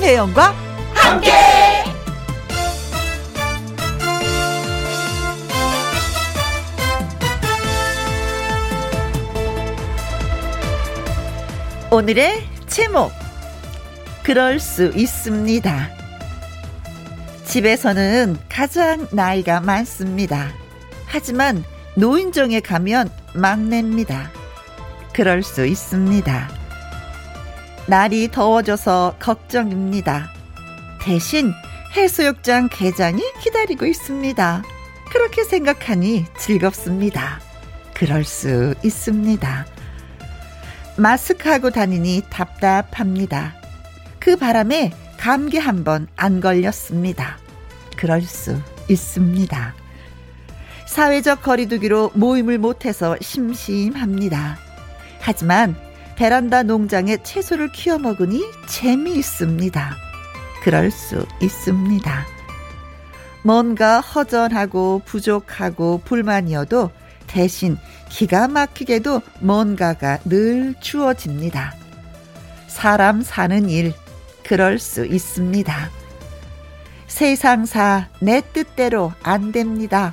김혜영과 0.00 0.54
함께. 0.94 1.30
오늘의 11.90 12.48
제목 12.66 13.12
그럴 14.22 14.58
수 14.58 14.86
있습니다. 14.96 15.90
집에서는 17.44 18.38
가장 18.48 19.06
나이가 19.12 19.60
많습니다. 19.60 20.48
하지만 21.04 21.62
노인정에 21.94 22.60
가면 22.60 23.10
막내입니다. 23.34 24.30
그럴 25.12 25.42
수 25.42 25.66
있습니다. 25.66 26.59
날이 27.90 28.30
더워져서 28.30 29.16
걱정입니다. 29.18 30.30
대신 31.02 31.52
해수욕장 31.96 32.68
개장이 32.70 33.20
기다리고 33.42 33.84
있습니다. 33.84 34.62
그렇게 35.10 35.42
생각하니 35.42 36.26
즐겁습니다. 36.38 37.40
그럴 37.92 38.22
수 38.22 38.76
있습니다. 38.84 39.66
마스크하고 40.98 41.70
다니니 41.70 42.22
답답합니다. 42.30 43.54
그 44.20 44.36
바람에 44.36 44.92
감기 45.18 45.58
한 45.58 45.82
번 45.82 46.06
안 46.14 46.40
걸렸습니다. 46.40 47.38
그럴 47.96 48.22
수 48.22 48.56
있습니다. 48.88 49.74
사회적 50.86 51.42
거리두기로 51.42 52.12
모임을 52.14 52.58
못해서 52.58 53.16
심심합니다. 53.20 54.58
하지만 55.18 55.74
베란다 56.20 56.64
농장에 56.64 57.16
채소를 57.22 57.72
키워 57.72 57.96
먹으니 57.96 58.44
재미있습니다. 58.66 59.96
그럴 60.62 60.90
수 60.90 61.24
있습니다. 61.40 62.26
뭔가 63.42 64.00
허전하고 64.00 65.00
부족하고 65.06 66.02
불만이어도 66.04 66.90
대신 67.26 67.78
기가 68.10 68.48
막히게도 68.48 69.22
뭔가가 69.40 70.18
늘 70.26 70.74
주어집니다. 70.78 71.72
사람 72.66 73.22
사는 73.22 73.70
일, 73.70 73.94
그럴 74.44 74.78
수 74.78 75.06
있습니다. 75.06 75.90
세상사 77.06 78.08
내 78.20 78.42
뜻대로 78.52 79.14
안 79.22 79.52
됩니다. 79.52 80.12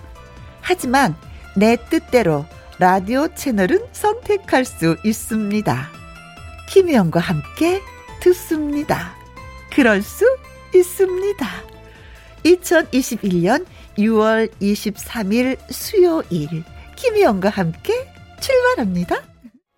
하지만 0.61 1.17
내 1.58 1.75
뜻대로 1.89 2.45
라디오 2.80 3.28
채널은 3.33 3.88
선택할 3.92 4.64
수 4.64 4.97
있습니다. 5.03 5.89
김혜영과 6.70 7.19
함께 7.19 7.81
듣습니다. 8.19 9.16
그럴 9.73 10.03
수 10.03 10.25
있습니다. 10.75 11.47
2021년 12.45 13.66
6월 13.97 14.52
23일 14.61 15.58
수요일 15.72 16.64
김희영과 16.95 17.50
함께 17.50 17.94
출발합니다. 18.39 19.23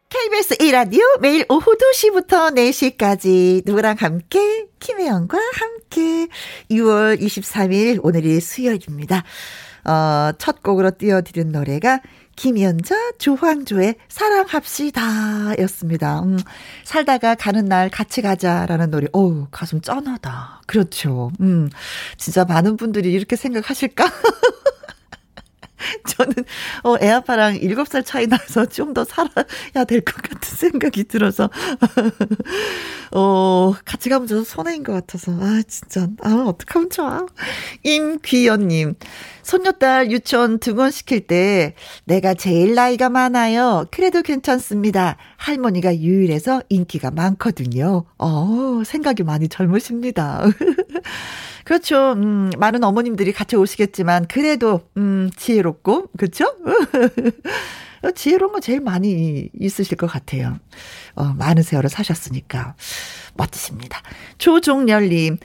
KBS 0.09 0.58
1라디오 0.58 1.22
매일 1.22 1.45
오후 1.47 1.78
2시부터 1.78 2.53
4시까지 2.53 3.61
누구랑 3.66 3.95
함께 3.97 4.66
김혜영과 4.80 5.38
함께 5.38 6.28
6월 6.69 7.22
23일 7.22 8.00
오늘이 8.03 8.41
수요일입니다. 8.41 9.23
어, 9.86 10.31
첫 10.38 10.61
곡으로 10.61 10.91
띄워드린 10.91 11.52
노래가 11.52 12.02
김연자, 12.39 12.95
조황조의 13.17 13.95
사랑합시다 14.07 15.59
였습니다. 15.59 16.22
음, 16.22 16.39
살다가 16.85 17.35
가는 17.35 17.66
날 17.66 17.89
같이 17.89 18.22
가자라는 18.22 18.91
노래. 18.91 19.07
어우, 19.11 19.47
가슴 19.51 19.81
짠하다. 19.81 20.61
그렇죠. 20.66 21.31
음, 21.41 21.69
진짜 22.16 22.45
많은 22.45 22.78
분들이 22.78 23.11
이렇게 23.11 23.35
생각하실까? 23.35 24.05
저는, 26.07 26.34
어, 26.84 26.95
애 27.01 27.09
아빠랑 27.09 27.56
7살 27.59 28.06
차이 28.06 28.28
나서 28.28 28.66
좀 28.66 28.94
더 28.94 29.03
살아야 29.06 29.85
될 29.88 30.01
것 30.01 30.16
같은 30.16 30.57
생각이 30.57 31.03
들어서, 31.06 31.50
어, 33.12 33.73
같이 33.85 34.09
가면 34.09 34.28
저 34.28 34.44
손해인 34.44 34.84
것 34.84 34.94
같아서, 34.94 35.31
아, 35.34 35.62
진짜, 35.67 36.07
아, 36.22 36.44
어떡하면 36.47 36.90
좋아. 36.90 37.25
임귀연님, 37.84 38.95
손녀딸 39.44 40.12
유치원 40.12 40.59
등원시킬 40.59 41.28
때, 41.28 41.73
내가 42.06 42.34
제일 42.34 42.75
나이가 42.75 43.09
많아요. 43.09 43.85
그래도 43.91 44.22
괜찮습니다. 44.22 45.17
할머니가 45.38 45.97
유일해서 45.97 46.61
인기가 46.69 47.11
많거든요. 47.11 48.06
어, 48.17 48.81
생각이 48.85 49.23
많이 49.23 49.47
젊으십니다. 49.50 50.44
그렇죠. 51.66 52.13
음, 52.13 52.50
많은 52.57 52.84
어머님들이 52.84 53.31
같이 53.31 53.56
오시겠지만 53.56 54.28
그래도 54.28 54.81
음, 54.97 55.29
지혜 55.35 55.61
롭고 55.69 56.07
그렇죠? 56.18 56.46
지혜로운 58.16 58.53
거 58.53 58.59
제일 58.59 58.80
많이 58.80 59.50
있으실 59.59 59.97
것 59.97 60.07
같아요. 60.07 60.57
어, 61.16 61.34
많은 61.34 61.63
세월을 61.63 61.90
사셨으니까 61.90 62.75
멋지십니다. 63.35 64.02
조종열님, 64.38 65.38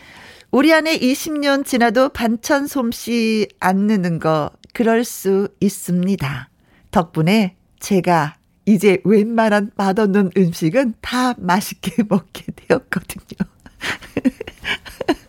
우리 0.51 0.73
안에 0.73 0.99
20년 0.99 1.65
지나도 1.65 2.11
반찬 2.11 2.67
솜씨 2.67 3.49
안 3.59 3.87
느는 3.87 4.19
거 4.21 4.51
그럴 4.73 5.05
수 5.05 5.49
있습니다. 5.61 6.49
덕분에 6.91 7.57
제가 7.81 8.37
이제 8.67 8.99
웬만한 9.05 9.73
맛없는 9.77 10.31
음식은 10.37 10.95
다 11.01 11.35
맛있게 11.39 12.05
먹게 12.09 12.45
되었거든요. 12.55 13.51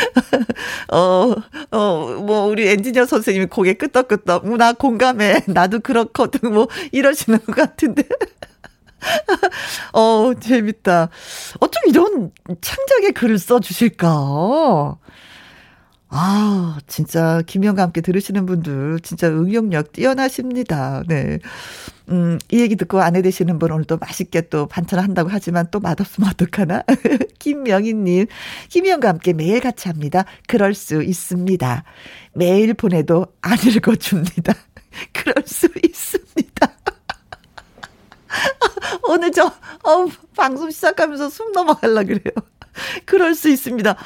어, 0.92 1.34
어, 1.70 2.06
뭐, 2.22 2.46
우리 2.46 2.68
엔지니어 2.68 3.06
선생님이 3.06 3.46
고개 3.46 3.74
끄덕끄덕, 3.74 4.46
뭐, 4.46 4.56
나 4.56 4.72
공감해. 4.72 5.44
나도 5.48 5.80
그렇거든. 5.80 6.52
뭐, 6.52 6.68
이러시는 6.92 7.40
것 7.40 7.54
같은데. 7.54 8.04
어, 9.92 10.32
재밌다. 10.38 11.08
어쩜 11.60 11.82
이런 11.88 12.30
창작의 12.60 13.12
글을 13.12 13.38
써주실까? 13.38 14.96
아, 16.14 16.78
진짜 16.86 17.40
김영과 17.46 17.80
함께 17.82 18.02
들으시는 18.02 18.44
분들 18.44 19.00
진짜 19.00 19.28
응용력 19.28 19.92
뛰어나십니다. 19.92 21.02
네. 21.08 21.38
음, 22.10 22.38
이 22.50 22.60
얘기 22.60 22.76
듣고 22.76 23.00
아내 23.00 23.22
되시는 23.22 23.58
분 23.58 23.72
오늘 23.72 23.86
또 23.86 23.96
맛있게 23.96 24.42
또 24.50 24.66
반찬을 24.66 25.02
한다고 25.02 25.30
하지만 25.32 25.68
또 25.70 25.80
맛없으면 25.80 26.28
어떡하나? 26.28 26.82
김명희님, 27.38 28.26
김영과 28.68 29.08
함께 29.08 29.32
매일 29.32 29.60
같이 29.60 29.88
합니다. 29.88 30.26
그럴 30.46 30.74
수 30.74 31.02
있습니다. 31.02 31.84
매일 32.34 32.74
보내도 32.74 33.28
안 33.40 33.56
읽어줍니다. 33.66 34.52
그럴 35.14 35.42
수 35.46 35.66
있습니다. 35.82 36.72
오늘 39.08 39.32
저, 39.32 39.46
어, 39.46 40.06
방송 40.36 40.70
시작하면서 40.70 41.30
숨 41.30 41.52
넘어갈라 41.52 42.02
그래요. 42.02 42.34
그럴 43.06 43.34
수 43.34 43.48
있습니다. 43.48 43.96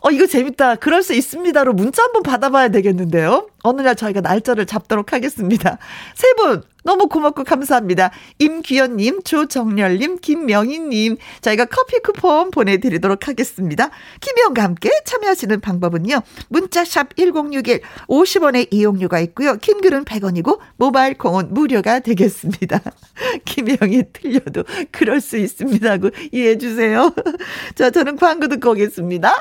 어, 0.00 0.10
이거 0.10 0.26
재밌다. 0.26 0.76
그럴 0.76 1.02
수 1.02 1.14
있습니다로 1.14 1.72
문자 1.72 2.02
한번 2.02 2.22
받아봐야 2.22 2.68
되겠는데요. 2.68 3.48
어느 3.66 3.82
날 3.82 3.96
저희가 3.96 4.20
날짜를 4.20 4.64
잡도록 4.64 5.12
하겠습니다. 5.12 5.78
세 6.14 6.32
분, 6.34 6.62
너무 6.84 7.08
고맙고 7.08 7.42
감사합니다. 7.42 8.12
임귀연님, 8.38 9.24
조정렬님, 9.24 10.18
김명희님, 10.20 11.16
저희가 11.40 11.64
커피 11.64 11.98
쿠폰 11.98 12.52
보내드리도록 12.52 13.26
하겠습니다. 13.26 13.90
김혜영과 14.20 14.62
함께 14.62 14.90
참여하시는 15.04 15.60
방법은요. 15.60 16.20
문자샵 16.48 17.16
1061, 17.16 17.80
50원의 18.06 18.68
이용료가 18.70 19.18
있고요. 19.20 19.56
킹글은 19.56 20.04
100원이고, 20.04 20.60
모바일 20.76 21.18
콩은 21.18 21.52
무료가 21.52 21.98
되겠습니다. 21.98 22.80
김혜영이 23.44 24.04
틀려도 24.12 24.62
그럴 24.92 25.20
수 25.20 25.36
있습니다. 25.36 25.90
하고 25.90 26.10
이해해 26.30 26.56
주세요. 26.56 27.12
자, 27.74 27.90
저는 27.90 28.16
광고 28.16 28.46
듣고 28.46 28.70
오겠습니다. 28.70 29.32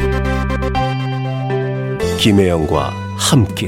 김혜영과 2.20 2.92
함께. 3.16 3.66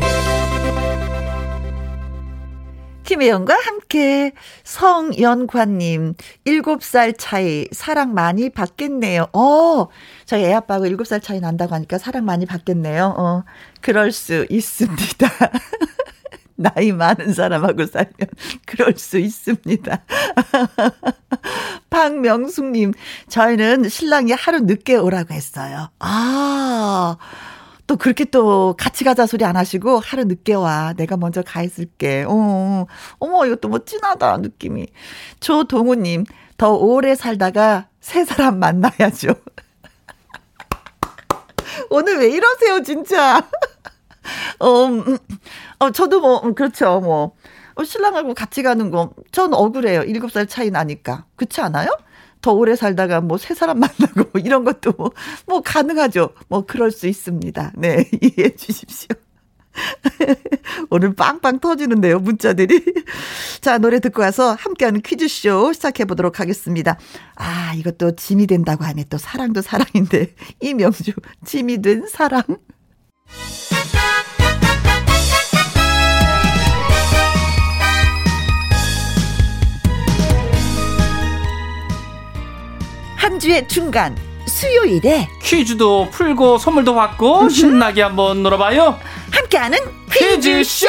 김혜영과 3.05 3.55
함께 3.55 4.33
성연관님 4.63 6.13
7살 6.45 7.15
차이 7.17 7.67
사랑 7.73 8.13
많이 8.13 8.51
받겠네요. 8.51 9.29
어, 9.33 9.89
저희 10.27 10.45
애 10.45 10.53
아빠하고 10.53 10.85
7살 10.85 11.23
차이 11.23 11.41
난다고 11.41 11.75
하니까 11.75 11.97
사랑 11.97 12.27
많이 12.27 12.45
받겠네요. 12.45 13.15
어, 13.17 13.45
그럴 13.81 14.13
수 14.13 14.47
있습니다. 14.51 15.29
나이 16.55 16.93
많은 16.93 17.33
사람하고 17.33 17.87
살면 17.87 18.13
그럴 18.67 18.99
수 18.99 19.17
있습니다. 19.17 20.05
박명숙님, 21.89 22.93
저희는 23.29 23.89
신랑이 23.89 24.33
하루 24.33 24.61
늦게 24.61 24.97
오라고 24.97 25.33
했어요. 25.33 25.89
아, 26.01 27.17
또 27.93 27.97
그렇게 27.97 28.25
또 28.25 28.75
같이 28.79 29.05
가자 29.05 29.27
소리 29.27 29.45
안 29.45 29.55
하시고 29.55 29.99
하루 29.99 30.25
늦게 30.25 30.55
와. 30.55 30.95
내가 30.97 31.19
먼저 31.19 31.43
가 31.43 31.63
있을게. 31.63 32.25
어, 32.27 32.87
어머, 33.19 33.45
이것도 33.45 33.69
뭐 33.69 33.81
찐하다, 33.85 34.39
느낌이. 34.39 34.87
조동우님, 35.41 36.25
더 36.57 36.73
오래 36.73 37.15
살다가 37.15 37.89
새 38.01 38.25
사람 38.25 38.59
만나야죠. 38.59 39.35
오늘 41.91 42.21
왜 42.21 42.31
이러세요, 42.31 42.83
진짜. 42.83 43.47
어, 44.59 44.65
음, 44.89 45.19
어, 45.79 45.91
저도 45.91 46.23
뭐, 46.23 46.41
음, 46.47 46.55
그렇죠, 46.55 47.01
뭐. 47.01 47.35
어, 47.75 47.85
신랑하고 47.85 48.33
같이 48.33 48.63
가는 48.63 48.91
거, 48.91 49.13
전 49.33 49.53
억울해요. 49.53 50.05
일곱 50.05 50.33
살 50.33 50.47
차이 50.47 50.71
나니까. 50.71 51.27
그렇지 51.37 51.61
않아요? 51.61 51.91
더 52.43 52.53
오래 52.53 52.77
살다가 52.77 53.21
뭐 53.21 53.39
새 53.39 53.55
사람 53.55 53.81
만나고 53.81 54.31
뭐 54.33 54.43
이런 54.43 54.65
것도 54.65 54.93
뭐, 54.97 55.11
뭐 55.47 55.63
가능하죠. 55.63 56.31
뭐 56.49 56.65
그럴 56.67 56.91
수 56.91 57.09
있습니다. 57.09 57.73
네, 57.77 58.09
이해해 58.21 58.55
주십시오. 58.55 59.09
오늘 60.91 61.15
빵빵 61.15 61.61
터지는데요, 61.61 62.19
문자들이. 62.19 62.85
자, 63.63 63.79
노래 63.79 64.01
듣고 64.01 64.21
와서 64.21 64.53
함께하는 64.53 65.01
퀴즈쇼 65.01 65.73
시작해 65.73 66.05
보도록 66.05 66.41
하겠습니다. 66.41 66.99
아, 67.37 67.73
이것도 67.77 68.17
짐이 68.17 68.47
된다고 68.47 68.85
하네. 68.85 69.05
또 69.09 69.17
사랑도 69.17 69.63
사랑인데. 69.63 70.35
이명주, 70.61 71.13
짐이 71.47 71.81
된 71.81 72.07
사랑. 72.07 72.43
한 83.23 83.39
주의 83.39 83.69
중간 83.69 84.17
수요일에 84.49 85.29
퀴즈도 85.41 86.11
풀고 86.11 86.59
선물도 86.59 86.97
받고 86.97 87.51
신나게 87.51 88.03
한번 88.03 88.43
놀아봐요. 88.43 88.99
함께하는 89.31 89.79
퀴즈쇼. 90.11 90.89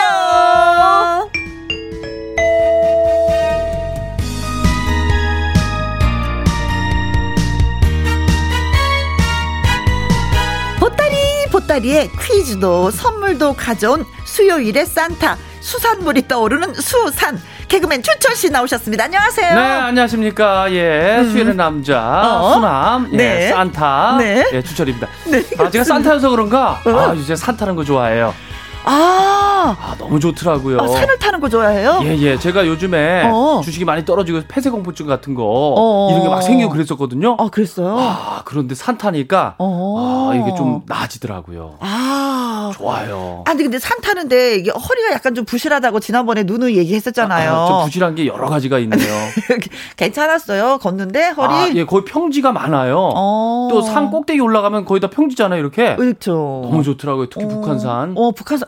보따리 10.80 11.16
보따리에 11.52 12.10
퀴즈도 12.20 12.90
선물도 12.90 13.54
가져온 13.54 14.08
수요일의 14.26 14.88
산타 14.88 15.38
수산물이 15.62 16.28
떠오르는 16.28 16.74
수산 16.74 17.40
개그맨 17.74 18.04
추철 18.04 18.36
씨 18.36 18.52
나오셨습니다. 18.52 19.06
안녕하세요. 19.06 19.56
네, 19.56 19.60
안녕하십니까. 19.60 20.72
예, 20.74 21.18
음. 21.18 21.32
수혜의 21.32 21.56
남자, 21.56 22.22
어? 22.40 22.54
수남, 22.54 23.10
예, 23.14 23.18
네. 23.18 23.50
산타, 23.50 24.18
네. 24.20 24.46
예, 24.54 24.62
추철입니다. 24.62 25.08
네, 25.26 25.44
아, 25.58 25.72
제가 25.72 25.84
산타여서 25.84 26.30
그런가? 26.30 26.80
어? 26.86 26.90
아, 26.92 27.14
이제 27.16 27.36
산 27.36 27.58
타는 27.58 27.76
거 27.76 27.84
좋아해요. 27.84 28.36
아, 28.86 29.76
아 29.80 29.96
너무 29.98 30.20
좋더라고요. 30.20 30.80
아, 30.80 30.88
산을 30.88 31.18
타는 31.20 31.40
거 31.40 31.48
좋아해요? 31.50 32.00
예, 32.04 32.18
예. 32.18 32.38
제가 32.38 32.68
요즘에 32.68 33.24
어. 33.26 33.62
주식이 33.64 33.86
많이 33.86 34.04
떨어지고 34.06 34.42
폐쇄 34.48 34.70
공포증 34.70 35.08
같은 35.08 35.36
거 35.36 35.44
어. 35.46 36.10
이런 36.12 36.24
게 36.24 36.30
막 36.34 36.42
생기고 36.42 36.70
그랬었거든요. 36.72 37.38
아, 37.40 37.48
그랬어요? 37.50 37.96
아, 38.00 38.42
그런데 38.46 38.76
산 38.76 38.98
타니까 38.98 39.56
어. 39.60 40.32
아, 40.32 40.36
이게 40.36 40.56
좀 40.56 40.82
나아지더라고요. 40.88 41.76
아, 41.80 42.72
좋아요. 42.76 43.44
아니 43.46 43.62
근데 43.64 43.78
산 43.80 44.02
타는데 44.02 44.56
이게 44.56 44.72
허리가 44.72 45.14
약간 45.14 45.36
좀 45.36 45.46
부실하다고 45.46 46.00
지난번에 46.00 46.44
누누이 46.44 46.76
얘기했었잖아요. 46.78 47.52
아, 47.54 47.68
좀 47.68 47.86
부실한 47.86 48.16
게 48.16 48.26
여러 48.28 48.50
가지가 48.50 48.80
있네요. 48.80 49.00
괜찮았어요. 49.96 50.80
걷는데 50.80 51.30
허리? 51.30 51.54
아, 51.54 51.70
예, 51.76 51.86
거의 51.86 52.04
평지가 52.06 52.52
많아요. 52.52 53.12
어. 53.16 53.68
또산 53.72 54.10
꼭대기 54.10 54.40
올라가면 54.40 54.86
거의 54.86 55.00
다 55.00 55.10
평지잖아요, 55.10 55.60
이렇게. 55.60 55.96
그렇죠. 55.96 56.62
너무 56.66 56.84
좋더라고요. 56.84 57.28
특히 57.30 57.46
어. 57.46 57.48
북한산. 57.48 58.14
어, 58.18 58.32
북한산. 58.32 58.68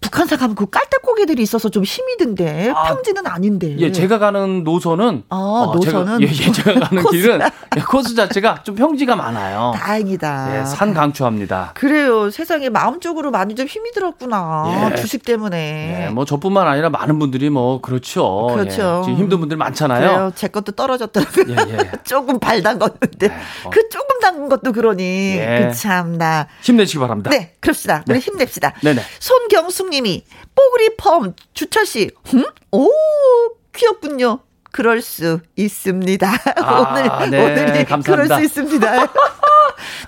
북한산 0.00 0.38
가면 0.38 0.54
그 0.56 0.66
깔딱고개들이 0.68 1.42
있어서 1.42 1.68
좀 1.68 1.84
힘이 1.84 2.16
든데 2.16 2.72
아, 2.74 2.84
평지는 2.84 3.26
아닌데. 3.26 3.76
예, 3.78 3.92
제가 3.92 4.18
가는 4.18 4.64
노선은 4.64 5.24
아, 5.28 5.36
어, 5.36 5.72
노선은 5.74 6.20
제가, 6.20 6.32
예, 6.32 6.46
예, 6.48 6.52
제가 6.52 6.80
가는 6.88 7.04
길은 7.10 7.40
예, 7.76 7.80
코스 7.82 8.14
자체가 8.14 8.62
좀 8.62 8.74
평지가 8.74 9.14
많아요. 9.16 9.72
다행이다. 9.76 10.60
예, 10.60 10.64
산 10.64 10.94
강추합니다. 10.94 11.72
그래요. 11.74 12.30
세상에 12.30 12.70
마음적으로 12.70 13.30
많이 13.30 13.54
좀 13.54 13.66
힘이 13.66 13.92
들었구나. 13.92 14.90
예. 14.92 14.96
주식 14.96 15.22
때문에. 15.24 16.06
예, 16.06 16.10
뭐 16.10 16.24
저뿐만 16.24 16.66
아니라 16.66 16.88
많은 16.90 17.18
분들이 17.18 17.50
뭐 17.50 17.80
그렇죠. 17.80 18.48
그렇죠. 18.54 19.00
예, 19.02 19.04
지금 19.04 19.18
힘든 19.18 19.38
분들 19.40 19.56
많잖아요. 19.58 20.00
그래요. 20.00 20.32
제 20.34 20.48
것도 20.48 20.72
떨어졌더라고요. 20.72 21.44
예, 21.50 21.72
예. 21.74 21.90
조금 22.04 22.38
발 22.40 22.62
담궜는데 22.62 23.18
네, 23.18 23.34
어. 23.64 23.70
그 23.70 23.88
조금 23.90 24.18
담근 24.20 24.48
것도 24.48 24.72
그러니 24.72 25.02
예. 25.36 25.68
그 25.68 25.76
참나. 25.76 26.46
힘내시기 26.62 26.98
바랍니다. 26.98 27.30
네, 27.30 27.54
그럽시다. 27.60 28.02
우리 28.08 28.14
네. 28.18 28.20
힘냅시다. 28.20 28.72
네네. 28.82 29.02
손경숙 29.18 29.89
님이 29.90 30.24
뽀글이 30.54 30.96
펌 30.96 31.34
주철 31.54 31.86
씨. 31.86 32.10
음? 32.34 32.44
오, 32.72 32.88
귀엽군요. 33.74 34.40
그럴 34.72 35.02
수 35.02 35.40
있습니다. 35.56 36.28
아, 36.62 37.18
오늘 37.20 37.30
네, 37.30 37.44
오늘이 37.44 37.84
감사합니다. 37.84 38.02
그럴 38.04 38.28
수 38.28 38.44
있습니다. 38.44 39.06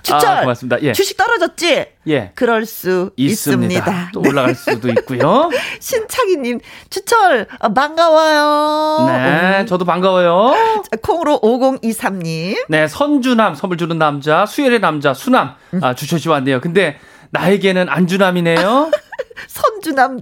추철 0.03 0.25
아, 0.29 0.41
고맙습니다. 0.41 0.81
예. 0.83 0.93
주식 0.93 1.17
떨어졌지? 1.17 1.85
예. 2.07 2.31
그럴 2.35 2.65
수 2.65 3.11
있습니다. 3.17 3.73
있습니다. 3.73 4.09
또 4.13 4.21
올라갈 4.21 4.55
수도 4.55 4.87
있고요. 4.89 5.49
신창희님 5.81 6.61
추철 6.89 7.47
어, 7.59 7.73
반가워요. 7.73 9.07
네, 9.07 9.59
음. 9.61 9.65
저도 9.65 9.83
반가워요. 9.83 10.53
자, 10.89 10.97
콩으로 11.01 11.41
5023님. 11.41 12.65
네, 12.69 12.87
선주남 12.87 13.55
선물 13.55 13.77
주는 13.77 13.97
남자 13.97 14.45
수혜의 14.45 14.79
남자 14.79 15.13
수남 15.13 15.55
아, 15.81 15.93
주철 15.93 16.19
씨 16.19 16.29
왔네요. 16.29 16.61
근데 16.61 16.97
나에게는 17.31 17.89
안주남이네요. 17.89 18.91
선주남, 19.47 20.19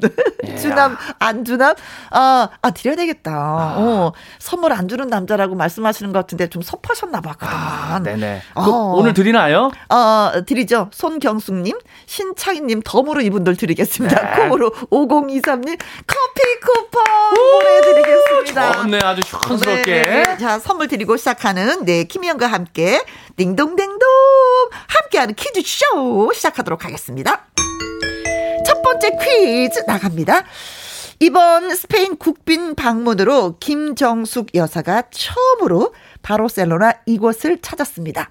예. 0.48 0.56
주남, 0.56 0.98
안주남? 1.20 1.76
아, 2.12 2.50
아, 2.62 2.72
드려야 2.72 2.96
되겠다. 2.96 3.32
아. 3.32 3.76
어, 3.78 4.14
선물 4.40 4.74
안 4.74 4.88
주는 4.88 5.08
남자라고 5.08 5.56
말씀하시는 5.56 6.12
것 6.12 6.20
같은데 6.20 6.48
좀 6.48 6.62
섭하셨나 6.62 7.22
봤거든. 7.22 7.54
아, 7.56 8.00
네네. 8.04 8.42
어. 8.56 8.94
오늘 8.96 9.14
드리나요? 9.14 9.72
어, 9.90 10.32
드리죠. 10.46 10.90
손경숙님, 10.92 11.78
신창희님 12.06 12.82
덤으로 12.84 13.22
이분들 13.22 13.58
드리겠습니다. 13.58 14.36
네. 14.36 14.42
콩으로 14.44 14.72
5023님 14.72 15.78
커피 16.08 16.42
쿠폰 16.62 17.04
보내드리겠습니다. 17.36 18.74
좋네, 18.84 19.00
아주 19.04 19.22
시원스럽게. 19.26 20.02
네. 20.02 20.38
자, 20.38 20.60
선물 20.60 20.88
드리고 20.88 21.18
시작하는, 21.18 21.86
네, 21.86 22.04
김희영과 22.04 22.48
함께, 22.48 23.04
딩동댕동, 23.38 24.00
함께하는 24.88 25.36
퀴즈쇼 25.36 26.32
시작하도록 26.34 26.86
하겠습니다. 26.86 27.46
첫 28.92 29.00
번째 29.00 29.18
퀴즈 29.24 29.84
나갑니다. 29.88 30.44
이번 31.22 31.74
스페인 31.74 32.18
국빈 32.18 32.76
방문으로 32.76 33.56
김정숙 33.58 34.54
여사가 34.54 35.04
처음으로 35.12 35.94
바르셀로나 36.22 36.96
이곳을 37.06 37.60
찾았습니다. 37.62 38.30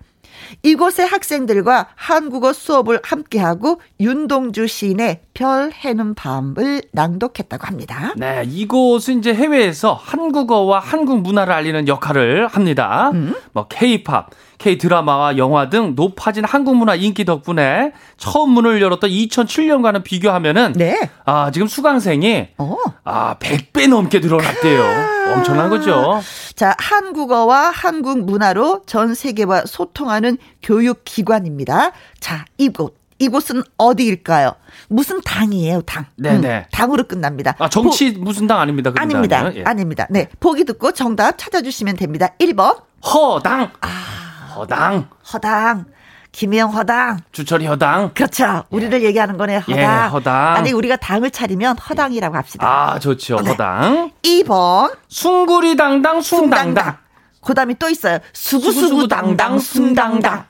이곳의 0.63 1.07
학생들과 1.07 1.89
한국어 1.95 2.53
수업을 2.53 3.01
함께하고 3.03 3.81
윤동주 4.01 4.67
시인의 4.67 5.23
별 5.33 5.73
해는 5.73 6.15
밤을 6.15 6.83
낭독했다고 6.93 7.67
합니다. 7.67 8.13
네, 8.17 8.43
이곳은 8.47 9.21
이제 9.21 9.33
해외에서 9.33 9.95
한국어와 9.95 10.79
한국 10.81 11.23
문화를 11.23 11.55
알리는 11.55 11.89
역할을 11.89 12.49
합니다. 12.49 13.11
음? 13.15 13.35
뭐 13.53 13.67
K-팝, 13.69 14.29
K-드라마와 14.61 15.39
영화 15.39 15.71
등 15.71 15.95
높아진 15.97 16.45
한국 16.45 16.77
문화 16.77 16.95
인기 16.95 17.25
덕분에 17.25 17.93
처음 18.19 18.51
문을 18.51 18.81
열었던 18.83 19.09
2007년과는 19.11 20.05
비교하면은 20.05 20.75
네. 20.75 21.11
아, 21.25 21.51
지금 21.51 21.67
수강생이 21.67 22.49
어. 22.59 22.77
아, 23.05 23.37
100배 23.39 23.89
넘게 23.89 24.21
늘어났대요. 24.21 25.33
엄청난 25.35 25.71
거죠. 25.71 26.21
자, 26.55 26.75
한국어와 26.79 27.71
한국 27.71 28.25
문화로 28.25 28.83
전 28.87 29.15
세계와 29.15 29.63
소통하는 29.67 30.37
교육 30.63 31.05
기관입니다. 31.05 31.93
자, 32.21 32.45
이곳 32.59 33.01
이곳은 33.19 33.63
어디일까요? 33.77 34.53
무슨 34.89 35.21
당이에요, 35.21 35.83
당. 35.83 36.07
네네. 36.17 36.59
음, 36.59 36.65
당으로 36.73 37.05
끝납니다. 37.05 37.55
아, 37.59 37.69
정치 37.69 38.15
보, 38.15 38.21
무슨 38.23 38.47
당 38.47 38.61
아닙니다. 38.61 38.93
아닙니다. 38.97 39.55
예. 39.55 39.63
아닙니다. 39.63 40.07
네. 40.11 40.29
보기 40.41 40.65
듣고 40.65 40.93
정답 40.93 41.37
찾아주시면 41.37 41.97
됩니다. 41.97 42.29
1번. 42.39 42.81
허당. 43.05 43.71
아. 43.83 44.20
허당. 44.61 45.09
허당. 45.33 45.87
김영 46.33 46.71
허당. 46.71 47.19
주철이 47.33 47.67
허당. 47.67 48.13
그렇죠. 48.15 48.65
우리를 48.71 49.03
예. 49.03 49.07
얘기하는 49.07 49.37
거네. 49.39 49.57
허당. 49.57 49.79
예, 49.79 49.85
허당. 49.85 50.57
아니 50.57 50.73
우리가 50.73 50.97
당을 50.97 51.31
차리면 51.31 51.79
허당이라고 51.79 52.37
합시다. 52.37 52.67
아, 52.67 52.99
좋죠. 52.99 53.41
네. 53.41 53.51
허당. 53.51 54.13
2번. 54.23 54.95
숭구리 55.09 55.77
당당 55.77 56.21
숭당당. 56.21 56.99
그다음에 57.43 57.75
또 57.79 57.89
있어요. 57.89 58.19
수구수구 58.35 59.09
당당 59.09 59.59
숭당당. 59.59 60.45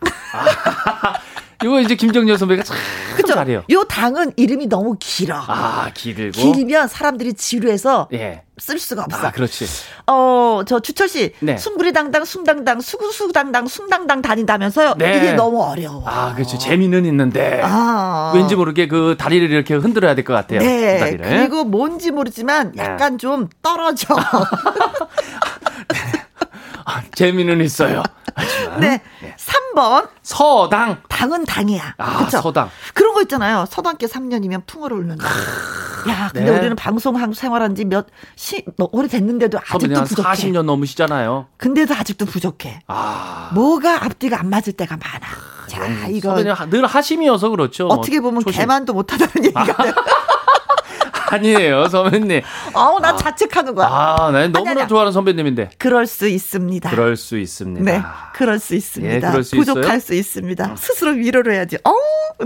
이거 1.63 1.81
이제 1.81 1.95
김정년 1.95 2.39
선배가 2.39 2.63
참 2.63 2.77
그쵸? 3.17 3.35
잘해요. 3.35 3.63
요 3.71 3.85
당은 3.85 4.33
이름이 4.37 4.67
너무 4.69 4.97
길어. 4.99 5.37
아, 5.47 5.91
길고. 5.93 6.33
길면 6.41 6.89
사람들이 6.89 7.35
지루해서 7.35 8.09
예. 8.15 8.43
쓸 8.57 8.79
수가 8.79 9.05
없어. 9.05 9.27
아, 9.27 9.31
그렇지. 9.31 9.67
어, 10.07 10.63
저 10.67 10.81
주철 10.81 11.09
씨, 11.09 11.35
네. 11.41 11.57
숭구리당당, 11.59 12.25
숭당당, 12.25 12.81
수구수당당, 12.81 13.67
숭당당 13.67 14.23
다닌다면서요? 14.23 14.95
네. 14.99 15.19
이게 15.19 15.33
너무 15.33 15.63
어려워. 15.63 16.03
아, 16.07 16.35
그렇죠. 16.35 16.57
재미는 16.59 17.05
있는데 17.07 17.61
아. 17.63 18.33
왠지 18.35 18.57
모르게 18.57 18.89
그 18.89 19.17
다리를 19.19 19.51
이렇게 19.51 19.75
흔들어야 19.75 20.15
될 20.15 20.25
것 20.25 20.33
같아요. 20.35 20.61
네. 20.61 21.17
그 21.17 21.29
그리고 21.29 21.65
뭔지 21.65 22.11
모르지만 22.11 22.73
네. 22.75 22.83
약간 22.83 23.13
네. 23.13 23.19
좀 23.19 23.49
떨어져. 23.63 24.15
아, 26.85 27.03
재미는 27.15 27.61
있어요. 27.61 28.03
하지만. 28.35 28.81
네. 28.81 29.03
네. 29.23 29.37
3번. 29.37 30.09
서당. 30.23 31.03
당은 31.09 31.45
당이야. 31.45 31.95
아, 31.99 32.25
그쵸? 32.25 32.41
서당. 32.41 32.71
그런 32.95 33.15
거 33.15 33.23
있잖아요. 33.23 33.67
서당께 33.69 34.07
3년이면 34.07 34.67
풍어를 34.67 34.97
울는다. 34.99 35.27
야, 36.09 36.31
근데 36.33 36.51
네. 36.51 36.59
우리는 36.59 36.77
방송 36.77 37.15
생활한 37.35 37.75
지 37.75 37.85
몇, 37.85 38.07
시, 38.37 38.65
뭐, 38.79 38.89
오래 38.93 39.07
됐는데도 39.07 39.59
아직도 39.59 40.05
부족해. 40.05 40.29
40년 40.29 40.63
넘으시잖아요. 40.63 41.49
근데도 41.59 41.95
아직도 41.95 42.25
부족해. 42.27 42.81
아. 42.87 43.51
뭐가 43.55 44.05
앞뒤가 44.05 44.41
안 44.41 44.49
맞을 44.49 44.73
때가 44.73 44.97
많아. 44.97 45.27
자, 45.67 46.09
이거. 46.09 46.43
늘 46.71 46.87
하심이어서 46.87 47.51
그렇죠. 47.51 47.87
어떻게 47.89 48.21
보면 48.21 48.43
조심. 48.45 48.61
개만도 48.61 48.93
못하다는 48.95 49.45
얘기가. 49.45 49.61
아 49.63 49.95
니에요, 51.39 51.89
선배님. 51.89 52.43
아우, 52.75 52.99
나 53.01 53.11
아. 53.11 53.17
자책하는 53.17 53.75
거야. 53.75 53.87
아, 53.89 54.31
난 54.31 54.53
너무나 54.53 54.71
아니, 54.73 54.81
아니. 54.83 54.89
좋아하는 54.89 55.13
선배님인데. 55.13 55.71
그럴 55.79 56.07
수 56.07 56.27
있습니다. 56.29 56.91
그럴 56.91 57.17
수 57.17 57.39
있습니다. 57.39 57.85
네, 57.85 58.03
그럴 58.35 58.59
수 58.59 58.75
있습니다. 58.75 59.15
예, 59.15 59.21
그럴 59.21 59.45
수 59.45 59.57
부족할 59.57 59.85
있어요? 59.85 59.99
수 60.01 60.15
있습니다. 60.15 60.77
스스로 60.77 61.13
위로를 61.13 61.55
해야지. 61.55 61.77
어, 61.85 61.93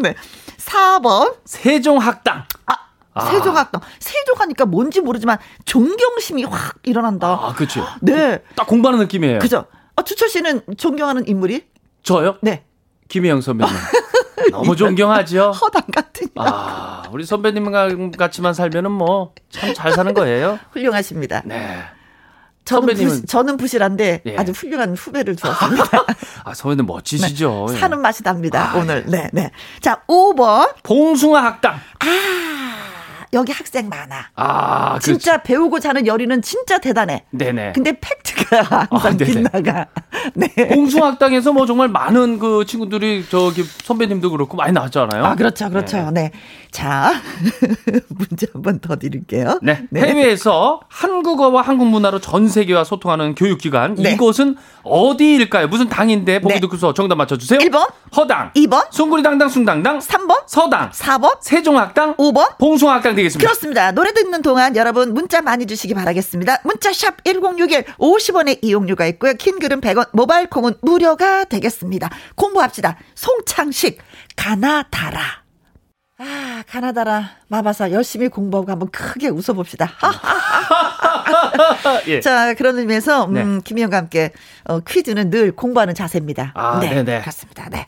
네. 0.01 0.15
4번. 0.59 1.37
세종학당. 1.45 2.45
아, 2.67 2.75
아. 3.15 3.31
세종학당. 3.31 3.81
세종하니까 3.99 4.67
뭔지 4.67 5.01
모르지만 5.01 5.39
존경심이 5.65 6.45
확 6.45 6.77
일어난다. 6.83 7.29
아, 7.29 7.55
그렇죠. 7.55 7.87
네. 8.01 8.43
딱 8.57 8.67
공부하는 8.67 9.01
느낌이에요. 9.01 9.39
그죠. 9.39 9.67
아, 9.97 10.03
주철 10.03 10.29
씨는 10.29 10.63
존경하는 10.77 11.29
인물이? 11.29 11.65
저요? 12.03 12.37
네. 12.43 12.65
김혜영 13.09 13.41
선배님. 13.43 13.73
너무 14.51 14.77
존경하죠. 14.77 15.53
허당 15.53 15.83
같은. 15.93 16.29
아, 16.37 17.03
우리 17.11 17.25
선배님 17.25 17.71
같이만 18.17 18.55
살면은 18.55 18.91
뭐 18.91 19.33
참 19.51 19.75
잘 19.75 19.93
사는 19.93 20.13
거예요. 20.15 20.59
훌륭하십니다. 20.73 21.43
네. 21.45 21.79
저는 22.65 22.81
선배님은 22.89 23.11
부시, 23.11 23.27
저는 23.27 23.57
부실한데 23.59 24.23
예. 24.25 24.37
아주 24.39 24.53
훌륭한 24.53 24.95
후배를 24.95 25.37
주었습니다. 25.37 25.85
아, 26.45 26.55
선배님 26.55 26.87
멋지시죠. 26.87 27.67
네. 27.69 27.79
사는 27.79 28.01
맛이 28.01 28.23
납니다. 28.23 28.73
아, 28.73 28.77
오늘. 28.79 29.05
예. 29.07 29.11
네, 29.11 29.31
네. 29.35 29.51
자, 29.81 30.01
5번. 30.09 30.73
봉숭아 30.83 31.45
학당. 31.45 31.75
아. 31.75 32.07
여기 33.35 33.53
학생 33.53 33.89
많아. 33.89 34.31
아, 34.37 34.99
진짜 35.01 35.33
그렇지. 35.33 35.47
배우고 35.47 35.81
자는 35.81 36.07
열의는 36.07 36.43
진짜 36.43 36.79
대단해. 36.79 37.25
네네. 37.31 37.73
근데 37.75 37.93
팩트가 38.01 38.89
항상 38.91 39.13
아, 39.13 39.17
빗나가. 39.17 39.87
네. 40.35 40.49
공수학당에서 40.69 41.53
뭐 41.53 41.67
정말 41.67 41.89
많은 41.89 42.39
그 42.39 42.65
친구들이 42.67 43.27
저기 43.29 43.63
선배님도 43.63 44.31
그렇고 44.31 44.57
많이 44.57 44.73
나왔잖아요. 44.73 45.25
아, 45.25 45.35
그렇죠, 45.35 45.69
그렇죠. 45.69 46.11
네. 46.11 46.23
네. 46.23 46.31
자, 46.75 47.13
문제 48.11 48.49
한 48.53 48.63
번 48.63 48.81
더 48.81 48.97
드릴게요. 48.97 49.61
네. 49.63 49.87
네. 49.91 50.01
해외에서 50.01 50.81
한국어와 50.89 51.63
한국 51.63 51.87
문화로 51.87 52.19
전 52.21 52.49
세계와 52.49 52.83
소통하는 52.83 53.37
교육기관. 53.37 53.95
네. 53.95 54.13
이곳은 54.13 54.57
어디일까요? 54.83 55.69
무슨 55.69 55.89
당인데 55.89 56.41
보기 56.41 56.55
네. 56.55 56.61
듣고서 56.61 56.93
정답 56.93 57.15
맞춰주세요. 57.15 57.61
1번. 57.61 57.89
허당. 58.17 58.51
2번. 58.55 58.87
숭구리당당 58.91 59.49
숭당당. 59.49 60.01
3번. 60.01 60.43
서당. 60.49 60.91
4번. 60.91 61.37
세종학당. 61.41 62.17
5번. 62.17 62.59
봉숭아학당 62.59 63.15
되겠습니다. 63.15 63.47
그렇습니다. 63.47 63.93
노래 63.93 64.13
듣는 64.13 64.43
동안 64.43 64.75
여러분 64.75 65.15
문자 65.15 65.41
많이 65.43 65.67
주시기 65.67 65.95
바라겠습니다. 65.95 66.59
문자샵 66.65 67.23
1061 67.25 67.85
50원의 67.99 68.59
이용료가 68.63 69.07
있고요. 69.07 69.35
킹글은 69.35 69.81
100원, 69.81 70.09
모바일 70.13 70.49
콩은 70.51 70.75
무료가 70.83 71.45
되겠습니다. 71.45 72.11
공부합시다. 72.35 72.97
송창식, 73.15 73.99
가나다라. 74.35 75.44
아, 76.25 76.65
가나다라 76.67 77.33
마바사 77.49 77.91
열심히 77.91 78.29
공부하고 78.29 78.73
한번 78.73 78.89
크게 78.91 79.29
웃어봅시다. 79.29 79.93
예. 82.09 82.21
자, 82.21 82.55
그런 82.55 82.79
의미에서 82.79 83.27
음, 83.27 83.35
네. 83.35 83.61
김희영과 83.63 83.99
함께 83.99 84.33
어, 84.65 84.81
퀴즈는 84.81 85.29
늘 85.29 85.53
공부하는 85.53 85.95
자세입니다. 85.95 86.53
아, 86.55 86.79
네, 86.81 86.95
네네. 86.95 87.21
그렇습니다. 87.21 87.69
네. 87.69 87.85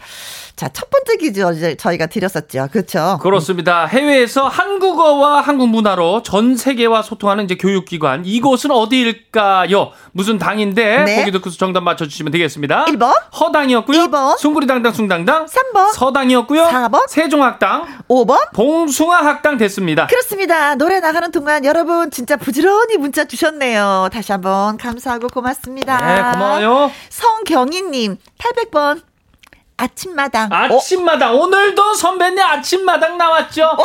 자, 0.56 0.70
첫 0.72 0.88
번째 0.88 1.16
퀴즈 1.18 1.42
어제 1.42 1.74
저희가 1.74 2.06
드렸었죠. 2.06 2.68
그렇죠? 2.72 3.18
그렇습니다. 3.20 3.84
해외에서 3.84 4.48
한국어와 4.48 5.42
한국 5.42 5.68
문화로 5.68 6.22
전 6.22 6.56
세계와 6.56 7.02
소통하는 7.02 7.44
이제 7.44 7.56
교육기관. 7.56 8.24
이곳은 8.24 8.70
어디일까요? 8.70 9.92
무슨 10.12 10.38
당인데 10.38 11.04
네. 11.04 11.18
보기 11.18 11.32
듣고서 11.32 11.58
정답 11.58 11.82
맞춰 11.82 12.06
주시면 12.06 12.32
되겠습니다. 12.32 12.86
1번 12.86 13.12
허당이었고요. 13.38 14.04
2번 14.06 14.38
숭구리당당 14.38 14.94
숭당당 14.94 15.44
3번 15.44 15.92
서당이었고요. 15.92 16.64
4번 16.64 17.06
세종학당 17.06 17.86
5번 18.08 18.52
봉숭아학당 18.54 19.58
됐습니다. 19.58 20.06
그렇습니다. 20.06 20.74
노래 20.76 21.00
나가는 21.00 21.30
동안 21.32 21.66
여러분 21.66 22.10
진짜 22.10 22.38
부지런히 22.38 22.96
문자 22.96 23.26
주셨네요. 23.26 24.08
다시 24.10 24.32
한번 24.32 24.78
감사하고 24.78 25.26
고맙습니다. 25.26 25.98
네, 25.98 26.32
고마워요. 26.32 26.90
성경희님 27.10 28.16
800번 28.38 29.02
아침마당. 29.76 30.48
아침마당. 30.52 31.34
어? 31.34 31.38
오늘도 31.38 31.94
선배님 31.94 32.38
아침마당 32.38 33.18
나왔죠? 33.18 33.76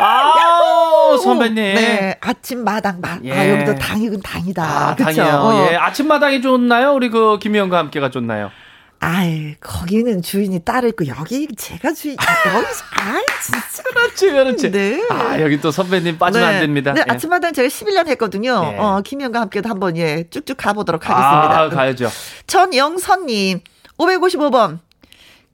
아, 0.00 1.16
선배님. 1.22 1.54
네, 1.54 2.16
아침마당. 2.20 3.00
마, 3.00 3.18
예. 3.24 3.32
아, 3.32 3.48
여기도 3.50 3.74
당이군 3.74 4.20
당이다. 4.22 4.62
아? 4.62 4.94
당이요. 4.94 5.24
어. 5.24 5.68
예, 5.70 5.76
아침마당이 5.76 6.42
좋나요? 6.42 6.92
우리 6.92 7.08
그 7.10 7.38
김희영과 7.38 7.78
함께가 7.78 8.10
좋나요? 8.10 8.50
아이, 8.98 9.54
거기는 9.60 10.22
주인이 10.22 10.58
따로 10.64 10.88
있고, 10.88 11.06
여기 11.06 11.46
제가 11.54 11.92
주인, 11.92 12.16
여기서, 12.46 12.84
아이, 12.98 13.22
진짜. 13.42 13.82
그렇지, 13.92 14.30
그렇지. 14.30 14.70
네. 14.70 15.06
아, 15.10 15.38
여기 15.40 15.60
또 15.60 15.70
선배님 15.70 16.18
빠지면 16.18 16.48
네. 16.48 16.54
안 16.54 16.60
됩니다. 16.62 16.92
네, 16.94 17.02
예. 17.06 17.12
아침마당 17.12 17.52
제가 17.52 17.68
11년 17.68 18.08
했거든요. 18.08 18.72
예. 18.72 18.78
어, 18.78 19.02
김희영과 19.04 19.42
함께도 19.42 19.68
한번, 19.68 19.98
예, 19.98 20.24
쭉쭉 20.30 20.56
가보도록 20.56 21.08
하겠습니다. 21.08 21.60
아, 21.60 21.68
가야죠. 21.68 22.08
전영선님, 22.46 23.60
555번. 23.98 24.78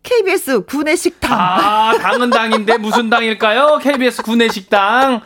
KBS 0.02 0.64
구내식당. 0.64 1.32
아, 1.32 1.92
당은 1.99 2.30
당인데 2.30 2.76
무슨 2.78 3.09
당일까요? 3.09 3.78
KBS 3.82 4.23
구내식당. 4.23 5.23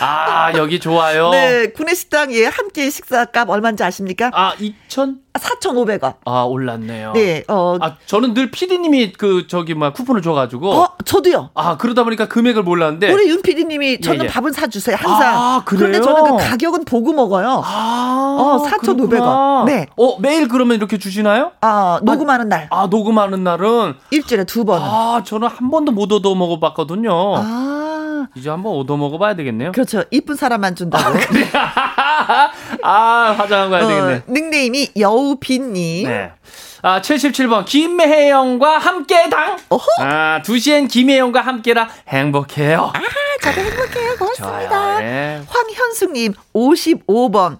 아, 0.00 0.52
여기 0.56 0.78
좋아요. 0.80 1.30
네, 1.30 1.68
구내식당 1.72 2.32
예, 2.34 2.44
한 2.46 2.68
끼 2.72 2.90
식사값 2.90 3.48
얼마인지 3.48 3.82
아십니까? 3.82 4.30
아, 4.34 4.52
2천? 4.60 5.16
4,500원. 5.32 6.14
아, 6.26 6.42
올랐네요. 6.42 7.12
네, 7.12 7.44
어. 7.48 7.76
아, 7.80 7.96
저는 8.06 8.34
늘 8.34 8.50
PD님이 8.50 9.12
그, 9.12 9.46
저기, 9.46 9.72
뭐, 9.74 9.92
쿠폰을 9.92 10.20
줘가지고. 10.20 10.70
어, 10.72 10.88
저도요. 11.04 11.50
아, 11.54 11.76
그러다 11.78 12.04
보니까 12.04 12.26
금액을 12.28 12.62
몰랐는데. 12.64 13.12
우리 13.12 13.28
윤 13.30 13.40
PD님이 13.40 14.00
저는 14.00 14.20
예, 14.20 14.24
예. 14.24 14.28
밥은 14.28 14.52
사주세요, 14.52 14.96
항상. 14.98 15.34
아, 15.34 15.62
그래요? 15.64 15.88
그런데 15.88 16.00
저는 16.02 16.24
그 16.36 16.44
가격은 16.50 16.84
보고 16.84 17.12
먹어요. 17.12 17.62
아. 17.64 18.36
어, 18.38 18.66
4,500원. 18.68 19.64
네. 19.66 19.86
어, 19.96 20.18
매일 20.20 20.48
그러면 20.48 20.76
이렇게 20.76 20.98
주시나요? 20.98 21.52
아, 21.60 22.00
녹음하는 22.02 22.48
날. 22.48 22.66
아, 22.70 22.86
녹음하는 22.90 23.44
날은. 23.44 23.94
일주일에 24.10 24.44
두 24.44 24.64
번. 24.64 24.80
아, 24.82 25.22
저는 25.24 25.48
한 25.48 25.70
번도 25.70 25.92
못 25.92 26.12
얻어 26.12 26.34
먹어봤거든요. 26.34 27.10
아. 27.36 27.77
이제 28.34 28.50
한번 28.50 28.74
얻어 28.76 28.96
먹어봐야 28.96 29.34
되겠네요. 29.34 29.72
그렇죠. 29.72 30.04
이쁜 30.10 30.36
사람만 30.36 30.74
준다고. 30.74 31.04
아, 31.04 31.12
그래. 31.12 31.48
아, 32.82 33.34
화장하고 33.38 33.70
가야 33.70 33.86
되겠네. 33.86 34.14
어, 34.14 34.22
닉네임이 34.28 34.90
여우빈님. 34.98 36.08
네. 36.08 36.32
아, 36.82 37.00
77번. 37.00 37.64
김혜영과 37.64 38.78
함께당. 38.78 39.56
어허. 39.68 39.86
아, 40.00 40.42
2시엔 40.42 40.88
김혜영과 40.88 41.40
함께라 41.40 41.88
행복해요. 42.08 42.92
아, 42.94 43.00
저도 43.42 43.60
행복해요. 43.60 44.16
고맙습니다. 44.16 44.98
네. 45.00 45.42
황현숙 45.48 46.12
님, 46.12 46.34
55번. 46.54 47.58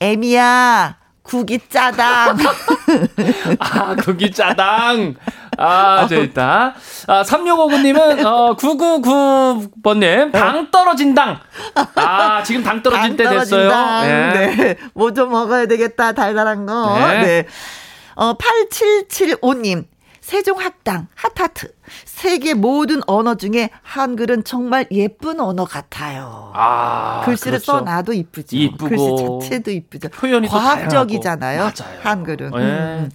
애미야, 0.00 0.96
국이 1.22 1.58
짜당. 1.68 2.36
아, 3.58 3.94
국이 3.96 4.30
짜당. 4.30 5.14
아, 5.60 6.06
재밌다. 6.06 6.74
아, 7.06 7.22
3659님은, 7.22 8.24
어, 8.24 8.56
999번님, 8.56 10.32
당 10.32 10.70
떨어진 10.70 11.14
당. 11.14 11.38
아, 11.96 12.42
지금 12.42 12.62
당 12.62 12.82
떨어진 12.82 13.16
때 13.16 13.28
됐어요. 13.28 13.70
네. 14.02 14.56
네. 14.56 14.76
뭐 14.94 15.10
좀 15.12 15.30
먹어야 15.30 15.66
되겠다, 15.66 16.12
달달한 16.12 16.66
거. 16.66 16.98
네. 16.98 17.22
네. 17.22 17.46
어, 18.14 18.34
8775님. 18.34 19.84
세종학당, 20.20 21.08
핫하트. 21.16 21.72
세계 22.04 22.54
모든 22.54 23.00
언어 23.08 23.34
중에 23.34 23.70
한글은 23.82 24.44
정말 24.44 24.86
예쁜 24.92 25.40
언어 25.40 25.64
같아요. 25.64 26.52
아, 26.54 27.22
글씨를 27.24 27.52
그렇죠. 27.58 27.72
써놔도 27.72 28.12
이쁘죠. 28.12 28.56
이쁘고. 28.56 28.88
글씨 28.88 29.48
자체도 29.48 29.70
이쁘죠. 29.72 30.08
표현이 30.10 30.46
과학적이잖아요. 30.46 31.58
맞아요. 31.62 31.98
한글은. 32.02 32.50
네. 32.50 32.56
음. 32.58 33.10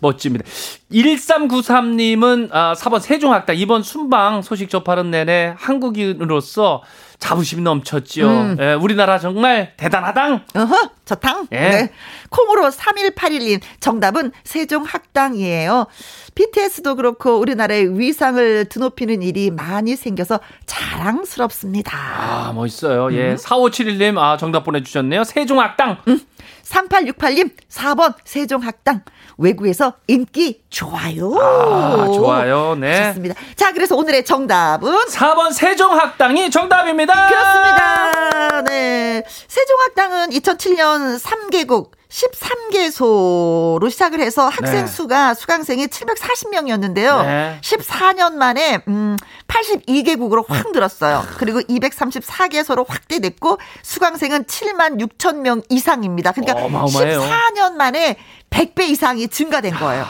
멋집니다. 0.00 0.44
1393님은 0.90 2.48
아, 2.52 2.74
4번 2.74 3.00
세종학당 3.00 3.56
이번 3.56 3.82
순방 3.82 4.42
소식 4.42 4.70
접하는 4.70 5.10
내내 5.10 5.54
한국인으로서 5.58 6.82
자부심이 7.22 7.62
넘쳤죠. 7.62 8.26
음. 8.26 8.56
예, 8.58 8.72
우리나라 8.74 9.20
정말 9.20 9.74
대단하당. 9.76 10.42
어허, 10.56 10.90
저당. 11.04 11.46
예. 11.52 11.56
네. 11.56 11.92
콩으로 12.30 12.68
3181님 12.68 13.60
정답은 13.78 14.32
세종학당이에요. 14.42 15.86
BTS도 16.34 16.96
그렇고 16.96 17.38
우리나라의 17.38 17.96
위상을 17.96 18.64
드높이는 18.68 19.22
일이 19.22 19.52
많이 19.52 19.94
생겨서 19.94 20.40
자랑스럽습니다. 20.66 21.96
아, 21.96 22.52
멋있어요. 22.54 23.12
예. 23.14 23.30
음. 23.30 23.36
4571님 23.36 24.18
아, 24.18 24.36
정답 24.36 24.64
보내 24.64 24.82
주셨네요. 24.82 25.22
세종학당. 25.22 25.98
음. 26.08 26.20
3868님, 26.64 27.50
4번 27.70 28.14
세종학당. 28.24 29.02
외국에서 29.38 29.94
인기 30.06 30.62
좋아요. 30.70 31.34
아, 31.38 32.06
좋아요. 32.12 32.74
네. 32.76 33.08
좋습니다. 33.08 33.34
자, 33.56 33.72
그래서 33.72 33.96
오늘의 33.96 34.24
정답은 34.24 34.92
4번 35.08 35.52
세종학당이 35.52 36.50
정답입니다. 36.50 37.28
그렇습니다. 37.28 38.62
네. 38.62 39.24
세종학당은 39.48 40.30
2007년 40.30 41.18
3개국 41.20 41.90
13개소로 42.12 43.90
시작을 43.90 44.20
해서 44.20 44.48
학생 44.48 44.84
네. 44.84 44.86
수가 44.86 45.34
수강생이 45.34 45.86
740명이었는데요. 45.86 47.24
네. 47.24 47.58
14년 47.62 48.34
만에 48.34 48.82
음 48.86 49.16
82개국으로 49.48 50.44
확 50.46 50.72
늘었어요. 50.72 51.24
그리고 51.38 51.60
234개소로 51.60 52.86
확대됐고 52.86 53.58
수강생은 53.82 54.44
7만 54.44 55.00
6천 55.00 55.38
명 55.38 55.62
이상입니다. 55.70 56.32
그러니까 56.32 56.64
어마어마해요. 56.64 57.20
14년 57.20 57.72
만에 57.74 58.16
100배 58.50 58.82
이상이 58.82 59.28
증가된 59.28 59.74
거예요. 59.74 60.04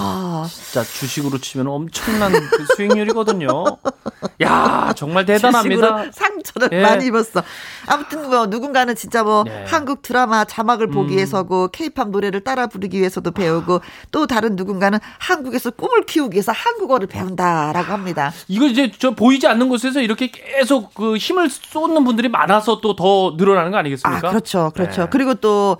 아, 0.00 0.46
진짜 0.48 0.84
주식으로 0.84 1.38
치면 1.38 1.66
엄청난 1.66 2.32
그 2.32 2.66
수익률이거든요. 2.76 3.64
야, 4.42 4.92
정말 4.96 5.24
대단합니다. 5.26 6.04
상처를 6.12 6.68
예. 6.72 6.82
많이 6.82 7.06
입었어. 7.06 7.42
아무튼 7.86 8.28
뭐 8.28 8.46
누군가는 8.46 8.94
진짜 8.94 9.24
뭐 9.24 9.44
네. 9.44 9.64
한국 9.66 10.02
드라마 10.02 10.44
자막을 10.44 10.88
보기 10.88 11.12
음. 11.12 11.16
위해서고 11.16 11.68
케이팝 11.68 12.10
노래를 12.10 12.42
따라 12.44 12.66
부르기 12.68 12.98
위해서도 12.98 13.30
배우고 13.32 13.80
또 14.12 14.26
다른 14.26 14.54
누군가는 14.54 14.98
한국에서 15.18 15.70
꿈을 15.72 16.02
키우기 16.04 16.34
위해서 16.34 16.52
한국어를 16.52 17.08
배운다라고 17.08 17.92
합니다. 17.92 18.32
이거 18.46 18.66
이제 18.66 18.92
저 18.98 19.12
보이지 19.12 19.46
않는 19.46 19.68
곳에서 19.68 20.00
이렇게 20.00 20.30
계속 20.30 20.94
그 20.94 21.16
힘을 21.16 21.48
쏟는 21.50 22.04
분들이 22.04 22.28
많아서 22.28 22.80
또 22.80 22.98
더 22.98 23.34
늘어나는 23.36 23.70
거 23.70 23.78
아니겠습니까? 23.78 24.26
아, 24.26 24.30
그렇죠. 24.30 24.72
그렇죠. 24.74 25.02
네. 25.02 25.08
그리고 25.10 25.34
또 25.34 25.76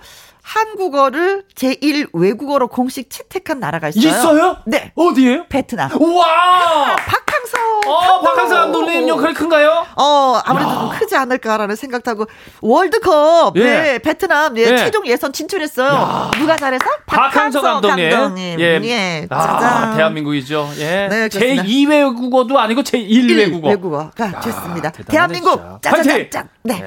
한국어를 0.49 1.43
제1 1.53 2.09
외국어로 2.13 2.69
공식 2.69 3.11
채택한 3.11 3.59
나라가 3.59 3.89
있어요. 3.89 4.07
있어요? 4.11 4.57
네. 4.65 4.91
어디에요? 4.95 5.45
베트남. 5.47 5.91
우와! 5.93 6.95
박항서. 6.95 7.57
어, 7.87 8.21
박한서 8.21 8.55
감독님 8.55 9.07
역할이 9.07 9.33
큰가요? 9.35 9.85
어, 9.95 10.41
아무래도 10.43 10.71
야. 10.71 10.79
좀 10.79 10.89
크지 10.97 11.15
않을까라는 11.15 11.75
생각하고 11.75 12.25
월드컵 12.61 13.55
예. 13.57 13.63
네, 13.63 13.99
베트남 13.99 14.57
예, 14.57 14.61
예. 14.63 14.77
최종 14.77 15.05
예선 15.05 15.33
진출했어요. 15.33 16.31
누가 16.39 16.55
잘해서? 16.55 16.83
박한서 17.05 17.61
감독님. 17.61 18.59
예. 18.59 19.27
아, 19.29 19.59
짜잔. 19.59 19.97
대한민국이죠. 19.97 20.69
예. 20.77 21.07
네, 21.09 21.29
그렇습니다. 21.29 21.63
제2 21.63 21.89
외국어도 21.89 22.59
아니고 22.59 22.81
제1 22.81 23.37
외국어. 23.37 23.69
외국어가 23.69 24.25
야, 24.25 24.39
됐습니다. 24.39 24.89
대단하네, 24.91 25.11
대한민국! 25.11 25.81
짜자잔. 25.81 26.49
네. 26.63 26.85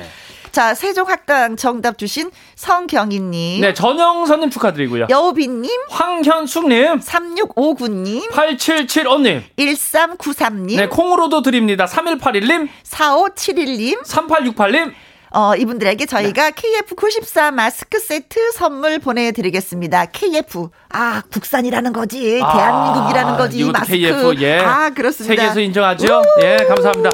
자, 0.52 0.74
세종학당 0.74 1.56
정답 1.56 1.96
주신 1.96 2.30
성경희님, 2.56 3.62
네, 3.62 3.72
전영선님 3.72 4.50
축하드리고요. 4.50 5.06
여우빈님, 5.08 5.70
황현숙님, 5.88 7.00
3659님, 7.00 8.30
8775님, 8.30 9.42
1393님, 9.56 10.76
네, 10.76 10.88
콩으로도 10.88 11.40
드립니다. 11.40 11.86
3181님, 11.86 12.68
4571님, 12.84 14.04
3868님, 14.04 14.92
어, 15.34 15.56
이분들에게 15.56 16.04
저희가 16.04 16.50
네. 16.50 16.80
KF94 16.84 17.54
마스크 17.54 17.98
세트 17.98 18.52
선물 18.52 18.98
보내드리겠습니다. 18.98 20.04
KF. 20.12 20.68
아, 20.90 21.22
국산이라는 21.32 21.94
거지. 21.94 22.38
아, 22.42 22.52
대한민국이라는 22.52 23.36
거지. 23.38 23.64
마스크. 23.64 23.96
KF, 23.96 24.34
예. 24.42 24.58
아, 24.58 24.90
그렇습니다. 24.90 25.34
세계에서 25.34 25.60
인정하죠? 25.60 26.22
예, 26.42 26.56
감사합니다. 26.68 27.08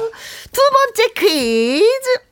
두 0.51 0.61
번째 0.73 1.13
퀴즈. 1.15 2.28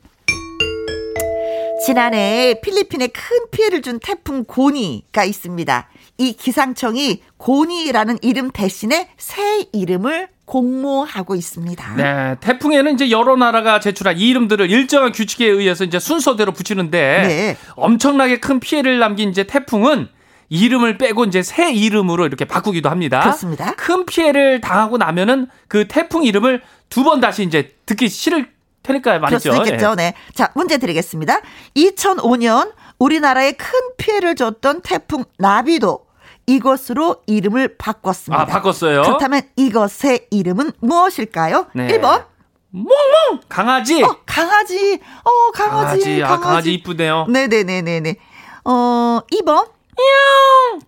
지난해 1.84 2.60
필리핀에 2.62 3.08
큰 3.08 3.50
피해를 3.50 3.82
준 3.82 3.98
태풍 4.00 4.44
고니가 4.44 5.24
있습니다. 5.24 5.88
이 6.18 6.32
기상청이 6.32 7.22
고니라는 7.36 8.18
이름 8.22 8.50
대신에 8.50 9.08
새 9.16 9.66
이름을 9.72 10.28
공모하고 10.44 11.34
있습니다. 11.34 11.94
네, 11.96 12.36
태풍에는 12.40 12.94
이제 12.94 13.10
여러 13.10 13.36
나라가 13.36 13.80
제출한 13.80 14.18
이 14.18 14.28
이름들을 14.28 14.70
일정한 14.70 15.12
규칙에 15.12 15.46
의해서 15.46 15.84
이제 15.84 15.98
순서대로 15.98 16.52
붙이는데 16.52 17.22
네. 17.28 17.56
엄청나게 17.76 18.40
큰 18.40 18.58
피해를 18.58 18.98
남긴 18.98 19.28
이제 19.30 19.44
태풍은 19.44 20.08
이름을 20.48 20.96
빼고 20.96 21.26
이제 21.26 21.42
새 21.42 21.70
이름으로 21.72 22.24
이렇게 22.26 22.46
바꾸기도 22.46 22.88
합니다. 22.88 23.20
그렇습니다. 23.20 23.74
큰 23.74 24.06
피해를 24.06 24.60
당하고 24.62 24.96
나면은 24.96 25.46
그 25.68 25.86
태풍 25.86 26.24
이름을 26.24 26.62
두 26.88 27.04
번 27.04 27.20
다시 27.20 27.42
이제 27.44 27.74
듣기 27.84 28.08
싫을 28.08 28.48
테니까 28.88 29.14
수 29.14 29.20
말이죠. 29.20 29.50
예. 29.92 29.94
네. 29.96 30.14
자, 30.34 30.50
문제 30.54 30.78
드리겠습니다. 30.78 31.40
2005년 31.76 32.72
우리나라에 32.98 33.52
큰 33.52 33.70
피해를 33.96 34.34
줬던 34.34 34.82
태풍 34.82 35.24
나비도 35.38 36.06
이것으로 36.46 37.16
이름을 37.26 37.76
바꿨습니다. 37.76 38.42
아, 38.42 38.46
바꿨어요. 38.46 39.02
그렇다면 39.02 39.42
이것의 39.56 40.28
이름은 40.30 40.72
무엇일까요? 40.80 41.66
네. 41.74 41.88
1번. 41.88 42.24
몽몽 42.70 43.40
강아지. 43.48 44.02
어, 44.02 44.16
강아지. 44.26 45.00
어, 45.24 45.50
강아지. 45.52 46.00
강아지. 46.00 46.22
아, 46.22 46.38
강아지 46.38 46.74
이쁘네요. 46.74 47.26
네네네네네. 47.28 48.16
어, 48.64 49.20
2번. 49.32 49.68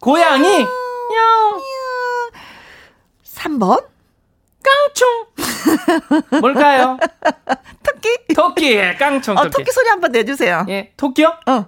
고양이. 0.01 0.47
음. 0.47 0.67
냥. 1.13 1.61
3번. 3.25 3.90
깡총. 4.63 6.41
뭘까요? 6.41 6.99
토끼. 7.83 8.35
토끼. 8.35 8.73
예, 8.77 8.95
깡총 8.99 9.37
어, 9.37 9.43
토끼. 9.45 9.57
토끼 9.59 9.73
소리 9.73 9.89
한번 9.89 10.13
내주세요. 10.13 10.65
예, 10.69 10.93
토끼요? 10.97 11.35
어. 11.47 11.67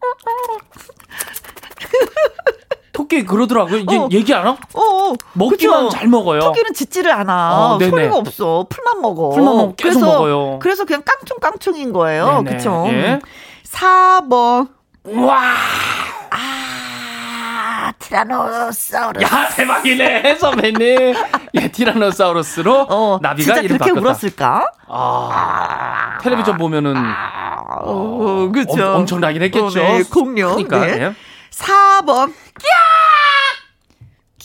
토끼 2.92 3.24
그러더라고요. 3.24 3.82
어. 3.88 4.08
얘기 4.10 4.34
안 4.34 4.44
하고 4.46 4.58
어, 4.74 5.10
어. 5.10 5.14
먹기만 5.34 5.84
그쵸? 5.86 5.96
잘 5.96 6.08
먹어요. 6.08 6.40
토끼는 6.40 6.74
짖지를 6.74 7.12
않아. 7.12 7.76
어. 7.76 7.78
소리가 7.78 8.16
없어. 8.16 8.66
풀만 8.68 9.00
먹어. 9.00 9.30
풀만 9.30 9.56
먹고 9.56 9.74
계속 9.76 10.00
그래서, 10.00 10.06
먹어요. 10.12 10.58
그래서 10.60 10.84
그냥 10.84 11.02
깡총깡총인 11.04 11.92
거예요. 11.92 12.42
그쵸? 12.46 12.84
예. 12.88 13.20
4번. 13.64 14.68
와, 15.04 15.54
아, 17.88 17.92
티라노사우루스. 17.98 19.24
야 19.24 19.48
대박이네 19.48 20.34
선배님. 20.36 21.14
예, 21.54 21.68
티라노사우루스로 21.68 22.86
어, 22.90 23.18
나비가 23.22 23.54
진짜 23.54 23.60
이름 23.62 23.78
그렇게 23.78 23.92
바꿨다. 23.92 24.08
울었을까? 24.10 24.72
아, 24.88 26.18
텔레비전 26.20 26.58
보면은 26.58 26.94
어, 27.80 28.50
그죠. 28.52 28.88
엄, 28.90 28.96
엄청나긴 29.00 29.42
했겠죠. 29.42 29.66
어, 29.66 29.70
네, 29.98 30.02
공룡. 30.02 30.62
그러니까 30.62 30.80
네. 30.86 31.02
예. 31.02 31.14
4번. 31.50 32.32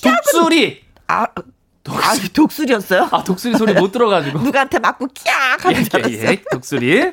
독수리. 0.01 0.83
아, 1.07 1.23
아, 1.23 2.13
독수리였어요? 2.33 3.09
아 3.11 3.23
독수리 3.23 3.57
소리 3.57 3.73
못 3.73 3.91
들어가지고. 3.91 4.39
누구한테 4.43 4.79
맞고 4.79 5.07
깍 5.25 5.65
하는 5.65 5.83
줄 5.83 5.95
알았어요. 5.99 6.17
예, 6.17 6.31
예, 6.31 6.41
독수리. 6.51 7.11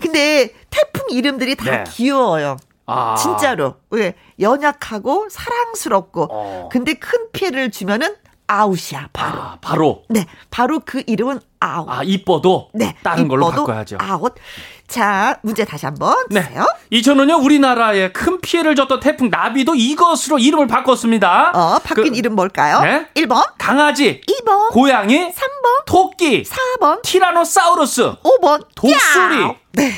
근데 0.00 0.52
태풍 0.70 1.06
이름들이 1.10 1.56
다 1.56 1.64
네. 1.64 1.84
귀여워요. 1.88 2.56
아, 2.88 3.14
진짜로. 3.16 3.76
왜? 3.90 4.14
연약하고 4.40 5.28
사랑스럽고. 5.30 6.28
어. 6.30 6.68
근데 6.72 6.94
큰 6.94 7.30
피해를 7.32 7.70
주면은 7.70 8.16
아웃이야, 8.48 9.10
바로. 9.12 9.40
아, 9.42 9.58
바로. 9.60 10.02
네. 10.08 10.26
바로 10.50 10.80
그 10.84 11.02
이름은 11.06 11.40
아웃. 11.60 11.86
아 11.88 12.02
이뻐도 12.02 12.70
네. 12.72 12.94
다른 13.02 13.28
걸로 13.28 13.48
이뻐도 13.48 13.66
바꿔야죠. 13.66 13.98
아웃. 14.00 14.34
자, 14.86 15.38
문제 15.42 15.64
다시 15.66 15.84
한번 15.84 16.16
네. 16.30 16.40
주세요. 16.42 16.66
2005년 16.92 17.44
우리나라에 17.44 18.10
큰 18.12 18.40
피해를 18.40 18.74
줬던 18.74 19.00
태풍 19.00 19.28
나비도 19.28 19.74
이것으로 19.74 20.38
이름을 20.38 20.66
바꿨습니다. 20.66 21.52
어, 21.54 21.78
바뀐 21.84 22.12
그, 22.12 22.16
이름 22.16 22.34
뭘까요? 22.34 22.80
네? 22.80 23.06
1번, 23.14 23.44
강아지, 23.58 24.22
2번, 24.22 24.70
고양이, 24.70 25.30
3번, 25.30 25.84
토끼, 25.86 26.42
4번, 26.44 27.02
티라노사우루스. 27.02 28.14
5번. 28.22 28.66
독수리. 28.74 29.42
야! 29.42 29.54
네. 29.72 29.92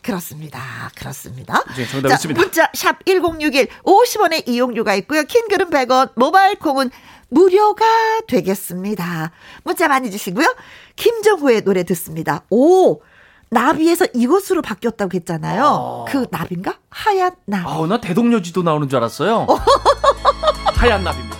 그렇습니다. 0.00 0.60
그렇습니다. 0.96 1.62
네, 1.76 1.86
정답 1.86 2.12
있습니다. 2.14 2.40
문자 2.40 2.70
샵 2.74 3.04
1061 3.04 3.68
50원의 3.84 4.48
이용료가 4.48 4.94
있고요. 4.96 5.24
킹글은 5.24 5.70
100원, 5.70 6.12
모바일 6.16 6.56
콩은 6.56 6.90
무료가 7.32 7.84
되겠습니다. 8.28 9.32
문자 9.64 9.88
많이 9.88 10.10
주시고요. 10.10 10.54
김정호의 10.96 11.62
노래 11.64 11.82
듣습니다. 11.84 12.44
오! 12.50 13.00
나비에서 13.48 14.06
이것으로 14.14 14.62
바뀌었다고 14.62 15.10
했잖아요. 15.14 15.64
어. 15.64 16.04
그 16.08 16.26
나비인가? 16.30 16.78
하얀 16.90 17.32
나비. 17.44 17.64
아우 17.66 17.86
나 17.86 18.00
대동여지도 18.00 18.62
나오는 18.62 18.88
줄 18.88 18.98
알았어요. 18.98 19.46
하얀 20.76 21.04
나비입니다. 21.04 21.36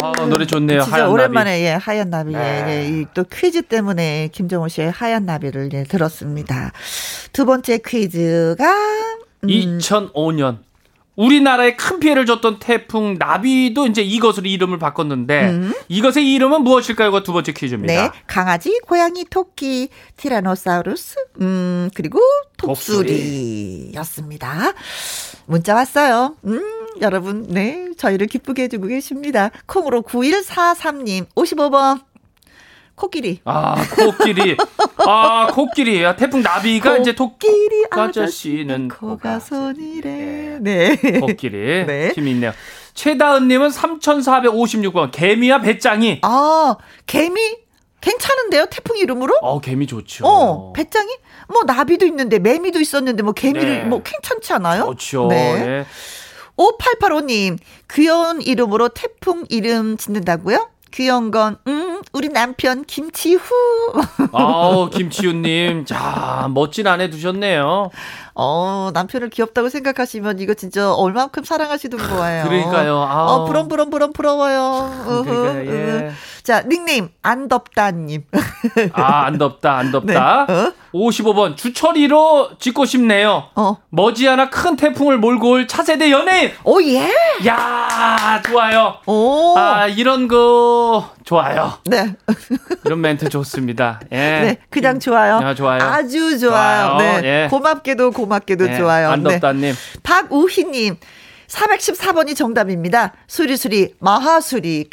아 0.00 0.12
노래 0.26 0.46
좋네요. 0.46 0.82
진짜 0.82 0.96
하얀 0.96 1.10
오랜만에 1.10 1.60
예, 1.62 1.70
하얀 1.70 2.10
나비. 2.10 2.32
예, 2.32 2.38
네. 2.38 2.64
예, 2.68 2.88
이또 3.00 3.24
퀴즈 3.24 3.62
때문에 3.62 4.28
김정호 4.32 4.68
씨의 4.68 4.90
하얀 4.92 5.26
나비를 5.26 5.70
예, 5.72 5.82
들었습니다. 5.84 6.72
두 7.32 7.44
번째 7.44 7.78
퀴즈가 7.78 8.64
나비. 9.40 9.66
음, 9.66 9.78
2005년 9.78 10.58
우리나라에 11.18 11.74
큰 11.74 11.98
피해를 11.98 12.26
줬던 12.26 12.60
태풍 12.60 13.16
나비도 13.18 13.88
이제 13.88 14.02
이것으로 14.02 14.48
이름을 14.48 14.78
바꿨는데 14.78 15.48
음. 15.48 15.72
이것의 15.88 16.32
이름은 16.32 16.62
무엇일까요?가 16.62 17.24
두 17.24 17.32
번째 17.32 17.52
퀴즈입니다. 17.52 17.92
네, 17.92 18.10
강아지, 18.28 18.78
고양이, 18.86 19.24
토끼, 19.24 19.88
티라노사우루스, 20.16 21.16
음 21.40 21.90
그리고 21.94 22.20
독수리였습니다. 22.56 24.74
문자 25.46 25.74
왔어요. 25.74 26.36
음 26.44 26.62
여러분, 27.00 27.46
네 27.48 27.88
저희를 27.96 28.28
기쁘게 28.28 28.62
해주고 28.64 28.86
계십니다. 28.86 29.50
콩으로 29.66 30.02
9143님 30.02 31.26
55번 31.34 32.02
코끼리. 32.98 33.40
아, 33.44 33.76
코끼리. 33.96 34.56
아, 35.06 35.46
코끼리. 35.52 36.04
아, 36.04 36.16
태풍 36.16 36.42
나비가 36.42 36.98
이제 36.98 37.14
토끼리 37.14 37.86
아저씨는 37.90 38.88
코가 38.88 39.38
손이래. 39.38 40.58
네. 40.60 40.96
코끼리. 41.20 41.86
네. 41.86 42.12
힘이 42.14 42.32
있네요. 42.32 42.52
최다은님은 42.94 43.68
3456번. 43.70 45.10
개미와 45.12 45.60
배짱이. 45.60 46.20
아, 46.22 46.76
개미? 47.06 47.40
괜찮은데요? 48.00 48.66
태풍 48.70 48.96
이름으로? 48.96 49.34
어, 49.40 49.60
개미 49.60 49.86
좋죠. 49.86 50.26
어, 50.26 50.72
배짱이? 50.72 51.16
뭐, 51.48 51.62
나비도 51.64 52.06
있는데, 52.06 52.38
매미도 52.38 52.80
있었는데, 52.80 53.22
뭐, 53.22 53.32
개미를, 53.32 53.78
네. 53.78 53.84
뭐, 53.84 54.02
괜찮지 54.02 54.52
않아요? 54.54 54.84
그렇죠. 54.86 55.26
네. 55.28 55.64
네. 55.64 55.86
5885님, 56.56 57.58
귀여운 57.90 58.42
이름으로 58.42 58.88
태풍 58.88 59.44
이름 59.48 59.96
짓는다고요? 59.96 60.68
귀여운 60.90 61.30
건, 61.30 61.58
음, 61.66 62.02
우리 62.12 62.28
남편 62.28 62.84
김치후. 62.84 63.44
아우, 64.32 64.90
김치후님. 64.90 65.84
자, 65.84 66.48
멋진 66.52 66.86
아내 66.86 67.10
두셨네요. 67.10 67.90
어, 68.40 68.90
남편을 68.94 69.30
귀엽다고 69.30 69.68
생각하시면 69.68 70.38
이거 70.38 70.54
진짜 70.54 70.94
얼만큼 70.94 71.42
사랑하시는 71.42 71.98
거예요. 71.98 72.44
그러니까요. 72.44 73.02
아우. 73.02 73.28
어, 73.28 73.44
부럼, 73.46 73.66
부럼, 73.66 73.90
부럼, 73.90 74.12
부러워요. 74.12 75.24
그러니까, 75.24 75.66
예. 75.66 76.12
자, 76.44 76.62
닉네임, 76.62 77.08
안 77.20 77.48
덥다님. 77.48 78.22
아, 78.92 79.24
안 79.24 79.38
덥다, 79.38 79.76
안 79.76 79.90
덥다. 79.90 80.46
네. 80.48 80.54
어? 80.54 80.72
55번, 80.94 81.56
주철이로 81.56 82.50
짓고 82.60 82.84
싶네요. 82.84 83.48
어. 83.56 83.76
머지않아 83.90 84.50
큰 84.50 84.76
태풍을 84.76 85.18
몰고 85.18 85.50
올 85.50 85.66
차세대 85.66 86.10
연예인. 86.12 86.52
오, 86.62 86.80
예. 86.82 87.12
야 87.46 88.40
좋아요. 88.46 88.94
오. 89.06 89.58
아, 89.58 89.88
이런 89.88 90.28
거, 90.28 91.10
좋아요. 91.24 91.72
네. 91.86 92.14
이런 92.86 93.00
멘트 93.00 93.28
좋습니다. 93.28 94.00
예. 94.12 94.16
네, 94.16 94.58
그냥 94.70 95.00
좋아요. 95.00 95.38
아, 95.38 95.54
좋아요. 95.54 95.82
아주 95.82 96.38
좋아요. 96.38 96.96
좋아요. 96.96 96.98
네. 96.98 97.20
예. 97.24 97.48
고맙게도, 97.50 98.12
고맙 98.12 98.27
게도 98.46 98.68
예. 98.70 98.76
좋아요. 98.76 99.10
안덥다님. 99.10 99.72
네. 99.72 99.74
박우희님. 100.02 100.96
414번이 101.48 102.36
정답입니다. 102.36 103.14
수리수리, 103.26 103.94
마하수리. 104.00 104.90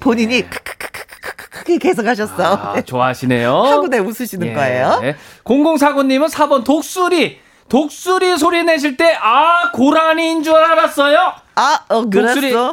본인이 0.00 0.48
크크크크크크 0.48 1.78
계속 1.78 2.06
하셨어. 2.06 2.54
아, 2.54 2.80
좋아하시네요. 2.80 3.52
하고 3.52 3.88
내 3.88 3.98
웃으시는 3.98 4.46
예. 4.48 4.52
거예요. 4.52 5.00
0049님은 5.44 6.30
4번 6.30 6.64
독수리. 6.64 7.40
독수리 7.68 8.38
소리 8.38 8.62
내실 8.62 8.96
때, 8.96 9.18
아, 9.20 9.72
고라니인 9.72 10.44
줄 10.44 10.54
알았어요? 10.54 11.32
아, 11.56 11.80
어, 11.88 12.02
독수리. 12.08 12.52
그랬어? 12.52 12.72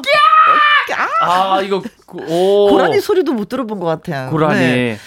아, 1.22 1.60
이거, 1.62 1.82
오. 2.30 2.70
고라니 2.70 3.00
소리도 3.02 3.34
못 3.34 3.50
들어본 3.50 3.80
것 3.80 3.88
같아요. 3.88 4.30
고라니. 4.30 4.60
네. 4.60 5.00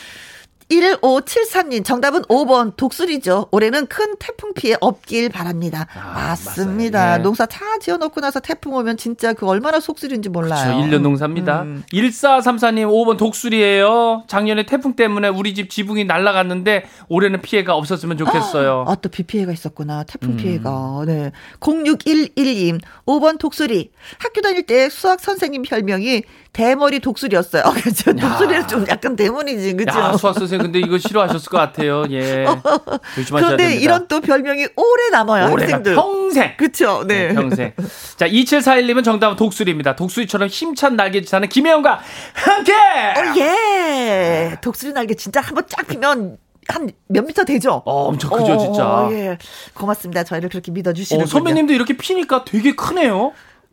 1573님, 0.70 1.85
정답은 1.85 2.22
5번 2.22 2.76
독수리죠. 2.76 3.48
올해는 3.52 3.87
큰 3.87 4.16
태풍 4.18 4.52
피해 4.52 4.76
없길 4.81 5.29
바랍니다. 5.29 5.87
아, 5.94 6.12
맞습니다. 6.31 7.14
예. 7.14 7.22
농사 7.22 7.46
다 7.46 7.61
지어놓고 7.81 8.20
나서 8.20 8.40
태풍 8.40 8.74
오면 8.74 8.96
진짜 8.96 9.33
그 9.33 9.46
얼마나 9.46 9.79
속쓰리인지 9.79 10.29
몰라요. 10.29 10.74
그렇죠. 10.74 10.88
1년 10.96 11.02
농사입니다. 11.02 11.62
음. 11.62 11.85
1434님, 11.92 12.87
5번 12.88 13.16
독수리예요. 13.16 14.24
작년에 14.26 14.66
태풍 14.66 14.96
때문에 14.96 15.29
우리 15.29 15.55
집 15.55 15.70
지붕이 15.70 16.05
날아갔는데 16.05 16.85
올해는 17.09 17.42
피해가 17.42 17.74
없었으면 17.74 18.16
좋겠어요. 18.18 18.85
아, 18.88 18.94
또 18.96 19.09
비 19.09 19.22
피해가 19.22 19.52
있었구나. 19.52 20.02
태풍 20.05 20.31
음. 20.33 20.37
피해가. 20.37 21.05
네. 21.07 21.31
0611님, 21.61 22.81
5번 23.07 23.38
독수리. 23.38 23.92
학교 24.18 24.40
다닐 24.40 24.64
때 24.66 24.88
수학 24.88 25.20
선생님 25.20 25.62
별명이 25.62 26.22
대머리 26.57 27.01
독수리였어요. 27.01 27.64
그렇죠. 27.77 28.16
독수리는 28.16 28.66
좀 28.66 28.87
약간 28.88 29.14
대머리지, 29.14 29.75
그죠? 29.75 29.99
야, 29.99 30.16
수학 30.16 30.33
선생 30.33 30.59
근데 30.59 30.79
이거 30.79 30.97
싫어하셨을 30.97 31.51
것 31.51 31.59
같아요. 31.59 32.07
예. 32.11 32.47
조심하셔야 33.14 33.49
그런데 33.49 33.64
됩니다. 33.64 33.83
이런 33.83 34.09
또 34.09 34.23
별명이 34.23 34.66
오래 34.75 35.11
남아요, 35.12 35.53
오래 35.53 35.64
학생들. 35.64 35.95
평생. 35.95 36.57
그렇죠. 36.57 37.05
네. 37.07 37.29
네. 37.29 37.35
평생. 37.35 37.73
자, 38.16 38.27
2741님은 38.27 39.05
정답은 39.05 39.37
독수리입니다. 39.37 39.97
독수리처럼 39.97 40.49
힘찬 40.49 40.97
날개짓 40.97 41.35
하는 41.35 41.51
김혜영과 41.51 42.01
함께. 42.33 42.73
어, 42.73 43.35
예. 43.37 44.57
독수리 44.62 44.95
날개 44.95 45.12
진짜 45.14 45.42
한번 45.42 45.64
쫙 45.69 45.87
피면 45.87 46.38
한몇 46.69 47.27
미터 47.27 47.45
되죠? 47.45 47.83
어, 47.85 48.07
엄청 48.07 48.31
크죠, 48.31 48.53
어, 48.53 48.59
진짜. 48.59 49.09
예. 49.11 49.38
고맙습니다. 49.75 50.25
저희를 50.25 50.49
그렇게 50.49 50.73
믿어주시는 50.73 51.25
어, 51.25 51.27
선배님도 51.27 51.75
이렇게 51.75 51.99
피니까 51.99 52.47
되게 52.47 52.75
크네요. 52.75 53.33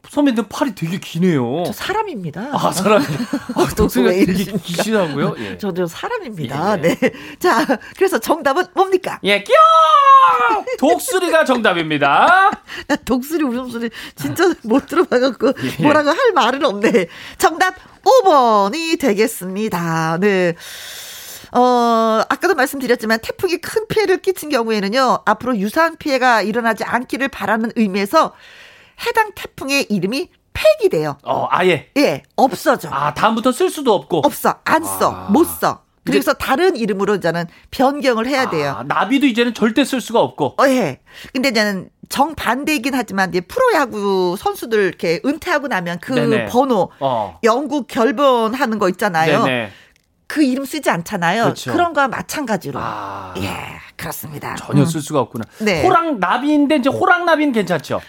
선배님 0.09 0.45
팔이 0.49 0.75
되게 0.75 0.99
기네요. 0.99 1.63
저 1.65 1.71
사람입니다. 1.71 2.49
아, 2.51 2.71
사람. 2.71 3.01
아, 3.55 3.67
독수리가 3.75 4.11
되게 4.11 4.51
기시다고요? 4.57 5.35
예. 5.39 5.57
저도 5.57 5.87
사람입니다. 5.87 6.77
예. 6.77 6.81
네. 6.81 7.11
자, 7.39 7.65
그래서 7.95 8.19
정답은 8.19 8.65
뭡니까? 8.73 9.19
예, 9.23 9.41
끼 9.43 9.53
독수리가 10.77 11.45
정답입니다. 11.45 12.51
독수리 13.05 13.43
울음소리 13.43 13.89
진짜 14.15 14.53
못 14.63 14.87
들어봐갖고 14.87 15.53
예. 15.79 15.83
뭐라고 15.83 16.09
할 16.09 16.17
말은 16.33 16.63
없네. 16.65 17.07
정답 17.37 17.75
5번이 18.03 18.99
되겠습니다. 18.99 20.17
네. 20.19 20.53
어, 21.53 22.21
아까도 22.29 22.55
말씀드렸지만 22.55 23.19
태풍이 23.21 23.57
큰 23.57 23.87
피해를 23.87 24.17
끼친 24.17 24.49
경우에는요, 24.49 25.19
앞으로 25.25 25.57
유사한 25.57 25.95
피해가 25.97 26.41
일어나지 26.41 26.83
않기를 26.83 27.29
바라는 27.29 27.71
의미에서 27.75 28.33
해당 29.05 29.31
태풍의 29.35 29.87
이름이 29.89 30.29
폐기돼요. 30.53 31.17
어, 31.23 31.47
아예. 31.49 31.89
예, 31.97 32.23
없어져. 32.35 32.89
아, 32.91 33.13
다음부터 33.13 33.51
쓸 33.51 33.69
수도 33.69 33.93
없고. 33.93 34.21
없어. 34.23 34.55
안 34.65 34.83
써. 34.83 35.11
아. 35.11 35.29
못 35.31 35.45
써. 35.45 35.83
그래서 36.05 36.33
다른 36.33 36.75
이름으로 36.75 37.15
이제는 37.15 37.45
변경을 37.71 38.27
해야 38.27 38.49
돼요. 38.49 38.75
아, 38.79 38.83
나비도 38.83 39.25
이제는 39.25 39.53
절대 39.53 39.85
쓸 39.85 40.01
수가 40.01 40.19
없고. 40.19 40.55
어, 40.59 40.67
예. 40.67 40.99
근데 41.31 41.49
이제는 41.49 41.89
정반대이긴 42.09 42.93
하지만 42.93 43.29
이제 43.29 43.39
프로야구 43.41 44.35
선수들 44.37 44.79
이렇게 44.83 45.21
은퇴하고 45.25 45.67
나면 45.69 45.99
그 46.01 46.13
네네. 46.13 46.45
번호 46.47 46.91
어. 46.99 47.39
영국 47.43 47.87
결번하는 47.87 48.79
거 48.79 48.89
있잖아요. 48.89 49.45
네네. 49.45 49.71
그 50.27 50.43
이름 50.43 50.65
쓰지 50.65 50.89
않잖아요. 50.89 51.43
그렇죠. 51.43 51.71
그런 51.71 51.93
거와 51.93 52.07
마찬가지로. 52.09 52.79
아. 52.81 53.33
예, 53.37 53.55
그렇습니다. 53.95 54.55
전혀 54.55 54.85
쓸 54.85 55.01
수가 55.01 55.19
없구나. 55.21 55.45
네. 55.59 55.83
호랑 55.83 56.19
나비인데 56.19 56.77
이제 56.77 56.89
호랑 56.89 57.25
나비는 57.25 57.53
괜찮죠. 57.53 58.01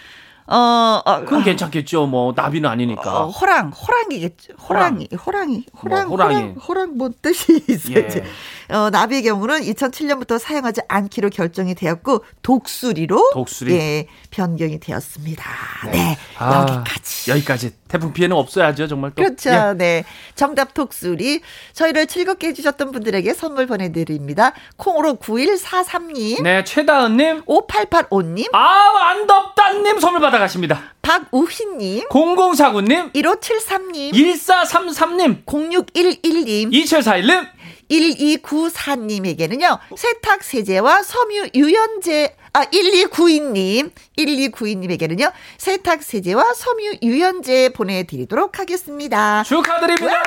어, 0.47 1.01
어 1.03 1.19
그건 1.21 1.41
아, 1.41 1.43
괜찮겠죠. 1.43 2.05
뭐 2.05 2.33
나비는 2.35 2.69
아니니까. 2.69 3.23
어, 3.23 3.29
호랑, 3.29 3.71
호랑이겠죠. 3.71 4.53
호랑이, 4.61 5.09
호랑이, 5.25 5.65
호랑, 5.81 6.07
뭐, 6.07 6.17
호랑이. 6.17 6.35
호랑, 6.35 6.55
호랑 6.67 6.97
뭐 6.97 7.09
뜻이 7.21 7.63
있어야지. 7.67 8.19
예. 8.19 8.75
어, 8.75 8.89
나비의 8.89 9.23
경우는 9.23 9.61
2007년부터 9.61 10.39
사용하지 10.39 10.81
않기로 10.87 11.29
결정이 11.29 11.75
되었고 11.75 12.25
독수리로 12.41 13.31
독수리? 13.33 13.73
예, 13.73 14.07
변경이 14.31 14.79
되었습니다. 14.79 15.43
네, 15.85 15.91
네 15.91 16.17
아, 16.37 16.61
여기까지. 16.61 17.31
여기까지. 17.31 17.73
태풍 17.87 18.13
피해는 18.13 18.35
없어야죠, 18.35 18.87
정말 18.87 19.11
또. 19.11 19.23
그렇죠. 19.23 19.49
예. 19.51 19.73
네. 19.77 20.03
정답 20.35 20.73
독수리. 20.73 21.41
저희를 21.73 22.07
즐겁게 22.07 22.47
해주셨던 22.47 22.91
분들에게 22.91 23.33
선물 23.33 23.67
보내드립니다. 23.67 24.53
콩으로 24.77 25.15
9143님. 25.15 26.41
네, 26.41 26.63
최다은님. 26.63 27.43
5885님. 27.45 28.53
아, 28.53 29.09
안 29.09 29.27
덥다님 29.27 29.99
선물 29.99 30.21
받 30.21 30.34
아가십니다. 30.35 30.93
박우희님. 31.01 32.07
0049님. 32.09 33.13
1573님. 33.13 34.13
1433님. 34.13 35.45
0611님. 35.45 36.71
2741님. 36.71 37.55
1294님에게는요, 37.89 39.77
세탁 39.95 40.43
세제와 40.43 41.03
섬유 41.03 41.49
유연제, 41.53 42.35
아, 42.53 42.65
1292님, 42.65 43.91
1292님에게는요, 44.17 45.31
세탁 45.57 46.01
세제와 46.03 46.53
섬유 46.53 46.95
유연제 47.03 47.69
보내드리도록 47.69 48.59
하겠습니다. 48.59 49.43
축하드립니다! 49.43 50.23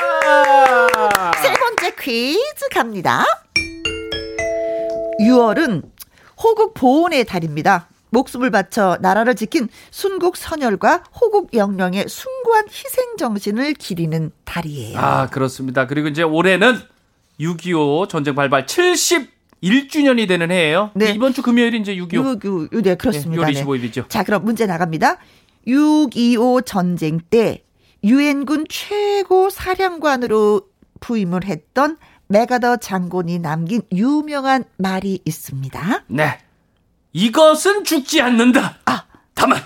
세 1.42 1.52
번째 1.52 1.94
퀴즈 1.98 2.68
갑니다. 2.70 3.24
6월은 5.20 5.82
호국 6.40 6.74
보훈의 6.74 7.24
달입니다. 7.24 7.88
목숨을 8.10 8.50
바쳐 8.50 8.98
나라를 9.00 9.34
지킨 9.34 9.68
순국 9.90 10.36
선열과 10.36 11.04
호국 11.20 11.54
영령의 11.54 12.06
숭고한 12.08 12.66
희생 12.68 13.16
정신을 13.16 13.74
기리는 13.74 14.30
달이에요. 14.44 14.98
아, 14.98 15.26
그렇습니다. 15.28 15.86
그리고 15.86 16.08
이제 16.08 16.22
올해는 16.22 16.78
6.25 17.40 18.08
전쟁 18.08 18.34
발발 18.34 18.66
70 18.66 19.38
1주년이 19.62 20.28
되는 20.28 20.50
해예요. 20.50 20.90
네. 20.94 21.12
이번 21.12 21.32
주 21.32 21.42
금요일이 21.42 21.80
이제 21.80 21.96
6.25. 21.96 22.40
6.25. 22.70 22.82
네, 22.82 22.94
그렇습니다. 22.94 23.46
네, 23.46 23.52
6월 23.52 23.64
25일이죠. 23.64 24.08
자, 24.08 24.22
그럼 24.22 24.44
문제 24.44 24.66
나갑니다. 24.66 25.18
6.25 25.66 26.64
전쟁 26.64 27.18
때 27.28 27.64
유엔군 28.04 28.66
최고 28.68 29.50
사령관으로 29.50 30.62
부임을 31.00 31.44
했던 31.44 31.96
메가더 32.28 32.76
장군이 32.76 33.38
남긴 33.40 33.82
유명한 33.92 34.64
말이 34.76 35.20
있습니다. 35.24 36.04
네. 36.08 36.38
이것은 37.12 37.84
죽지 37.84 38.20
않는다. 38.20 38.76
아. 38.86 39.04
다만 39.34 39.62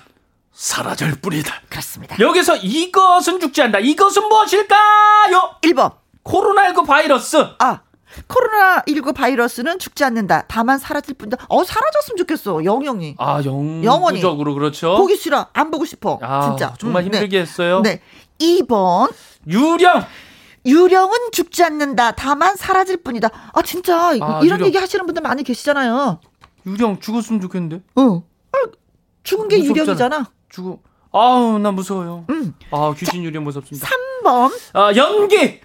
사라질 0.52 1.14
뿐이다. 1.20 1.52
그렇습니다. 1.68 2.16
여기서 2.18 2.56
이것은 2.56 3.40
죽지 3.40 3.62
않는다. 3.62 3.78
이것은 3.80 4.28
무엇일까요? 4.28 5.56
1번. 5.62 5.92
코로나19 6.24 6.86
바이러스. 6.86 7.36
아. 7.58 7.80
코로나19 8.28 9.14
바이러스는 9.14 9.78
죽지 9.78 10.04
않는다. 10.04 10.44
다만 10.46 10.78
사라질 10.78 11.14
뿐이다. 11.14 11.46
어, 11.48 11.64
사라졌으면 11.64 12.16
좋겠어. 12.18 12.64
영영이. 12.64 13.16
아, 13.18 13.42
영, 13.44 13.82
영원적으로 13.82 14.54
그렇죠. 14.54 14.96
보기 14.96 15.16
싫어. 15.16 15.46
안 15.54 15.70
보고 15.70 15.84
싶어. 15.86 16.18
아, 16.22 16.42
진짜. 16.48 16.74
정말 16.78 17.02
음, 17.02 17.06
힘들게 17.06 17.38
네. 17.38 17.42
했어요. 17.42 17.80
네. 17.80 18.02
2번. 18.38 19.10
유령. 19.48 20.04
유령은 20.64 21.32
죽지 21.32 21.64
않는다. 21.64 22.12
다만 22.12 22.54
사라질 22.56 22.98
뿐이다. 22.98 23.30
아, 23.52 23.62
진짜. 23.62 24.10
아, 24.10 24.12
이런 24.42 24.42
유령. 24.44 24.66
얘기 24.66 24.78
하시는 24.78 25.04
분들 25.06 25.22
많이 25.22 25.42
계시잖아요. 25.42 26.20
유령 26.66 27.00
죽었으면 27.00 27.40
좋겠는데? 27.40 27.82
어. 27.96 28.22
아, 28.52 28.58
죽은 29.22 29.48
게 29.48 29.58
무섭잖아. 29.58 29.82
유령이잖아. 29.82 30.30
죽어. 30.48 30.78
아우, 31.12 31.58
나 31.58 31.70
무서워요. 31.70 32.24
음. 32.30 32.54
아, 32.70 32.94
귀신 32.96 33.20
자, 33.20 33.22
유령 33.22 33.44
무섭습니다. 33.44 33.86
3번. 34.24 34.52
아, 34.72 34.94
연기. 34.96 35.60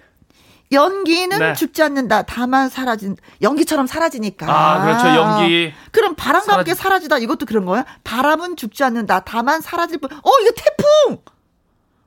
연기는 0.70 1.38
네. 1.38 1.54
죽지 1.54 1.82
않는다. 1.82 2.22
다만 2.22 2.68
사라진 2.68 3.16
연기처럼 3.40 3.86
사라지니까. 3.86 4.46
아, 4.48 4.82
그렇죠. 4.82 5.08
연기. 5.16 5.72
그럼 5.92 6.14
바람과 6.14 6.44
사라지... 6.44 6.70
함께 6.70 6.74
사라지다. 6.74 7.18
이것도 7.18 7.46
그런 7.46 7.64
거야? 7.64 7.86
바람은 8.04 8.56
죽지 8.56 8.84
않는다. 8.84 9.20
다만 9.20 9.62
사라질 9.62 9.98
뿐. 9.98 10.12
어, 10.12 10.30
이거 10.42 10.52
태풍. 10.54 11.18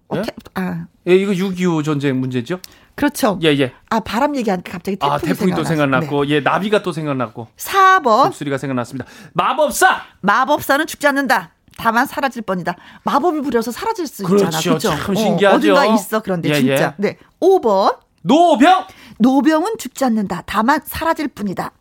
어, 0.10 0.18
예? 0.18 0.22
태... 0.22 0.32
아. 0.54 0.86
예, 1.08 1.16
이거 1.16 1.32
6.25 1.32 1.84
전쟁 1.84 2.20
문제죠? 2.20 2.60
그렇죠. 3.02 3.40
예, 3.42 3.48
예. 3.58 3.74
아, 3.90 4.00
바람 4.00 4.36
얘기하니까 4.36 4.74
갑자기 4.74 4.96
태풍이, 4.96 5.12
아, 5.12 5.18
태풍이 5.18 5.56
또 5.56 5.64
생각났고, 5.64 6.24
네. 6.26 6.36
예, 6.36 6.40
나비가 6.42 6.84
또 6.84 6.92
생각났고. 6.92 7.48
4번. 7.58 8.26
목소리가 8.26 8.60
생각났습니다. 8.60 9.10
마법사! 9.34 10.04
마법사는 10.22 10.86
죽지 10.86 11.08
않는다. 11.08 11.50
다만 11.78 12.06
사라질 12.06 12.44
뻔이다. 12.44 12.76
마법을 13.04 13.42
부려서 13.42 13.72
사라질 13.72 14.06
수 14.06 14.22
그렇죠. 14.24 14.46
있잖아. 14.46 14.62
그렇죠. 14.62 14.90
참 14.90 15.16
신기하죠. 15.16 15.56
어, 15.56 15.58
어딘가 15.58 15.86
있어. 15.96 16.20
그런데 16.22 16.50
예, 16.50 16.54
진짜. 16.54 16.74
예. 16.76 16.94
네. 16.98 17.18
5번. 17.42 17.98
노병! 18.22 18.86
노병은 19.18 19.80
죽지 19.80 20.06
않는다. 20.06 20.44
다만 20.46 20.80
사라질 20.86 21.28
뿐이다. 21.28 21.72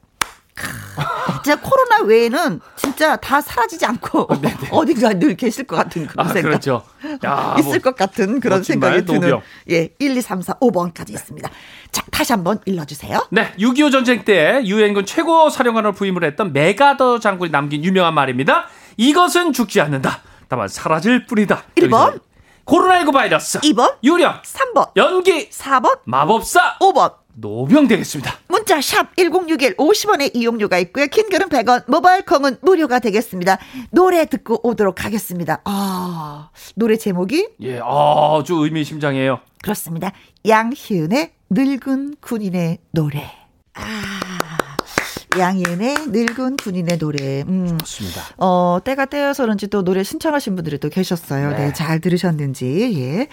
진짜 1.42 1.56
코로나 1.56 2.02
외에는 2.04 2.60
진짜 2.76 3.16
다 3.16 3.40
사라지지 3.40 3.86
않고 3.86 4.20
어, 4.20 4.40
어딘가 4.72 5.12
늘 5.14 5.34
계실 5.34 5.64
것 5.64 5.76
같은 5.76 6.06
그런 6.06 6.26
아, 6.26 6.32
생각. 6.32 6.48
그렇죠. 6.48 6.82
야, 7.24 7.56
있을 7.58 7.70
뭐, 7.70 7.78
것 7.78 7.96
같은 7.96 8.40
그런 8.40 8.62
생각이 8.62 9.04
드는. 9.04 9.20
노병. 9.20 9.42
예, 9.70 9.88
1, 9.98 10.16
2, 10.16 10.20
3, 10.20 10.42
4, 10.42 10.54
5번까지 10.54 11.10
있습니다. 11.10 11.48
자, 11.92 12.02
다시 12.10 12.32
한번 12.32 12.60
읽어주세요. 12.66 13.26
네, 13.30 13.52
6.25 13.58 13.92
전쟁 13.92 14.24
때 14.24 14.62
유엔군 14.64 15.06
최고 15.06 15.48
사령관으로 15.48 15.92
부임을 15.92 16.24
했던 16.24 16.52
메가더 16.52 17.20
장군이 17.20 17.50
남긴 17.50 17.84
유명한 17.84 18.14
말입니다. 18.14 18.66
이것은 18.96 19.52
죽지 19.52 19.80
않는다. 19.80 20.20
다만 20.48 20.68
사라질 20.68 21.26
뿐이다. 21.26 21.64
1번. 21.76 22.20
코로나19 22.66 23.12
바이러스. 23.12 23.60
2번. 23.60 23.96
유령. 24.04 24.42
3번. 24.42 24.90
연기. 24.96 25.48
4번. 25.50 26.00
마법사. 26.04 26.78
5번. 26.80 27.19
노병 27.34 27.88
되겠습니다. 27.88 28.38
문자 28.48 28.80
샵 28.80 29.14
1061 29.16 29.76
50원의 29.76 30.34
이용료가 30.34 30.78
있고요. 30.78 31.06
킹글은 31.06 31.48
100원, 31.48 31.84
모바일 31.90 32.24
콩은 32.24 32.56
무료가 32.62 32.98
되겠습니다. 32.98 33.58
노래 33.90 34.26
듣고 34.26 34.60
오도록 34.66 35.04
하겠습니다. 35.04 35.60
아, 35.64 36.50
노래 36.74 36.96
제목이? 36.96 37.48
예, 37.62 37.80
아주 37.82 38.54
의미심장해요. 38.56 39.40
그렇습니다. 39.62 40.12
양희은의 40.46 41.32
늙은 41.50 42.16
군인의 42.20 42.78
노래. 42.92 43.30
아. 43.74 43.82
양희은의 45.38 45.94
늙은 46.08 46.56
군인의 46.56 46.98
노래. 46.98 47.42
음. 47.42 47.78
좋습니다. 47.78 48.22
어, 48.38 48.78
때가 48.84 49.04
때여서 49.06 49.44
그런지 49.44 49.68
또 49.68 49.84
노래 49.84 50.02
신청하신 50.02 50.56
분들이 50.56 50.78
또 50.78 50.88
계셨어요. 50.88 51.50
네, 51.50 51.56
네 51.66 51.72
잘 51.72 52.00
들으셨는지. 52.00 52.92
예. 53.00 53.28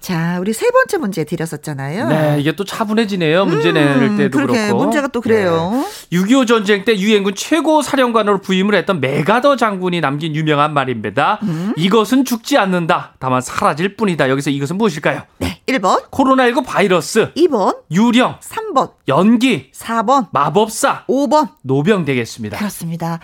자, 0.00 0.38
우리 0.40 0.52
세 0.52 0.70
번째 0.70 0.96
문제 0.98 1.24
드렸었잖아요. 1.24 2.08
네, 2.08 2.36
이게 2.40 2.52
또 2.52 2.64
차분해지네요. 2.64 3.44
문제 3.46 3.72
낼 3.72 3.88
음, 3.88 4.16
때도 4.16 4.38
그렇게 4.38 4.66
그렇고. 4.66 4.78
문제가 4.84 5.08
또 5.08 5.20
그래요. 5.20 5.84
네. 6.10 6.18
6.25 6.18 6.46
전쟁 6.46 6.84
때 6.84 6.96
유엔군 6.96 7.34
최고 7.34 7.82
사령관으로 7.82 8.40
부임을 8.40 8.74
했던 8.76 9.00
메가더 9.00 9.56
장군이 9.56 10.00
남긴 10.00 10.34
유명한 10.36 10.72
말입니다. 10.72 11.40
음. 11.42 11.74
이것은 11.76 12.24
죽지 12.24 12.56
않는다. 12.58 13.14
다만 13.18 13.40
사라질 13.40 13.96
뿐이다. 13.96 14.30
여기서 14.30 14.50
이것은 14.50 14.76
무엇일까요? 14.78 15.22
네, 15.38 15.60
1번. 15.66 16.08
코로나19 16.10 16.64
바이러스. 16.64 17.32
2번. 17.34 17.78
유령. 17.90 18.38
3번. 18.40 18.92
연기. 19.08 19.70
4번. 19.74 20.28
마법사. 20.32 21.04
5번. 21.08 21.48
노병 21.62 22.04
되겠습니다. 22.04 22.56
그렇습니다. 22.56 23.18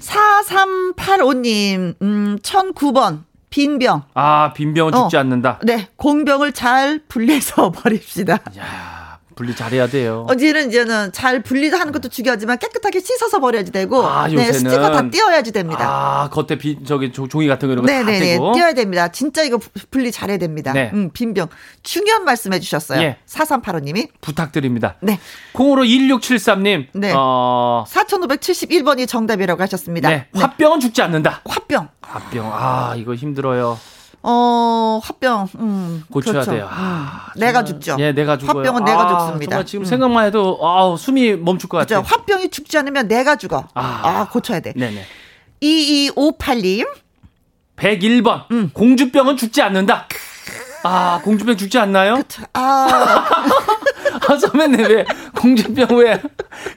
4385님, 0.00 1.94
음, 2.02 2.38
1009번. 2.42 3.24
빈 3.56 3.78
병. 3.78 4.02
아, 4.12 4.52
빈 4.52 4.74
병은 4.74 4.92
죽지 4.92 5.16
어. 5.16 5.20
않는다. 5.20 5.58
네, 5.62 5.88
공병을 5.96 6.52
잘 6.52 7.00
분리해서 7.08 7.70
버립시다. 7.72 8.34
야. 8.58 9.05
분리 9.36 9.54
잘해야 9.54 9.86
돼요. 9.86 10.26
어제는 10.30 10.70
이제는 10.70 11.12
잘 11.12 11.42
분리하는 11.42 11.92
것도 11.92 12.08
중요하지만 12.08 12.58
깨끗하게 12.58 13.00
씻어서 13.00 13.38
버려야지 13.38 13.70
되고, 13.70 14.02
아, 14.02 14.26
네, 14.28 14.50
스티커 14.50 14.90
다 14.90 15.10
띄어야지 15.10 15.52
됩니다. 15.52 15.86
아, 15.86 16.30
겉에 16.30 16.56
비, 16.56 16.82
저기 16.84 17.12
종이 17.12 17.46
같은 17.46 17.68
거 17.68 17.74
이런 17.74 17.84
거다 17.84 18.06
떼고. 18.06 18.54
띄어야 18.54 18.72
됩니다. 18.72 19.08
진짜 19.08 19.42
이거 19.42 19.60
분리 19.90 20.10
잘해야 20.10 20.38
됩니다. 20.38 20.72
네. 20.72 20.90
음, 20.94 21.10
빈병. 21.12 21.48
중요한 21.82 22.24
말씀해 22.24 22.60
주셨어요. 22.60 23.02
예. 23.02 23.18
4385님이. 23.26 24.08
부탁드립니다. 24.22 24.96
네. 25.02 25.20
콩으로 25.52 25.84
1673님. 25.84 26.86
네. 26.94 27.12
어... 27.14 27.84
4571번이 27.88 29.06
정답이라고 29.06 29.62
하셨습니다. 29.62 30.08
네. 30.08 30.28
화병은 30.32 30.80
죽지 30.80 31.02
않는다. 31.02 31.42
화병. 31.44 31.88
화병. 32.00 32.50
아, 32.54 32.94
이거 32.96 33.14
힘들어요. 33.14 33.78
어, 34.28 35.00
화병. 35.04 35.48
음, 35.60 36.04
고쳐야 36.10 36.32
그렇죠. 36.32 36.50
돼요. 36.50 36.68
아, 36.68 37.30
음, 37.36 37.40
내가 37.40 37.62
죽죠. 37.62 37.96
예, 38.00 38.10
내가 38.10 38.36
죽어요. 38.36 38.58
화병은 38.58 38.82
아, 38.82 38.84
내가 38.84 39.08
죽습니다. 39.08 39.50
정말 39.50 39.66
지금 39.66 39.82
음. 39.82 39.84
생각만 39.84 40.26
해도 40.26 40.58
아, 40.60 40.96
숨이 40.98 41.36
멈출 41.36 41.68
것 41.68 41.78
같아요. 41.78 42.02
화병이 42.04 42.50
죽지 42.50 42.76
않으면 42.76 43.06
내가 43.06 43.36
죽어. 43.36 43.68
아, 43.74 44.00
아 44.02 44.28
고쳐야 44.28 44.58
돼. 44.58 44.72
네네. 44.74 45.04
2258님. 45.62 46.88
101번. 47.76 48.50
음. 48.50 48.70
공주병은 48.72 49.36
죽지 49.36 49.62
않는다. 49.62 50.08
아, 50.82 51.20
공주병 51.22 51.56
죽지 51.56 51.78
않나요? 51.78 52.16
그쵸. 52.16 52.42
아. 52.54 53.28
아, 54.28 54.36
선배님, 54.38 54.86
왜, 54.88 55.04
공주병 55.36 55.96
왜, 55.98 56.20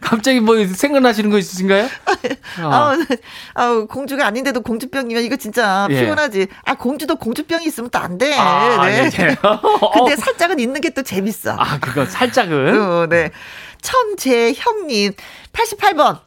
갑자기 0.02 0.39
뭐 0.39 0.56
생각나시는 0.65 1.30
거 1.30 1.38
있으신가요? 1.38 1.88
아, 2.62 2.97
아 3.54 3.86
공주가 3.89 4.25
아닌데도 4.28 4.62
공주병이면 4.62 5.23
이거 5.23 5.36
진짜 5.36 5.88
예. 5.89 6.02
피곤하지. 6.02 6.47
아, 6.65 6.75
공주도 6.75 7.15
공주병이 7.15 7.65
있으면 7.65 7.89
또 7.89 7.99
안 7.99 8.17
돼. 8.17 8.34
아, 8.38 8.86
네. 8.86 9.06
예. 9.06 9.10
근데 9.93 10.15
살짝은 10.15 10.60
있는 10.60 10.82
게 10.82 10.89
또 10.89 11.04
재밌어. 11.04 11.56
아, 11.58 11.78
그거 11.80 12.06
살짝은? 12.06 12.82
어, 12.82 13.06
네. 13.08 13.30
천재형님, 13.82 15.13
88번. 15.54 16.19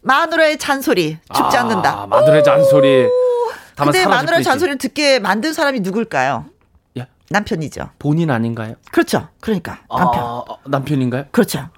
마누라의 0.00 0.58
잔소리, 0.58 1.18
죽지 1.34 1.56
아, 1.56 1.60
않는다. 1.60 2.06
마누라의 2.08 2.42
잔소리. 2.44 3.06
근데 3.76 4.06
마누라의 4.06 4.42
잔소리를 4.42 4.78
듣게 4.78 5.18
만든 5.18 5.52
사람이 5.52 5.80
누굴까요? 5.80 6.46
남편이죠. 7.30 7.90
본인 7.98 8.30
아닌가요? 8.30 8.74
그렇죠. 8.90 9.28
그러니까 9.40 9.80
남편. 9.88 10.22
아, 10.22 10.42
남편인가요? 10.66 11.26
그렇죠. 11.30 11.68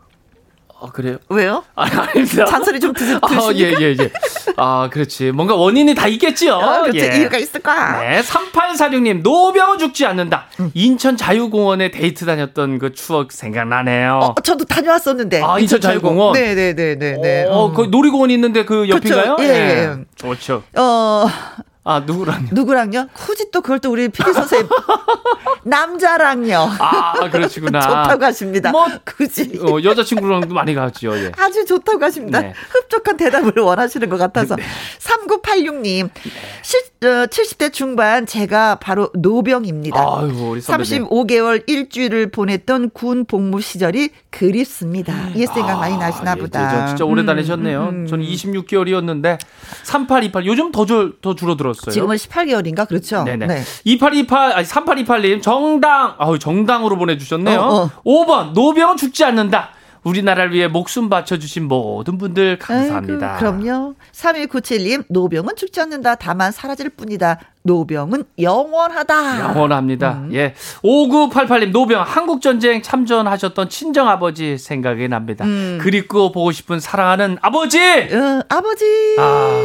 아, 0.82 0.86
그래요? 0.86 1.18
왜요? 1.28 1.62
아, 1.74 1.82
아닙니다. 1.84 2.46
잔소리 2.48 2.80
좀 2.80 2.94
드시, 2.94 3.06
드시니까? 3.20 3.28
아, 3.28 3.52
예, 3.54 3.74
예, 3.80 3.96
예. 4.00 4.10
아, 4.56 4.88
그렇지. 4.90 5.30
뭔가 5.30 5.54
원인이 5.54 5.94
다 5.94 6.06
있겠지요. 6.08 6.54
어, 6.54 6.80
그렇죠. 6.82 6.98
예. 6.98 7.18
이유가 7.18 7.36
있을 7.36 7.60
거야. 7.60 8.00
네, 8.00 8.22
3846님, 8.22 9.20
노병은 9.20 9.78
죽지 9.78 10.06
않는다. 10.06 10.46
음. 10.58 10.70
인천 10.72 11.18
자유공원에 11.18 11.90
데이트 11.90 12.24
다녔던 12.24 12.78
그 12.78 12.94
추억 12.94 13.30
생각나네요. 13.30 14.20
어, 14.22 14.34
저도 14.42 14.64
다녀왔었는데. 14.64 15.42
아, 15.42 15.58
인천, 15.58 15.82
자유공원? 15.82 16.32
네네네네. 16.32 16.74
네, 16.74 16.96
네, 16.96 17.20
네. 17.20 17.44
어, 17.46 17.66
음. 17.66 17.74
그 17.74 17.82
놀이공원 17.82 18.30
있는데 18.30 18.64
그 18.64 18.88
옆인가요? 18.88 19.36
그렇죠. 19.36 19.52
예, 19.52 19.58
예. 19.58 19.96
좋죠. 20.16 20.62
어, 20.76 21.26
아, 21.82 22.00
누구랑요? 22.00 22.48
누구랑요? 22.52 23.08
굳이 23.14 23.50
또 23.50 23.62
그걸 23.62 23.78
또 23.78 23.90
우리 23.90 24.08
피디 24.08 24.32
선생님. 24.32 24.68
남자랑요. 25.64 26.68
아, 26.78 27.28
그러시구나. 27.30 27.80
좋다고 27.80 28.24
하십니다. 28.26 28.70
뭐, 28.70 28.86
굳이. 29.04 29.58
어, 29.62 29.82
여자친구랑도 29.82 30.54
많이 30.54 30.74
가죠, 30.74 31.16
예. 31.16 31.32
아주 31.38 31.64
좋다고 31.64 32.02
하십니다. 32.04 32.40
네. 32.40 32.52
흡족한 32.70 33.16
대답을 33.16 33.62
원하시는 33.62 34.08
것 34.10 34.18
같아서. 34.18 34.56
네. 34.56 34.62
3986님. 34.98 36.10
네. 36.12 37.06
어, 37.08 37.26
70대 37.26 37.72
중반 37.72 38.26
제가 38.26 38.74
바로 38.76 39.10
노병입니다. 39.14 39.98
아유, 39.98 40.50
우리 40.50 40.60
선배님. 40.60 41.08
35개월 41.08 41.62
일주일을 41.66 42.30
보냈던 42.30 42.90
군 42.90 43.24
복무 43.24 43.62
시절이 43.62 44.10
그립습니다. 44.30 45.34
옛 45.36 45.46
생각 45.46 45.76
아, 45.76 45.80
많이 45.80 45.96
나시나 45.96 46.34
예, 46.36 46.40
보다. 46.40 46.86
진짜 46.88 47.06
오래 47.06 47.22
음, 47.22 47.26
다니셨네요. 47.26 47.82
음, 47.84 47.88
음. 48.02 48.06
저는 48.06 48.24
26개월이었는데 48.26 49.38
3828 49.82 50.46
요즘 50.46 50.72
더, 50.72 50.86
줄, 50.86 51.18
더 51.20 51.34
줄어들었어요. 51.34 51.92
지금은 51.92 52.16
18개월인가 52.16 52.86
그렇죠? 52.86 53.24
네네. 53.24 53.46
네. 53.46 53.62
2828 53.84 54.52
아니 54.52 54.66
3828님 54.66 55.42
정당 55.42 56.14
아우 56.18 56.38
정당으로 56.38 56.96
보내주셨네요. 56.96 57.60
어, 57.60 57.82
어. 57.84 57.90
5번 58.04 58.52
노병은 58.52 58.96
죽지 58.96 59.24
않는다. 59.24 59.70
우리나라를 60.02 60.52
위해 60.52 60.66
목숨 60.66 61.08
바쳐주신 61.08 61.68
모든 61.68 62.18
분들 62.18 62.58
감사합니다. 62.58 63.34
아이고, 63.34 63.38
그럼요. 63.38 63.94
3197님, 64.12 65.04
노병은 65.08 65.56
죽지 65.56 65.80
않는다. 65.80 66.14
다만 66.14 66.52
사라질 66.52 66.88
뿐이다. 66.90 67.38
노병은 67.62 68.24
영원하다. 68.38 69.40
영원합니다. 69.40 70.12
음. 70.24 70.34
예. 70.34 70.54
5988님, 70.82 71.70
노병, 71.72 72.02
한국전쟁 72.02 72.82
참전하셨던 72.82 73.68
친정아버지 73.68 74.56
생각이 74.58 75.08
납니다. 75.08 75.44
음. 75.44 75.78
그립고 75.80 76.32
보고 76.32 76.52
싶은 76.52 76.80
사랑하는 76.80 77.38
아버지! 77.42 77.78
응, 77.78 78.42
아버지! 78.48 78.84
아, 79.18 79.60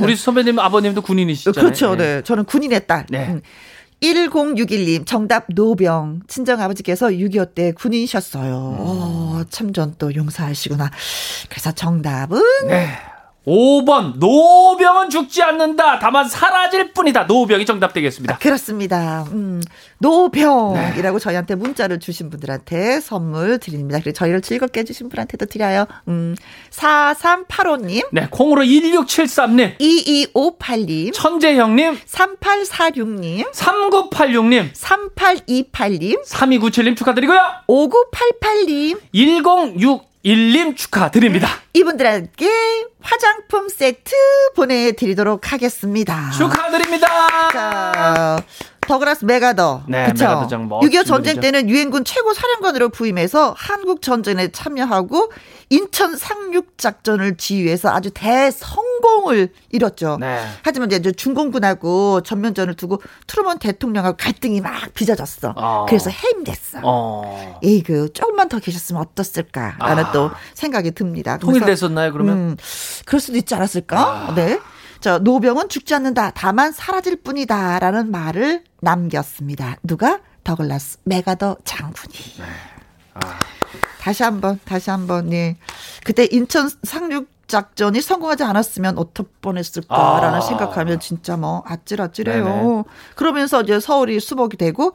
우리 0.00 0.14
선배님 0.16 0.58
아버님도 0.58 1.02
군인이시잖아요. 1.02 1.64
그렇죠. 1.64 1.96
네. 1.96 2.22
저는 2.22 2.44
군인의 2.44 2.86
딸. 2.86 3.06
네. 3.08 3.26
음. 3.28 3.42
1061님, 4.00 5.06
정답 5.06 5.46
노병. 5.48 6.20
친정아버지께서 6.28 7.08
6.25 7.08 7.54
때 7.54 7.72
군인이셨어요. 7.72 8.76
음. 8.78 8.80
오, 8.80 9.44
참전 9.48 9.94
또 9.98 10.14
용사하시구나. 10.14 10.90
그래서 11.48 11.72
정답은? 11.72 12.40
네. 12.68 12.88
5번 13.46 14.16
노병은 14.18 15.10
죽지 15.10 15.42
않는다. 15.42 15.98
다만 15.98 16.28
사라질 16.28 16.92
뿐이다. 16.92 17.24
노병이 17.24 17.66
정답 17.66 17.92
되겠습니다. 17.92 18.34
아, 18.34 18.38
그렇습니다. 18.38 19.24
음, 19.32 19.62
노병이라고 19.98 21.18
네. 21.18 21.22
저희한테 21.22 21.54
문자를 21.54 22.00
주신 22.00 22.30
분들한테 22.30 23.00
선물 23.00 23.58
드립니다. 23.58 23.98
그리고 24.02 24.16
저희를 24.16 24.40
즐겁게 24.40 24.80
해주신 24.80 25.08
분한테도 25.10 25.46
드려요. 25.46 25.86
음, 26.08 26.34
4385님. 26.70 28.08
네, 28.12 28.28
콩으로 28.30 28.62
1673님. 28.62 29.78
2258님. 29.78 31.12
천재형님. 31.12 31.98
3846님. 32.06 33.52
3986님. 33.52 34.72
3828님. 34.72 36.24
3297님 36.26 36.96
축하드리고요. 36.96 37.40
5988님. 37.68 39.00
106 39.12 40.13
1님 40.24 40.74
축하드립니다. 40.76 41.48
이분들에게 41.74 42.48
화장품 43.02 43.68
세트 43.68 44.14
보내드리도록 44.56 45.52
하겠습니다. 45.52 46.30
축하드립니다. 46.30 47.06
자, 47.52 48.42
더그라스 48.86 49.24
메가더. 49.24 49.84
네, 49.88 50.06
그쵸? 50.06 50.24
메가더장 50.24 50.68
6.25 50.68 51.06
전쟁 51.06 51.40
때는 51.40 51.68
유엔군 51.68 52.04
최고 52.04 52.32
사령관으로 52.32 52.88
부임해서 52.90 53.54
한국 53.56 54.02
전쟁에 54.02 54.48
참여하고 54.48 55.30
인천 55.70 56.16
상륙 56.16 56.78
작전을 56.78 57.36
지휘해서 57.36 57.90
아주 57.90 58.10
대성공을 58.12 59.48
이뤘죠. 59.70 60.18
네. 60.20 60.44
하지만 60.62 60.90
이제 60.92 61.12
중공군하고 61.12 62.22
전면전을 62.22 62.74
두고 62.74 63.02
트루먼 63.26 63.58
대통령하고 63.58 64.16
갈등이 64.16 64.60
막 64.60 64.72
빚어졌어. 64.94 65.54
어. 65.56 65.86
그래서 65.88 66.10
해임됐어. 66.10 66.80
어. 66.82 67.58
에이그 67.62 68.12
조금만 68.12 68.48
더 68.48 68.58
계셨으면 68.58 69.02
어땠을까라는 69.02 70.04
아. 70.04 70.12
또 70.12 70.30
생각이 70.54 70.92
듭니다. 70.92 71.38
통일됐었나요 71.38 72.12
그러면? 72.12 72.36
음, 72.36 72.56
그럴 73.06 73.20
수도 73.20 73.36
있지 73.38 73.54
않았을까? 73.54 73.98
아. 73.98 74.34
네. 74.34 74.58
자, 75.04 75.18
노병은 75.18 75.68
죽지 75.68 75.94
않는다. 75.96 76.30
다만 76.30 76.72
사라질 76.72 77.16
뿐이다. 77.16 77.78
라는 77.78 78.10
말을 78.10 78.64
남겼습니다. 78.80 79.76
누가? 79.82 80.20
더글라스 80.44 81.00
맥아더 81.04 81.58
장군이. 81.62 82.14
네. 82.38 82.44
아. 83.12 83.20
다시 84.00 84.22
한 84.22 84.40
번, 84.40 84.58
다시 84.64 84.88
한 84.88 85.06
번, 85.06 85.30
예. 85.34 85.58
그때 86.06 86.26
인천 86.32 86.70
상륙 86.84 87.28
작전이 87.46 88.00
성공하지 88.00 88.44
않았으면 88.44 88.96
어떨 88.96 89.26
뻔했을까라는 89.42 90.38
아. 90.38 90.40
생각하면 90.40 91.00
진짜 91.00 91.36
뭐 91.36 91.62
아찔아찔해요. 91.66 92.44
네네. 92.44 92.84
그러면서 93.14 93.60
이제 93.60 93.80
서울이 93.80 94.18
수복이 94.20 94.56
되고 94.56 94.94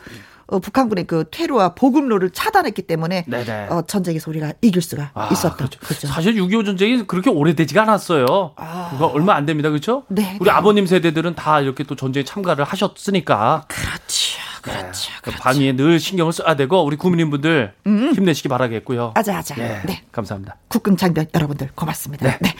어, 0.52 0.60
북한군의 0.60 1.06
그 1.06 1.26
퇴로와 1.30 1.76
보급로를 1.76 2.32
차단했기 2.32 2.84
때문에 2.84 3.26
어, 3.70 3.82
전쟁에서 3.84 4.32
우리가 4.32 4.54
이길 4.62 4.82
수가 4.82 5.12
아, 5.14 5.30
있었던. 5.32 5.58
그렇죠. 5.58 5.80
그렇죠. 5.80 6.08
사실 6.08 6.36
6.25 6.36 6.66
전쟁이 6.66 7.06
그렇게 7.06 7.30
오래되지가 7.30 7.84
않았어요. 7.84 8.54
아. 8.56 8.90
그거 8.92 9.08
얼마 9.08 9.36
안 9.36 9.46
됩니다. 9.46 9.70
그렇죠? 9.70 10.04
네. 10.08 10.38
우리 10.40 10.50
네. 10.50 10.52
아버님 10.52 10.86
세대들은 10.86 11.36
다 11.36 11.62
이렇게 11.62 11.84
또 11.84 11.96
전쟁에 11.96 12.24
참가를 12.24 12.66
하셨으니까. 12.66 13.66
그렇죠. 13.68 14.40
그렇죠. 14.62 15.10
네. 15.10 15.16
그 15.18 15.32
그렇죠. 15.32 15.44
방위에 15.44 15.74
늘 15.74 16.00
신경을 16.00 16.34
써야 16.34 16.56
되고 16.56 16.84
우리 16.84 16.98
국민분들 16.98 17.74
음. 17.88 18.14
힘내시기 18.14 18.50
바라겠고요. 18.50 19.14
아자 19.16 19.38
아자. 19.38 19.56
네. 19.56 19.82
네. 19.86 20.04
감사합니다. 20.12 20.58
국군 20.68 20.98
장병 20.98 21.28
여러분들 21.34 21.70
고맙습니다. 21.76 22.26
네. 22.26 22.38
네. 22.42 22.56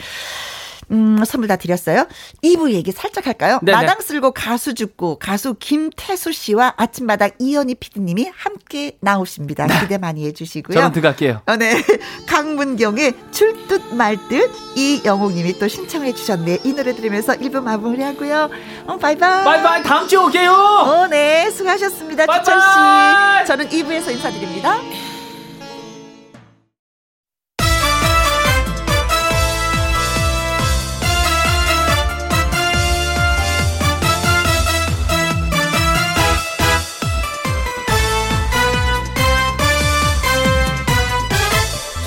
음, 0.90 1.22
선물 1.24 1.48
다 1.48 1.56
드렸어요. 1.56 2.06
2부 2.42 2.70
얘기 2.72 2.92
살짝 2.92 3.26
할까요? 3.26 3.58
네네. 3.62 3.76
마당 3.76 4.00
쓸고 4.00 4.32
가수 4.32 4.74
죽고 4.74 5.18
가수 5.18 5.54
김태수 5.58 6.32
씨와 6.32 6.74
아침마당 6.76 7.30
이현희 7.38 7.76
PD님이 7.76 8.30
함께 8.36 8.96
나오십니다. 9.00 9.66
네. 9.66 9.80
기대 9.80 9.98
많이 9.98 10.26
해주시고요. 10.26 10.74
저는 10.74 10.92
들어갈게요. 10.92 11.42
어, 11.46 11.56
네. 11.56 11.82
강문경의 12.26 13.14
줄듯 13.30 13.94
말듯 13.94 14.50
이영옥님이 14.76 15.58
또 15.58 15.68
신청해 15.68 16.12
주셨네. 16.14 16.60
이 16.64 16.72
노래 16.72 16.94
들으면서 16.94 17.34
1부 17.34 17.62
마무리하고요. 17.62 18.50
어, 18.86 18.96
바이바이. 18.98 19.44
바이바이. 19.44 19.82
다음 19.82 20.08
주에 20.08 20.18
올게요. 20.18 20.52
어, 20.52 21.06
네. 21.08 21.50
수고하셨습니다. 21.50 22.26
주철 22.26 22.60
씨. 22.60 23.46
저는 23.46 23.68
2부에서 23.68 24.10
인사드립니다. 24.12 24.78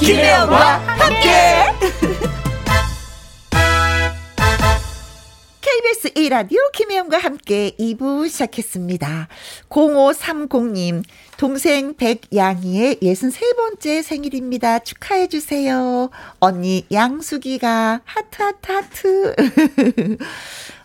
김혜영과 0.03 0.79
함께. 0.79 1.31
KBS 5.61 6.13
1라디오 6.13 6.71
김혜영과 6.73 7.17
함께 7.17 7.71
2부 7.79 8.27
시작했습니다. 8.27 9.29
0530님, 9.69 11.03
동생 11.37 11.95
백양이의 11.95 12.97
63번째 12.97 14.03
생일입니다. 14.03 14.79
축하해주세요. 14.79 16.09
언니 16.39 16.85
양수기가 16.91 18.01
하트, 18.03 18.41
하트, 18.41 18.71
하트. 18.73 20.17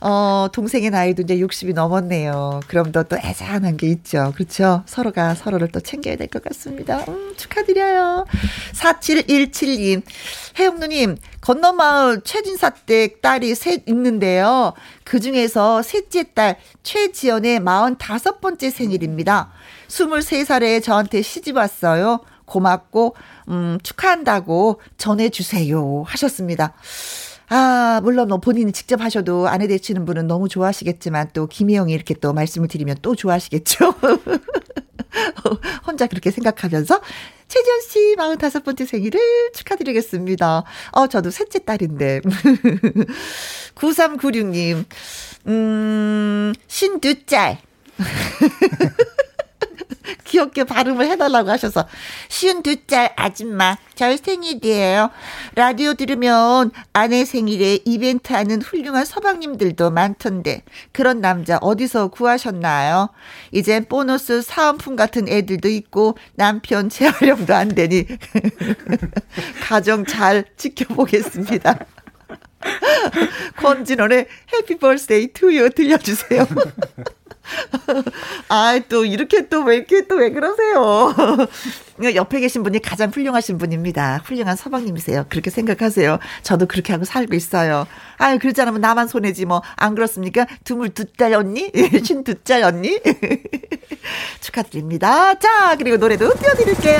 어, 0.00 0.48
동생의 0.52 0.90
나이도 0.90 1.22
이제 1.22 1.36
60이 1.38 1.74
넘었네요. 1.74 2.60
그럼 2.68 2.92
또, 2.92 3.02
또 3.02 3.16
애잔한 3.16 3.76
게 3.76 3.88
있죠. 3.88 4.32
그렇죠? 4.36 4.82
서로가 4.86 5.34
서로를 5.34 5.68
또 5.68 5.80
챙겨야 5.80 6.16
될 6.16 6.28
것 6.28 6.42
같습니다. 6.44 7.04
음, 7.08 7.34
축하드려요. 7.36 8.24
4717님, 8.74 10.02
혜영누님, 10.58 11.16
건너마을 11.40 12.20
최진사 12.22 12.70
댁 12.70 13.20
딸이 13.22 13.54
셋 13.54 13.82
있는데요. 13.86 14.74
그 15.04 15.20
중에서 15.20 15.82
셋째 15.82 16.24
딸 16.34 16.56
최지연의 16.82 17.60
45번째 17.60 18.70
생일입니다. 18.70 19.50
23살에 19.88 20.82
저한테 20.82 21.22
시집 21.22 21.56
왔어요. 21.56 22.20
고맙고, 22.44 23.14
음, 23.48 23.78
축하한다고 23.82 24.80
전해주세요. 24.96 26.04
하셨습니다. 26.06 26.72
아, 27.50 28.00
물론 28.02 28.28
뭐 28.28 28.38
본인이 28.38 28.72
직접 28.72 29.00
하셔도 29.00 29.48
아내 29.48 29.66
되시는 29.66 30.04
분은 30.04 30.26
너무 30.26 30.48
좋아하시겠지만 30.48 31.30
또 31.32 31.46
김희영이 31.46 31.92
이렇게 31.92 32.14
또 32.14 32.32
말씀을 32.32 32.68
드리면 32.68 32.96
또 33.02 33.14
좋아하시겠죠. 33.14 33.94
혼자 35.86 36.06
그렇게 36.06 36.30
생각하면서 36.30 37.00
최지연 37.48 37.80
씨 37.80 38.16
45번째 38.16 38.86
생일을 38.86 39.20
축하드리겠습니다. 39.54 40.64
어, 40.92 41.06
저도 41.06 41.30
셋째 41.30 41.60
딸인데. 41.60 42.20
9396님, 43.74 44.84
음, 45.46 46.52
신두 46.66 47.24
짤. 47.24 47.58
귀엽게 50.24 50.64
발음을 50.64 51.06
해달라고 51.06 51.50
하셔서 51.50 51.86
쉬운 52.28 52.62
두 52.62 52.76
짤 52.86 53.12
아줌마 53.16 53.76
저 53.94 54.16
생일이에요. 54.16 55.10
라디오 55.56 55.94
들으면 55.94 56.70
아내 56.92 57.24
생일에 57.24 57.80
이벤트 57.84 58.32
하는 58.32 58.62
훌륭한 58.62 59.04
서방님들도 59.04 59.90
많던데 59.90 60.62
그런 60.92 61.20
남자 61.20 61.58
어디서 61.60 62.08
구하셨나요? 62.08 63.10
이젠 63.52 63.84
보너스 63.86 64.40
사은품 64.40 64.96
같은 64.96 65.28
애들도 65.28 65.68
있고 65.68 66.16
남편 66.34 66.88
재활용도 66.88 67.54
안 67.54 67.68
되니 67.68 68.06
가정 69.68 70.06
잘 70.06 70.44
지켜보겠습니다. 70.56 71.78
권진원의 73.56 74.26
Happy 74.52 74.76
Birthday 74.78 75.28
To 75.32 75.47
You 75.47 75.70
들려주세요. 75.70 76.46
아, 78.50 78.78
또 78.90 79.06
이렇게 79.06 79.48
또 79.48 79.62
왜 79.64 79.76
이렇게 79.76 80.06
또 80.06 80.16
왜 80.16 80.30
그러세요? 80.30 81.14
옆에 82.14 82.40
계신 82.40 82.62
분이 82.62 82.80
가장 82.82 83.08
훌륭하신 83.10 83.56
분입니다. 83.58 84.20
훌륭한 84.24 84.54
서방님이세요. 84.56 85.26
그렇게 85.30 85.48
생각하세요. 85.50 86.18
저도 86.42 86.66
그렇게 86.66 86.92
하고 86.92 87.04
살고 87.06 87.34
있어요. 87.34 87.86
아유, 88.18 88.38
그러지 88.38 88.60
않으면 88.60 88.80
나만 88.82 89.08
손해지 89.08 89.46
뭐. 89.46 89.62
안 89.76 89.94
그렇습니까? 89.94 90.46
두물 90.64 90.90
두 90.90 91.04
짤 91.16 91.32
언니? 91.34 91.72
신 92.04 92.22
두짤 92.22 92.62
언니? 92.64 93.00
축하드립니다. 94.40 95.38
자, 95.38 95.74
그리고 95.78 95.96
노래도 95.96 96.32
띄워드릴게요. 96.34 96.98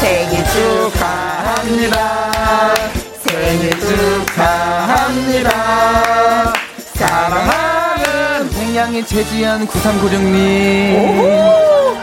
생일 0.00 0.44
축하합니다. 0.90 3.09
생일 3.30 3.70
축하합니다. 3.78 5.50
사랑하는 6.94 8.50
생양의 8.50 9.06
최지연 9.06 9.68
9396님. 9.68 11.96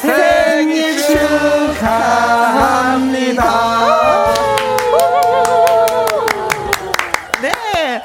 생일 0.00 0.96
축하합니다. 1.02 2.60
네. 7.42 8.00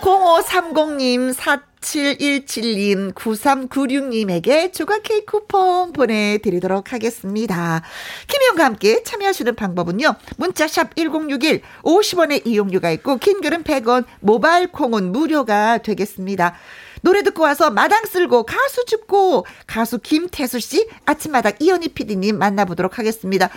0530님, 0.00 1.34
4717님, 1.80 3.14
9396님에게 3.14 4.72
조각 4.72 5.02
케이크 5.02 5.38
쿠폰 5.38 5.92
보내드리도록 5.92 6.92
하겠습니다. 6.92 7.82
김희영과 8.26 8.64
함께 8.64 9.02
참여하시는 9.02 9.54
방법은요. 9.54 10.14
문자샵 10.36 10.96
1061, 10.96 11.62
50원의 11.82 12.46
이용료가 12.46 12.90
있고, 12.92 13.18
킹글은 13.18 13.64
100원, 13.64 14.04
모바일 14.20 14.68
콩은 14.68 15.12
무료가 15.12 15.78
되겠습니다. 15.78 16.54
노래 17.02 17.22
듣고 17.22 17.42
와서 17.42 17.70
마당 17.70 18.04
쓸고 18.06 18.44
가수 18.44 18.84
줍고 18.84 19.46
가수 19.66 19.98
김태수 19.98 20.58
씨 20.60 20.88
아침마당 21.04 21.52
이현희 21.60 21.88
PD님 21.90 22.38
만나보도록 22.38 22.98
하겠습니다. 22.98 23.50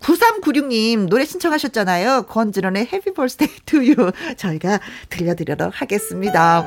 9396님 0.00 1.08
노래 1.08 1.24
신청하셨잖아요. 1.24 2.24
권진원의 2.28 2.88
Happy 2.92 3.12
Birthday 3.12 3.48
To 3.64 3.76
You 3.76 3.94
저희가 4.36 4.80
들려드리도록 5.10 5.80
하겠습니다. 5.80 6.66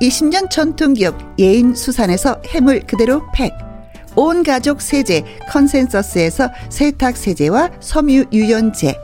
20년 0.00 0.50
전통기업 0.50 1.38
예인수산에서 1.38 2.40
해물 2.48 2.80
그대로 2.86 3.22
팩. 3.32 3.52
온 4.16 4.42
가족 4.42 4.80
세제 4.80 5.24
컨센서스에서 5.50 6.50
세탁 6.70 7.16
세제와 7.16 7.70
섬유 7.80 8.26
유연제. 8.32 8.94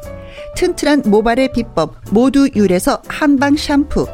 튼튼한 0.56 1.02
모발의 1.06 1.52
비법 1.52 1.96
모두 2.10 2.48
유래서 2.54 3.02
한방 3.08 3.56
샴푸. 3.56 4.06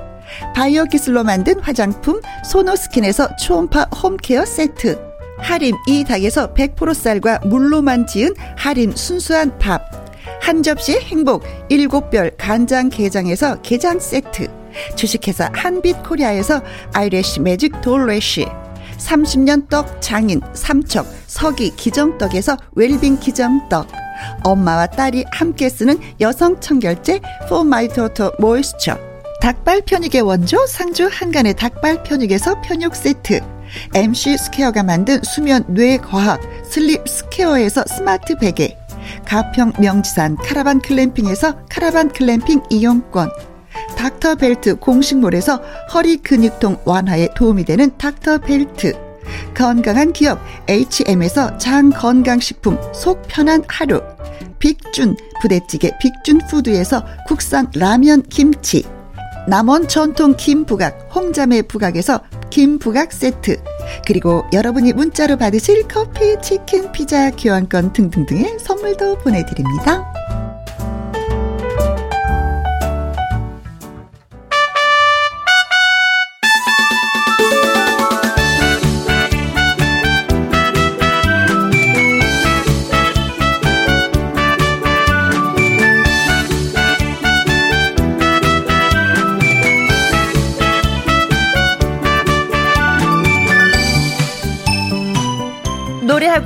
바이오 0.54 0.84
기술로 0.84 1.24
만든 1.24 1.58
화장품 1.60 2.20
소노스킨에서 2.44 3.36
초음파 3.36 3.88
home 4.02 4.23
care 4.23 4.44
세트. 4.44 4.98
하림 5.38 5.74
이 5.86 6.04
닭에서 6.04 6.54
100% 6.54 6.94
쌀과 6.94 7.40
물로만 7.44 8.06
지은 8.06 8.34
하림 8.56 8.92
순수한 8.96 9.58
밥. 9.58 10.06
한 10.40 10.62
접시 10.62 10.98
행복 10.98 11.44
일곱 11.68 12.10
별 12.10 12.30
간장 12.36 12.88
게장에서 12.88 13.60
게장 13.62 13.98
세트 13.98 14.48
주식회사 14.94 15.50
한빛코리아에서 15.54 16.62
eyelash 16.92 17.40
magic 17.40 17.80
doll 17.80 18.13
lash 18.13 18.46
30년 18.98 19.68
떡 19.68 20.00
장인 20.00 20.40
삼척 20.54 21.06
서기 21.26 21.74
기정떡에서 21.76 22.56
웰빙 22.72 23.18
기정떡 23.20 23.88
엄마와 24.42 24.86
딸이 24.86 25.24
함께 25.32 25.68
쓰는 25.68 25.98
여성 26.20 26.58
청결제 26.60 27.20
포마이 27.48 27.88
토토 27.88 28.32
moisture 28.38 28.98
닭발 29.40 29.82
편육의 29.82 30.22
원조 30.22 30.66
상주 30.66 31.08
한간의 31.12 31.54
닭발 31.54 32.02
편육에서 32.02 32.62
편육 32.62 32.96
세트 32.96 33.40
MC 33.94 34.38
스퀘어가 34.38 34.82
만든 34.82 35.20
수면 35.22 35.64
뇌 35.68 35.98
과학 35.98 36.40
슬립 36.64 37.06
스퀘어에서 37.06 37.84
스마트 37.86 38.36
베개 38.38 38.76
가평 39.24 39.72
명지산 39.78 40.36
카라반 40.36 40.80
글램핑에서 40.80 41.66
카라반 41.68 42.08
글램핑 42.08 42.62
이용권 42.70 43.30
닥터벨트 43.96 44.76
공식몰에서 44.76 45.62
허리 45.94 46.16
근육통 46.18 46.80
완화에 46.84 47.28
도움이 47.36 47.64
되는 47.64 47.90
닥터벨트. 47.96 48.92
건강한 49.54 50.12
기업 50.12 50.38
H&M에서 50.68 51.58
장 51.58 51.90
건강식품 51.90 52.78
속 52.94 53.22
편한 53.28 53.62
하루. 53.68 54.00
빅준 54.58 55.16
부대찌개 55.40 55.92
빅준푸드에서 56.00 57.04
국산 57.26 57.68
라면 57.74 58.22
김치. 58.22 58.84
남원 59.48 59.86
전통 59.86 60.34
김부각 60.36 61.10
홍자매 61.14 61.62
부각에서 61.62 62.20
김부각 62.50 63.12
세트. 63.12 63.62
그리고 64.06 64.44
여러분이 64.52 64.92
문자로 64.92 65.36
받으실 65.36 65.86
커피, 65.86 66.36
치킨, 66.42 66.90
피자, 66.90 67.30
교환권 67.30 67.92
등등등의 67.92 68.58
선물도 68.58 69.18
보내드립니다. 69.18 70.15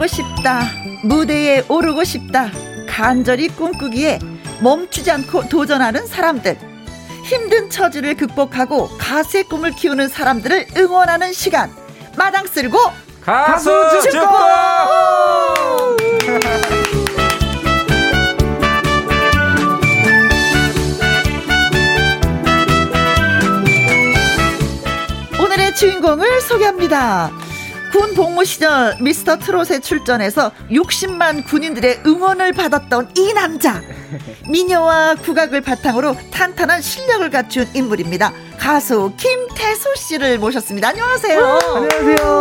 하고 0.01 0.07
싶다. 0.07 0.63
무대에 1.03 1.63
오르고 1.69 2.05
싶다. 2.05 2.51
간절히 2.89 3.49
꿈꾸기에 3.49 4.19
멈추지 4.63 5.11
않고 5.11 5.51
도전하는 5.51 6.07
사람들. 6.07 6.57
힘든 7.25 7.69
처지를 7.69 8.15
극복하고 8.15 8.89
가수의 8.97 9.45
꿈을 9.45 9.73
키우는 9.73 10.09
사람들을 10.09 10.69
응원하는 10.79 11.35
시간. 11.35 11.71
마당 12.17 12.47
쓸고 12.47 12.79
가수 13.23 13.71
축구! 14.11 14.27
오늘의 25.45 25.75
주인공을 25.75 26.41
소개합니다. 26.41 27.40
군 27.93 28.15
복무 28.15 28.45
시절 28.45 28.97
미스터 29.01 29.39
트롯에 29.39 29.81
출전해서 29.81 30.53
60만 30.71 31.45
군인들의 31.45 32.03
응원을 32.07 32.53
받았던 32.53 33.11
이 33.17 33.33
남자. 33.33 33.81
미녀와 34.49 35.17
국악을 35.17 35.61
바탕으로 35.61 36.17
탄탄한 36.33 36.83
실력을 36.83 37.29
갖춘 37.31 37.67
인물입니다. 37.75 38.33
가수 38.59 39.13
김태수 39.17 39.95
씨를 39.97 40.39
모셨습니다. 40.39 40.89
안녕하세요. 40.89 41.59
안녕하세요. 41.75 42.41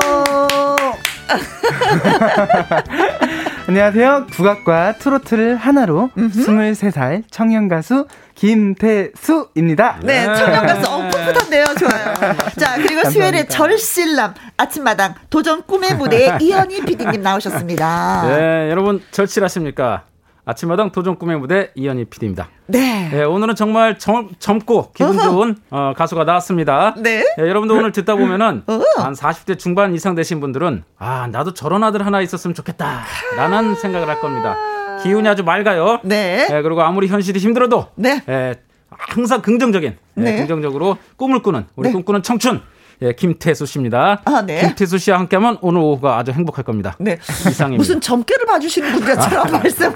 안녕하세요. 3.67 4.27
국악과 4.31 4.97
트로트를 4.97 5.55
하나로 5.55 6.09
23살 6.17 7.23
청년 7.29 7.67
가수 7.67 8.07
김태수입니다. 8.39 9.99
네, 10.01 10.23
청년 10.23 10.65
가수 10.65 10.89
어 10.89 11.09
풋풋한데요. 11.09 11.65
좋아요. 11.77 12.13
자, 12.57 12.77
그리고 12.77 13.09
수요일에 13.09 13.45
절실남 13.47 14.33
아침마당 14.55 15.15
도전 15.29 15.63
꿈의 15.63 15.95
무대에 15.95 16.37
이현희 16.41 16.85
PD님 16.85 17.21
나오셨습니다. 17.21 18.23
네, 18.29 18.69
여러분 18.69 19.01
절실하십니까? 19.11 20.03
아침마당 20.45 20.91
도전 20.91 21.17
꿈의 21.17 21.37
무대 21.37 21.71
이현희 21.75 22.05
PD입니다. 22.05 22.47
네. 22.67 23.09
네, 23.11 23.23
오늘은 23.23 23.55
정말 23.55 23.99
젊, 23.99 24.29
젊고 24.39 24.93
기분 24.93 25.19
좋은 25.19 25.57
어, 25.69 25.93
가수가 25.95 26.23
나왔습니다. 26.23 26.95
네. 26.97 27.23
네, 27.37 27.47
여러분도 27.47 27.75
오늘 27.75 27.91
듣다 27.91 28.15
보면은 28.15 28.63
어. 28.67 28.81
한 28.97 29.13
40대 29.13 29.59
중반 29.59 29.93
이상 29.93 30.15
되신 30.15 30.39
분들은 30.39 30.85
아 30.97 31.27
나도 31.29 31.53
저런 31.53 31.83
아들 31.83 32.05
하나 32.05 32.21
있었으면 32.21 32.55
좋겠다라는 32.55 33.75
생각을 33.75 34.07
할 34.07 34.21
겁니다. 34.21 34.55
기운이 35.03 35.27
아주 35.27 35.43
맑아요. 35.43 35.99
네. 36.03 36.47
네, 36.49 36.61
그리고 36.61 36.81
아무리 36.81 37.07
현실이 37.07 37.39
힘들어도 37.39 37.87
네. 37.95 38.21
예, 38.29 38.55
항상 38.89 39.41
긍정적인 39.41 39.97
예, 40.17 40.21
네. 40.21 40.35
긍정적으로 40.37 40.97
꿈을 41.15 41.41
꾸는 41.41 41.65
우리 41.75 41.89
네. 41.89 41.93
꿈꾸는 41.93 42.23
청춘 42.23 42.61
예, 43.01 43.13
김태수 43.13 43.65
씨입니다. 43.65 44.21
아, 44.25 44.41
네. 44.45 44.59
김태수 44.59 44.97
씨와 44.97 45.19
함께하면 45.19 45.57
오늘 45.61 45.79
오후가 45.79 46.17
아주 46.17 46.33
행복할 46.33 46.65
겁니다. 46.65 46.97
네. 46.99 47.17
이상입니다. 47.47 47.79
무슨 47.79 48.01
점괘를 48.01 48.45
봐주시는 48.45 48.91
분들처럼 48.91 49.51
말씀을 49.53 49.93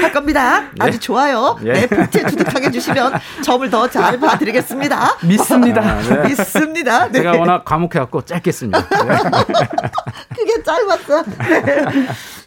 할 0.00 0.12
겁니다. 0.12 0.62
아주 0.78 1.00
좋아요. 1.00 1.58
예. 1.64 1.72
네, 1.72 1.86
복제 1.88 2.22
두둑하게 2.26 2.70
주시면 2.70 3.14
점을 3.42 3.68
더 3.68 3.88
잘 3.88 4.20
봐드리겠습니다. 4.20 5.18
믿습니다. 5.24 5.82
아, 5.82 6.00
네. 6.22 6.30
있습니다. 6.30 7.06
네. 7.08 7.12
제가 7.18 7.32
워낙 7.36 7.64
과묵해갖고 7.64 8.26
짧겠습니다. 8.26 8.78
네. 8.88 9.16
그게 10.36 10.62
짧았어. 10.62 11.24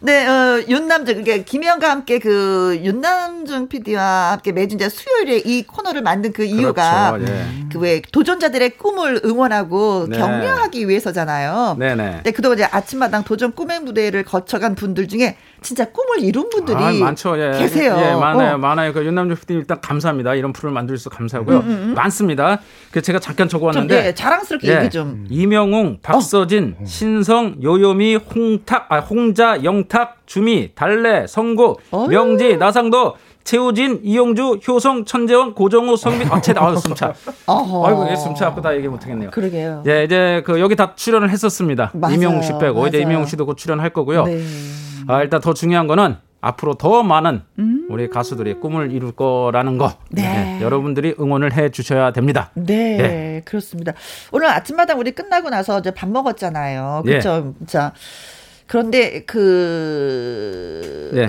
네, 0.00 0.26
어, 0.26 0.62
윤남정, 0.68 1.16
그게 1.16 1.42
김혜영과 1.42 1.90
함께 1.90 2.18
그 2.18 2.78
윤남정 2.82 3.68
PD와 3.68 4.32
함께 4.32 4.52
매주 4.52 4.74
이제 4.74 4.88
수요일에 4.88 5.38
이 5.38 5.62
코너를 5.62 6.02
만든 6.02 6.32
그 6.32 6.44
이유가 6.44 7.12
그렇죠, 7.12 7.32
예. 7.32 7.46
그왜 7.72 8.02
도전자들의 8.12 8.76
꿈을 8.76 9.20
응원하고 9.24 10.06
네. 10.08 10.18
격려하기 10.18 10.88
위해서잖아요. 10.88 11.76
네네. 11.78 12.20
네, 12.24 12.30
그동안 12.32 12.58
이제 12.58 12.68
아침마당 12.70 13.24
도전 13.24 13.52
꿈의 13.52 13.80
무대를 13.80 14.24
거쳐간 14.24 14.74
분들 14.74 15.08
중에 15.08 15.36
진짜 15.66 15.84
꿈을 15.86 16.20
이룬 16.22 16.48
분들이 16.48 16.76
아, 16.78 16.92
많죠. 16.92 17.36
예. 17.40 17.58
계세요. 17.58 17.96
예, 17.98 18.14
많아요. 18.14 18.54
어. 18.54 18.58
많아요. 18.58 18.92
그 18.92 19.04
윤남주 19.04 19.34
PD 19.40 19.54
일단 19.54 19.80
감사합니다. 19.80 20.36
이런 20.36 20.52
프로를 20.52 20.72
만들 20.72 20.96
수 20.96 21.10
감사하고요. 21.10 21.92
많습니다. 21.96 22.60
그 22.92 23.02
제가 23.02 23.18
잠깐 23.18 23.48
적어 23.48 23.66
음, 23.66 23.72
좀 23.72 23.80
왔는데 23.80 24.02
네, 24.02 24.14
자랑스럽게 24.14 24.68
예. 24.68 24.76
얘기 24.78 24.90
좀. 24.90 25.26
이명웅, 25.28 25.98
박서진, 26.02 26.76
신성, 26.84 27.56
요요미, 27.60 28.14
홍탁, 28.14 28.86
아, 28.92 29.00
홍자, 29.00 29.64
영탁, 29.64 30.18
주미, 30.26 30.70
달래, 30.76 31.26
성고, 31.26 31.80
어휴. 31.90 32.08
명지, 32.10 32.58
나상도, 32.58 33.16
최우진, 33.42 34.02
이용주, 34.04 34.60
효성, 34.68 35.04
천재원, 35.04 35.52
고정우, 35.54 35.96
성민, 35.96 36.28
아, 36.30 36.40
제 36.40 36.54
아, 36.56 36.76
숨차. 36.76 37.12
어허. 37.46 37.88
아이고, 37.88 38.08
예, 38.10 38.14
숨차 38.14 38.44
갖고 38.46 38.60
다 38.60 38.72
얘기 38.76 38.86
못 38.86 39.02
하겠네요. 39.02 39.30
그러게요. 39.30 39.82
예, 39.88 40.04
이제 40.04 40.42
그 40.46 40.60
여기 40.60 40.76
다 40.76 40.92
출연을 40.94 41.30
했었습니다. 41.30 41.90
맞아요. 41.94 42.14
이명웅 42.14 42.42
씨 42.42 42.52
빼고 42.60 42.86
이제 42.86 42.98
맞아요. 42.98 43.08
이명웅 43.08 43.26
씨도 43.26 43.46
곧 43.46 43.56
출연할 43.56 43.90
거고요. 43.90 44.26
네. 44.26 44.40
아, 45.08 45.22
일단 45.22 45.40
더 45.40 45.54
중요한 45.54 45.86
거는 45.86 46.16
앞으로 46.40 46.74
더 46.74 47.02
많은 47.02 47.42
우리 47.88 48.08
가수들이 48.08 48.54
꿈을 48.60 48.92
이룰 48.92 49.12
거라는 49.12 49.78
거. 49.78 49.86
음. 49.86 49.92
네. 50.10 50.58
여러분들이 50.60 51.14
응원을 51.18 51.52
해 51.54 51.70
주셔야 51.70 52.12
됩니다. 52.12 52.50
네, 52.54 52.96
네. 52.96 53.42
그렇습니다. 53.44 53.92
오늘 54.32 54.48
아침마당 54.48 54.98
우리 54.98 55.12
끝나고 55.12 55.50
나서 55.50 55.78
이제 55.78 55.92
밥 55.92 56.08
먹었잖아요. 56.08 57.02
예. 57.06 57.10
그렇죠. 57.10 57.54
자, 57.66 57.92
그런데 58.66 59.24
그 59.24 61.10
예. 61.14 61.28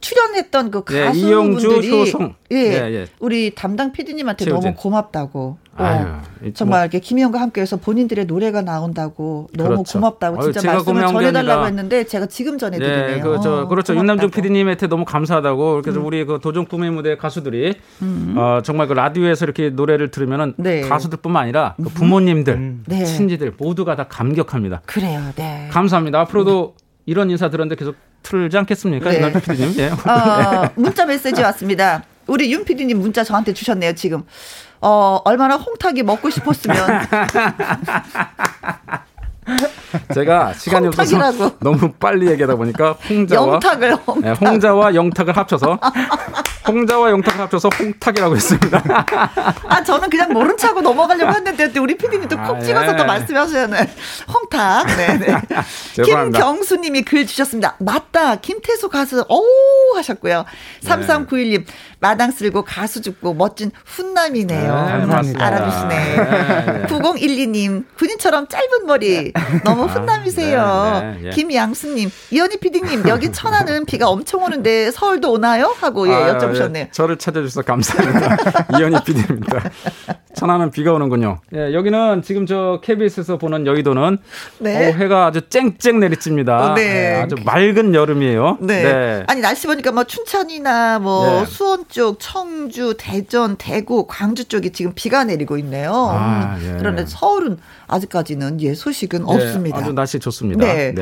출연했던 0.00 0.70
그 0.70 0.84
예, 0.92 1.04
가수분들이 1.04 1.86
이영주. 1.88 2.32
예, 2.52 2.56
예, 2.56 2.94
예. 2.94 3.06
우리 3.18 3.54
담당 3.54 3.92
PD님한테 3.92 4.44
최우진. 4.46 4.60
너무 4.70 4.74
고맙다고. 4.74 5.58
어, 5.76 5.82
아유, 5.82 6.06
이 6.44 6.52
정말 6.52 6.82
이렇게 6.82 7.00
김희영과 7.00 7.40
함께해서 7.40 7.76
본인들의 7.76 8.26
노래가 8.26 8.62
나온다고 8.62 9.48
너무 9.56 9.68
그렇죠. 9.70 9.98
고맙다고 9.98 10.36
아유, 10.38 10.44
진짜 10.44 10.60
제가 10.60 10.74
말씀을 10.74 11.06
전해달라고 11.06 11.66
했는데 11.66 12.04
제가 12.04 12.26
지금 12.26 12.58
전해드리네요. 12.58 13.16
예, 13.16 13.20
그, 13.20 13.38
저, 13.42 13.62
어, 13.62 13.68
그렇죠. 13.68 13.92
고맙다고. 13.92 13.98
윤남중 13.98 14.30
PD님한테 14.30 14.86
너무 14.88 15.04
감사하다고. 15.04 15.82
그래서 15.82 16.00
우리 16.00 16.24
그 16.24 16.38
도전 16.42 16.66
꿈의 16.66 16.90
무대 16.90 17.16
가수들이, 17.16 17.74
어, 18.36 18.60
정말 18.64 18.88
그 18.88 18.94
라디오에서 18.94 19.44
이렇게 19.44 19.70
노래를 19.70 20.10
들으면은 20.10 20.54
네. 20.56 20.80
가수들뿐만 20.80 21.44
아니라 21.44 21.74
그 21.76 21.88
부모님들, 21.90 22.78
네. 22.86 23.04
친지들 23.04 23.54
모두가 23.58 23.96
다 23.96 24.06
감격합니다. 24.08 24.82
그래요, 24.86 25.20
네. 25.36 25.68
감사합니다. 25.70 26.20
앞으로도 26.20 26.74
이런 27.06 27.30
인사 27.30 27.48
들었는데 27.50 27.76
계속 27.76 27.94
틀지 28.22 28.56
않겠습니까? 28.58 29.10
네. 29.10 29.32
PD님. 29.32 29.74
예. 29.78 29.88
어, 29.90 30.70
문자 30.76 31.04
메시지 31.06 31.42
왔습니다. 31.42 32.02
우리 32.26 32.52
윤 32.52 32.64
PD님 32.64 32.98
문자 32.98 33.24
저한테 33.24 33.52
주셨네요, 33.52 33.94
지금. 33.94 34.22
어, 34.80 35.20
얼마나 35.24 35.56
홍탁이 35.56 36.02
먹고 36.02 36.30
싶었으면. 36.30 36.76
제가 40.14 40.52
시간이 40.54 40.86
없어서. 40.88 41.56
너무 41.60 41.92
빨리 41.92 42.28
얘기하다 42.30 42.54
보니까 42.56 42.92
홍자와 43.08 43.54
영탁을 43.54 43.94
홍탁. 43.96 44.20
네, 44.20 44.30
홍자와 44.32 44.94
영탁을 44.94 45.36
합쳐서 45.36 45.78
홍자와 46.66 47.10
영탁을 47.10 47.40
합쳐서 47.40 47.68
홍탁이라고 47.68 48.36
했습니다. 48.36 48.82
아, 49.68 49.82
저는 49.82 50.10
그냥 50.10 50.32
모른 50.32 50.56
척하고 50.56 50.80
넘어가려고 50.80 51.32
했는데, 51.32 51.72
또 51.72 51.82
우리 51.82 51.96
PD님도 51.96 52.36
콕 52.36 52.56
아, 52.56 52.60
찍어서 52.60 52.92
예. 52.92 52.96
또 52.96 53.04
말씀하시는 53.04 53.86
홍탁. 54.32 54.86
네네. 54.86 55.26
죄송합니다. 55.94 56.38
김경수님이 56.38 57.02
글 57.02 57.26
주셨습니다. 57.26 57.76
맞다. 57.78 58.36
김태수 58.36 58.88
가수, 58.88 59.24
오! 59.28 59.96
하셨고요. 59.96 60.44
네. 60.82 60.90
3391님, 60.90 61.64
마당 62.00 62.30
쓸고 62.30 62.62
가수 62.62 63.02
죽고 63.02 63.34
멋진 63.34 63.70
훈남이네요. 63.84 64.60
네, 64.60 64.90
감사합니다. 64.90 65.46
알아주시네. 65.46 66.16
네, 66.16 66.72
네. 66.72 66.86
9012님, 66.86 67.84
군인처럼 67.96 68.48
짧은 68.48 68.86
머리. 68.86 69.32
너무 69.64 69.84
훈남이세요. 69.84 71.00
네, 71.02 71.10
네, 71.20 71.26
예. 71.26 71.30
김양수님, 71.30 72.10
이현희 72.30 72.56
PD님, 72.58 73.06
여기 73.08 73.30
천안은 73.30 73.84
비가 73.84 74.08
엄청 74.08 74.42
오는데 74.42 74.90
서울도 74.90 75.30
오나요? 75.32 75.74
하고 75.78 76.08
예, 76.08 76.12
아, 76.14 76.38
여쭤보셨네요. 76.38 76.76
예, 76.76 76.88
저를 76.90 77.18
찾아주셔서 77.18 77.62
감사합니다. 77.62 78.36
이현희 78.80 79.04
PD입니다. 79.04 79.70
천안은 80.34 80.70
비가 80.70 80.92
오는군요. 80.92 81.40
예, 81.54 81.74
여기는 81.74 82.22
지금 82.22 82.46
저 82.46 82.80
KBS에서 82.82 83.36
보는 83.36 83.66
여의도는 83.66 84.18
네. 84.58 84.88
어, 84.88 84.96
해가 84.96 85.26
아주 85.26 85.42
쨍쨍 85.48 86.00
내리칩니다. 86.00 86.72
어, 86.72 86.74
네. 86.74 87.16
예, 87.16 87.22
아주 87.22 87.34
맑은 87.44 87.94
여름이에요. 87.94 88.58
네. 88.60 89.24
아니 89.26 89.40
날씨 89.40 89.66
보니까 89.66 89.92
뭐 89.92 90.04
춘천이나 90.04 90.98
뭐 91.00 91.40
네. 91.40 91.46
수원 91.46 91.84
쪽, 91.88 92.18
청주, 92.20 92.94
대전, 92.98 93.56
대구, 93.56 94.06
광주 94.06 94.44
쪽이 94.46 94.70
지금 94.70 94.92
비가 94.94 95.24
내리고 95.24 95.58
있네요. 95.58 95.92
아, 95.92 96.56
음. 96.60 96.74
예. 96.74 96.78
그런데 96.78 97.04
서울은 97.06 97.58
아직까지는 97.88 98.60
예 98.60 98.74
소식은 98.74 99.20
예, 99.20 99.24
없습니다. 99.24 99.78
아주 99.78 99.92
날씨 99.92 100.20
좋습니다. 100.20 100.64
네. 100.64 100.94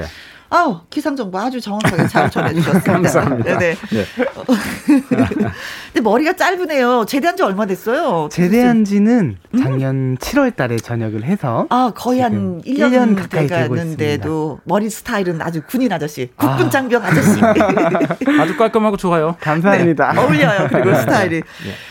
네. 0.51 0.57
아우 0.57 0.81
기상 0.91 1.15
정보 1.17 1.39
아주 1.39 1.61
정확하게 1.61 2.07
잘 2.09 2.31
전해주셨습니다. 2.31 2.93
감사합니다. 2.93 3.59
네네. 3.59 3.77
네. 3.91 4.05
근데 5.09 6.01
머리가 6.03 6.35
짧으네요. 6.35 7.05
제대한 7.07 7.37
지 7.37 7.43
얼마 7.43 7.67
됐어요? 7.67 8.29
제대한 8.31 8.85
지는 8.85 9.37
작년 9.59 10.17
7월 10.19 10.55
달에 10.55 10.77
전역을 10.77 11.25
해서 11.25 11.67
아, 11.71 11.93
거의 11.95 12.21
한 12.21 12.33
지금 12.33 12.61
1년, 12.63 12.93
1년 12.93 13.17
가까이 13.17 13.47
되고 13.47 13.75
돼가는데도 13.75 14.61
머리 14.65 14.91
스타일은 14.91 15.41
아주 15.43 15.63
군인 15.67 15.93
아저씨, 15.93 16.31
아. 16.37 16.49
국군 16.57 16.71
장병 16.71 17.03
아저씨. 17.03 17.41
아주 18.41 18.57
깔끔하고 18.57 18.97
좋아요. 18.97 19.37
감사합니다. 19.41 20.13
네, 20.13 20.21
어울려요. 20.21 20.69
그리고 20.71 20.95
스타일이. 20.95 21.43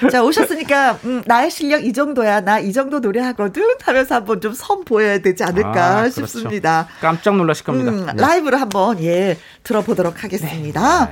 네. 0.02 0.10
자, 0.10 0.24
오셨으니까, 0.24 1.00
음, 1.06 1.22
나의 1.26 1.50
실력 1.52 1.84
이 1.86 1.94
정도야. 1.94 2.42
나 2.42 2.58
이 2.58 2.74
정도 2.74 3.00
노래하거든. 3.00 3.64
하면서 3.84 4.16
한번 4.16 4.42
좀 4.42 4.54
선 4.54 4.84
보여야 4.84 5.20
되지 5.20 5.44
않을까 5.44 5.86
아, 5.98 6.00
그렇죠. 6.02 6.26
싶습니다. 6.26 6.88
깜짝 7.00 7.36
놀라실 7.38 7.64
겁니다. 7.66 7.92
음, 7.92 8.06
네. 8.08 8.14
라이브 8.16 8.47
로 8.50 8.58
한번, 8.58 9.02
예, 9.04 9.38
들어보도록 9.64 10.24
하겠습니다. 10.24 11.10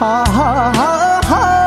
아하하하 0.00 1.57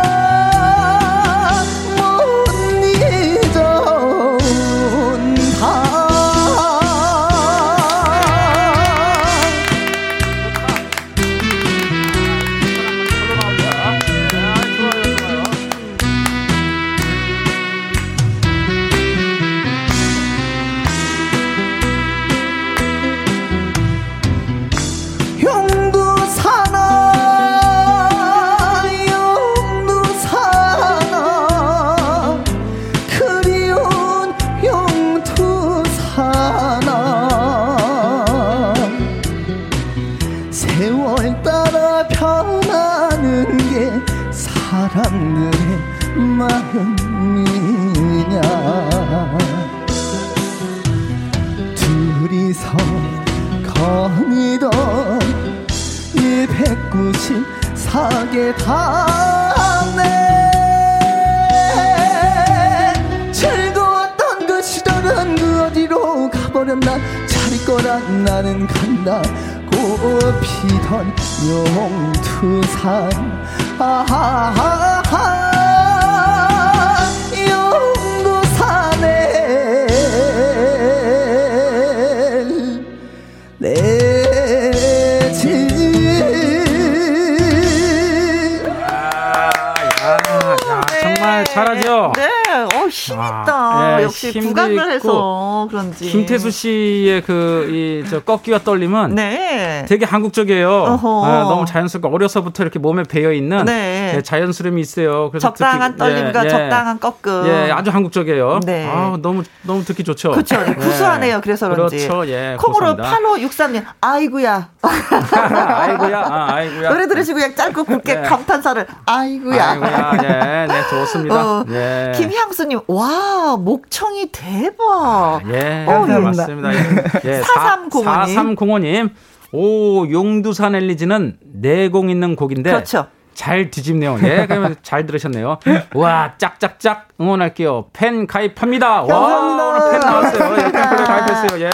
그런지. 95.92 96.12
김태수 96.12 96.52
씨의 96.52 97.22
그, 97.22 97.68
이, 97.70 98.10
저, 98.10 98.22
꺾기와 98.22 98.60
떨림은 98.60 99.16
네. 99.16 99.86
되게 99.88 100.06
한국적이에요. 100.06 101.00
아, 101.02 101.46
너무 101.48 101.66
자연스럽고 101.66 102.10
어려서부터 102.14 102.64
이렇게 102.64 102.80
몸에 102.80 103.04
배어 103.04 103.32
있는 103.32 103.66
네. 103.66 104.01
예, 104.16 104.22
자연스러움이 104.22 104.82
있어요. 104.82 105.30
그래서 105.32 105.48
적당한 105.50 105.92
듣기- 105.96 105.98
떨림과 106.00 106.42
예, 106.42 106.46
예. 106.46 106.50
적당한 106.50 107.00
꺾음. 107.00 107.44
예, 107.48 107.72
아주 107.72 107.90
한국적이에요. 107.92 108.60
네. 108.66 108.88
아, 108.88 109.18
너무 109.22 109.44
너무 109.64 109.84
듣기 109.84 110.04
좋죠. 110.04 110.32
그렇죠. 110.32 110.64
구수하네요. 110.76 111.42
그래서 111.42 111.70
그런지. 111.70 112.08
그렇죠. 112.08 112.28
예. 112.32 112.58
콩으로 112.60 112.96
고소합니다. 112.96 113.18
8563님, 113.18 113.86
아이구야. 114.02 114.70
아이고야. 114.82 116.20
아, 116.20 116.54
아이고야. 116.54 116.90
노래 116.90 117.08
들으시고 117.08 117.36
그냥 117.40 117.56
짧고 117.56 117.84
굵게 117.84 118.14
네. 118.16 118.22
감탄사를, 118.22 118.86
아이구야. 119.06 119.70
아이고야. 119.72 120.12
예, 120.24 120.68
네, 120.68 120.82
좋습니다. 120.90 121.36
어, 121.36 121.66
예. 121.70 122.12
김향수 122.16 122.66
님, 122.66 122.80
와, 122.88 123.56
목청이 123.60 124.28
대박. 124.32 125.42
예, 125.50 125.86
어, 125.88 126.06
네, 126.06 126.16
예. 126.16 126.20
맞습니다. 126.20 126.74
예, 126.74 126.78
예, 127.26 127.42
4305님. 127.42 128.36
4305님. 128.36 129.10
오, 129.54 130.10
용두산 130.10 130.76
엘리지는 130.76 131.38
내공 131.56 132.10
있는 132.10 132.38
곡인데. 132.38 132.72
그렇죠. 132.72 133.08
잘 133.42 133.72
뒤집네요. 133.72 134.20
예, 134.22 134.46
그러면 134.48 134.76
잘 134.84 135.08
들으셨네요. 135.08 135.58
와, 135.96 136.34
짝짝짝 136.38 137.08
응원할게요. 137.20 137.86
팬 137.92 138.28
가입합니다. 138.28 139.02
와, 139.02 139.08
감사합니다. 139.08 139.68
오늘 139.68 139.92
팬 139.92 140.00
나왔어요. 140.00 140.52
예, 140.52 140.72
팬클럽. 140.72 141.08
가입했어요. 141.08 141.66
예. 141.66 141.70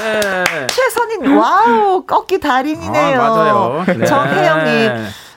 최선인, 0.67 1.35
와우, 1.35 2.05
꺾기 2.07 2.39
달인이네요. 2.39 3.21
아, 3.21 3.29
맞아요. 3.29 3.83
네. 3.97 4.05
정혜영님. 4.05 4.91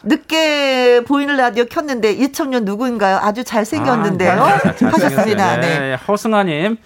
늦게 0.05 1.03
보이는 1.07 1.37
라디오 1.37 1.65
켰는데 1.65 2.13
이청년 2.13 2.65
누구인가요? 2.65 3.19
아주 3.21 3.43
잘생겼는데요. 3.43 4.31
아, 4.41 4.59
잘- 4.61 4.77
잘- 4.77 4.93
하셨습니다. 4.95 5.17
잘생겼어요. 5.57 5.61
네. 5.81 5.91
예, 5.91 5.95
허승아님. 6.07 6.77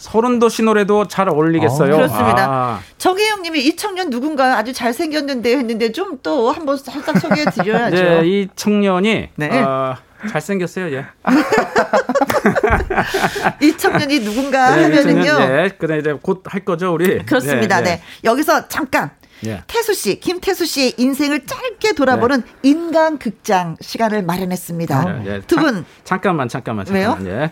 서른도시 0.00 0.62
노래도 0.62 1.06
잘 1.06 1.28
어울리겠어요. 1.28 1.94
그렇습니다. 1.94 2.46
아, 2.48 2.80
정혜영님이 2.98 3.60
이 3.66 3.76
청년 3.76 4.08
누군가요? 4.10 4.54
아주 4.54 4.72
잘 4.72 4.92
생겼는데 4.94 5.56
했는데 5.56 5.92
좀 5.92 6.10
또 6.22 6.50
한번 6.52 6.76
살짝 6.76 7.18
소개해 7.18 7.44
드려야죠. 7.46 7.96
네, 7.96 8.20
이 8.24 8.48
청년이 8.56 9.28
네. 9.36 9.62
어, 9.62 9.96
잘생겼어요. 10.28 10.92
예. 10.96 11.06
이 13.62 13.76
청년이 13.76 14.20
누군가 14.20 14.74
네, 14.74 14.80
이 14.80 14.84
하면은요. 14.84 15.24
청년, 15.24 15.50
예, 15.64 15.68
그래 15.78 15.98
이제 15.98 16.12
곧 16.20 16.42
할 16.46 16.64
거죠, 16.64 16.92
우리. 16.92 17.24
그렇습니다. 17.24 17.80
네, 17.80 18.02
여기서 18.24 18.68
잠깐 18.68 19.10
예. 19.46 19.62
태수 19.66 19.94
씨, 19.94 20.20
김태수 20.20 20.66
씨의 20.66 20.94
인생을 20.98 21.46
짧게 21.46 21.94
돌아보는 21.94 22.42
인간 22.62 23.18
극장 23.18 23.76
시간을 23.80 24.22
마련했습니다. 24.22 25.04
네, 25.04 25.22
예. 25.26 25.40
두 25.40 25.56
잠- 25.56 25.64
분 25.64 25.84
잠깐만 26.04 26.48
잠깐만 26.48 26.86
왜요? 26.88 27.16
잠깐만 27.18 27.32
예. 27.32 27.50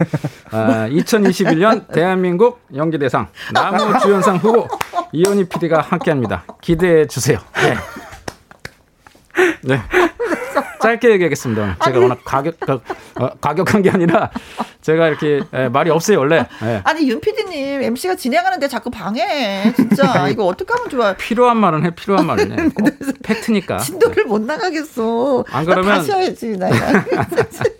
아, 0.51 0.89
2021년 0.89 1.89
대한민국 1.93 2.61
연기대상 2.75 3.29
나무 3.53 3.99
주연상 4.01 4.37
후보 4.37 4.69
이현희 5.13 5.49
PD가 5.49 5.81
함께합니다. 5.81 6.45
기대해 6.61 7.07
주세요. 7.07 7.39
네. 7.55 7.75
네. 9.63 9.81
짧게 10.81 11.11
얘기하겠습니다. 11.11 11.77
제가 11.85 11.99
워낙 12.01 12.21
가격 12.25 12.59
가, 12.61 12.81
어, 13.17 13.31
가격한 13.41 13.83
게 13.83 13.91
아니라 13.91 14.31
제가 14.83 15.09
이렇게 15.09 15.41
예, 15.55 15.69
말이 15.69 15.91
없어요 15.91 16.19
원래. 16.19 16.47
예. 16.63 16.81
아니 16.85 17.09
윤 17.09 17.21
PD님 17.21 17.83
MC가 17.83 18.15
진행하는데 18.17 18.67
자꾸 18.69 18.91
방해해. 18.91 19.73
진짜 19.75 20.29
이거 20.31 20.45
어떻게 20.47 20.73
하면 20.73 20.89
좋아? 20.89 21.15
필요한 21.15 21.57
말은 21.59 21.85
해 21.85 21.91
필요한 21.95 22.27
말은 22.27 22.53
해. 22.53 22.69
꼭 22.75 22.89
팩트니까. 23.23 23.79
진도를 23.79 24.25
못 24.25 24.41
나가겠어. 24.43 25.45
안나 25.51 25.65
그러면- 25.75 25.95
다시 25.97 26.13
해야지 26.13 26.57
나. 26.57 26.69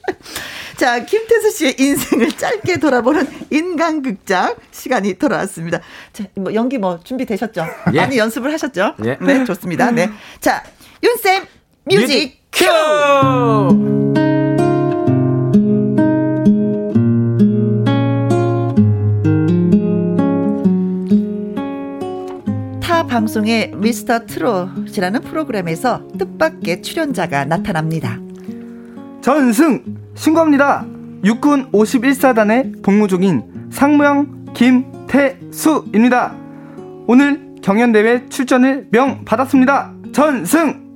자, 0.77 1.05
김태수 1.05 1.51
씨의 1.51 1.75
인생을 1.79 2.31
짧게 2.33 2.79
돌아보는 2.79 3.27
인간극장 3.51 4.55
시간이 4.71 5.15
돌아왔습니다. 5.15 5.81
자, 6.13 6.25
뭐 6.37 6.55
연기 6.55 6.79
뭐 6.79 7.01
준비되셨죠? 7.03 7.67
예. 7.95 7.97
많이 7.97 8.17
연습을 8.17 8.53
하셨죠? 8.53 8.95
예. 9.05 9.17
네, 9.21 9.45
좋습니다. 9.45 9.91
네. 9.91 10.09
자, 10.41 10.63
윤쌤 11.03 11.47
뮤직 11.91 12.43
큐! 12.53 12.67
타 22.81 23.07
방송의 23.07 23.73
미스터 23.75 24.27
트롯이라는 24.27 25.23
프로그램에서 25.23 26.03
뜻밖의 26.19 26.83
출연자가 26.83 27.47
나타납니다. 27.47 28.19
전승 29.23 29.83
신고합니다. 30.15 30.85
육군 31.25 31.73
51사단의 31.73 32.83
복무 32.83 33.09
중인 33.09 33.71
상무형 33.71 34.53
김태수입니다. 34.55 36.35
오늘 37.07 37.57
경연대회 37.63 38.29
출전을 38.29 38.89
명 38.91 39.25
받았습니다. 39.25 39.95
전승! 40.13 40.88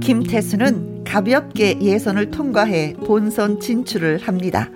김태수는 0.00 1.04
가볍게 1.04 1.78
예선을 1.80 2.30
통과해 2.30 2.94
본선 3.06 3.60
진출을 3.60 4.18
합니다. 4.18 4.68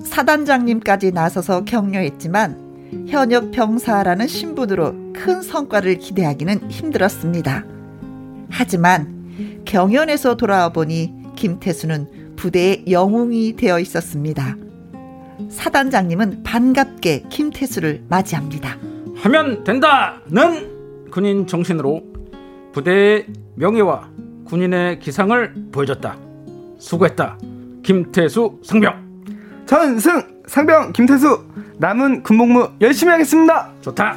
사단장님까지 0.00 1.12
나서서 1.12 1.64
격려했지만 1.64 3.06
현역 3.08 3.50
병사라는 3.52 4.26
신분으로 4.26 5.12
큰 5.12 5.42
성과를 5.42 5.98
기대하기는 5.98 6.70
힘들었습니다. 6.70 7.64
하지만 8.50 9.62
경연에서 9.64 10.36
돌아와 10.36 10.70
보니 10.70 11.12
김태수는 11.36 12.34
부대의 12.36 12.84
영웅이 12.90 13.56
되어 13.56 13.78
있었습니다. 13.78 14.56
사단장님은 15.48 16.42
반갑게 16.42 17.24
김태수를 17.30 18.04
맞이합니다. 18.08 18.91
하면 19.22 19.62
된다는 19.62 21.08
군인 21.12 21.46
정신으로 21.46 22.02
부대의 22.72 23.26
명예와 23.54 24.08
군인의 24.46 24.98
기상을 24.98 25.54
보여줬다. 25.70 26.16
수고했다. 26.78 27.38
김태수 27.84 28.58
상병. 28.64 29.24
전승 29.64 30.42
상병 30.46 30.92
김태수 30.92 31.44
남은 31.78 32.24
군복무 32.24 32.70
열심히 32.80 33.12
하겠습니다. 33.12 33.70
좋다. 33.80 34.16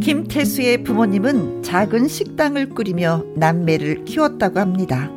김태수의 0.00 0.82
부모님은 0.82 1.62
작은 1.62 2.08
식당을 2.08 2.70
꾸리며 2.70 3.22
남매를 3.36 4.04
키웠다고 4.04 4.58
합니다. 4.58 5.08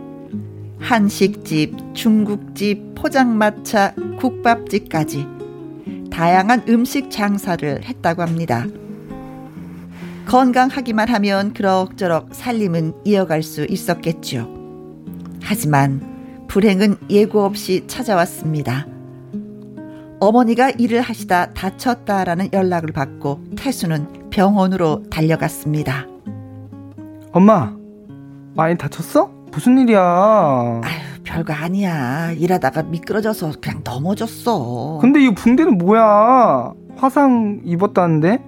한식집, 0.84 1.95
중국집, 1.95 2.93
포장마차, 2.93 3.93
국밥집까지 4.19 5.25
다양한 6.11 6.63
음식 6.67 7.09
장사를 7.09 7.84
했다고 7.84 8.21
합니다. 8.21 8.65
건강하기만 10.27 11.07
하면 11.09 11.53
그럭저럭 11.53 12.36
살림은 12.36 12.93
이어갈 13.05 13.43
수 13.43 13.65
있었겠죠. 13.65 14.53
하지만 15.41 16.45
불행은 16.49 16.97
예고 17.09 17.43
없이 17.43 17.86
찾아왔습니다. 17.88 18.86
어머니가 20.19 20.69
일을 20.71 21.01
하시다 21.01 21.53
다쳤다라는 21.53 22.49
연락을 22.51 22.91
받고 22.91 23.41
태수는 23.57 24.29
병원으로 24.29 25.03
달려갔습니다. 25.09 26.07
엄마 27.31 27.73
많이 28.53 28.77
다쳤어? 28.77 29.42
무슨 29.53 29.77
일이야? 29.77 30.01
아휴, 30.01 31.23
별거 31.23 31.53
아니야. 31.53 32.31
일하다가 32.31 32.83
미끄러져서 32.83 33.53
그냥 33.61 33.81
넘어졌어. 33.83 34.97
근데 35.01 35.23
이 35.23 35.33
붕대는 35.33 35.77
뭐야? 35.77 36.73
화상 36.97 37.61
입었다는데? 37.63 38.43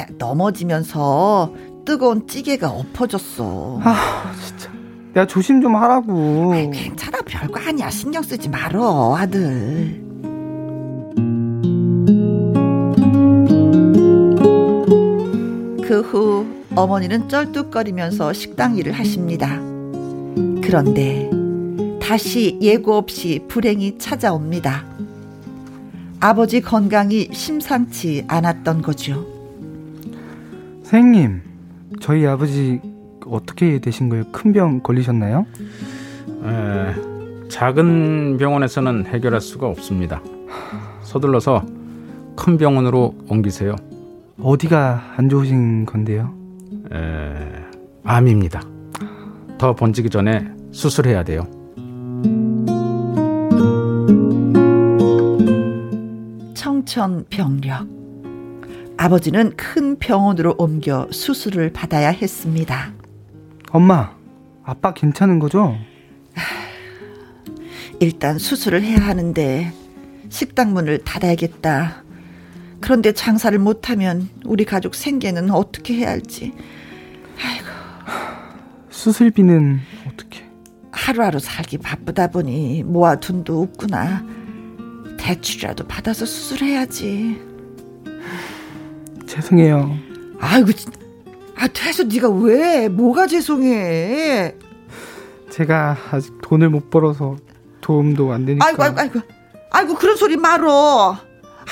아, 0.00 0.04
넘어지면서 0.18 1.52
뜨거운 1.84 2.26
찌개가 2.26 2.70
엎어졌어. 2.70 3.80
아 3.82 4.32
진짜 4.44 4.70
내가 5.14 5.26
조심 5.26 5.60
좀 5.60 5.76
하라고. 5.76 6.52
아이, 6.54 6.70
괜찮아. 6.70 7.18
별거 7.26 7.60
아니야. 7.68 7.90
신경 7.90 8.22
쓰지 8.22 8.48
말어, 8.48 9.16
아들. 9.16 10.00
그 15.82 16.00
후 16.02 16.46
어머니는 16.74 17.28
쩔뚝거리면서 17.28 18.32
식당 18.32 18.76
일을 18.76 18.92
하십니다. 18.92 19.60
그런데 20.72 21.28
다시 22.00 22.58
예고 22.62 22.94
없이 22.94 23.44
불행이 23.46 23.98
찾아옵니다. 23.98 24.86
아버지 26.18 26.62
건강이 26.62 27.28
심상치 27.30 28.24
않았던 28.26 28.80
거죠. 28.80 29.26
선생님 30.82 31.42
저희 32.00 32.26
아버지 32.26 32.80
어떻게 33.26 33.80
되신 33.80 34.08
거예요? 34.08 34.24
큰 34.32 34.54
병 34.54 34.80
걸리셨나요? 34.80 35.44
에, 36.42 37.48
작은 37.50 38.38
병원에서는 38.38 39.04
해결할 39.04 39.42
수가 39.42 39.66
없습니다. 39.66 40.22
서둘러서 41.02 41.66
큰 42.34 42.56
병원으로 42.56 43.14
옮기세요. 43.28 43.76
어디가 44.40 45.16
안 45.18 45.28
좋으신 45.28 45.84
건데요? 45.84 46.32
에, 46.90 46.96
암입니다. 48.04 48.62
더 49.58 49.74
번지기 49.74 50.08
전에 50.08 50.61
수술해야 50.72 51.22
돼요. 51.22 51.46
청천벽력. 56.54 57.86
아버지는 58.96 59.54
큰 59.56 59.98
병원으로 59.98 60.54
옮겨 60.58 61.08
수술을 61.10 61.72
받아야 61.72 62.10
했습니다. 62.10 62.92
엄마 63.70 64.14
아빠 64.64 64.94
괜찮은 64.94 65.38
거죠? 65.38 65.76
일단 68.00 68.38
수술을 68.38 68.82
해야 68.82 68.98
하는데 68.98 69.72
식당 70.28 70.72
문을 70.72 70.98
닫아야겠다. 70.98 72.02
그런데 72.80 73.12
장사를 73.12 73.56
못하면 73.58 74.28
우리 74.44 74.64
가족 74.64 74.94
생계는 74.94 75.50
어떻게 75.50 75.94
해야 75.94 76.08
할지 76.10 76.52
수술비는 79.02 79.80
어떻게? 80.00 80.01
하루하루 80.92 81.38
살기 81.38 81.78
바쁘다 81.78 82.28
보니 82.28 82.82
모아 82.84 83.16
둔 83.16 83.44
도 83.44 83.62
없구나. 83.62 84.24
대출이라도 85.18 85.86
받아서 85.86 86.26
수술해야지. 86.26 87.40
죄송해요. 89.26 89.96
아이고, 90.40 90.72
진- 90.72 90.92
아 91.56 91.66
태수 91.68 92.04
네가 92.04 92.28
왜? 92.30 92.88
뭐가 92.88 93.26
죄송해? 93.26 94.54
제가 95.50 95.96
아직 96.10 96.32
돈을 96.42 96.70
못 96.70 96.90
벌어서 96.90 97.36
도움도 97.80 98.32
안 98.32 98.44
되니까. 98.46 98.66
아이고 98.66 98.82
아이고 98.82 99.00
아이고 99.00 99.20
아이고 99.70 99.94
그런 99.94 100.16
소리 100.16 100.36
말어. 100.36 101.16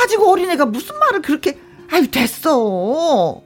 아직 0.01 0.21
어린애가 0.21 0.67
무슨 0.67 0.99
말을 0.99 1.23
그렇게? 1.23 1.59
아유 1.91 2.09
됐어. 2.11 3.43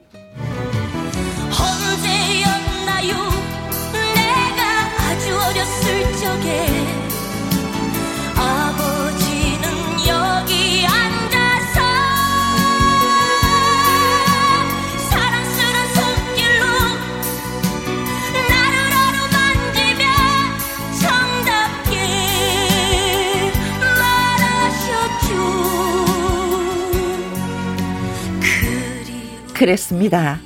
그랬습니다. 29.65 30.39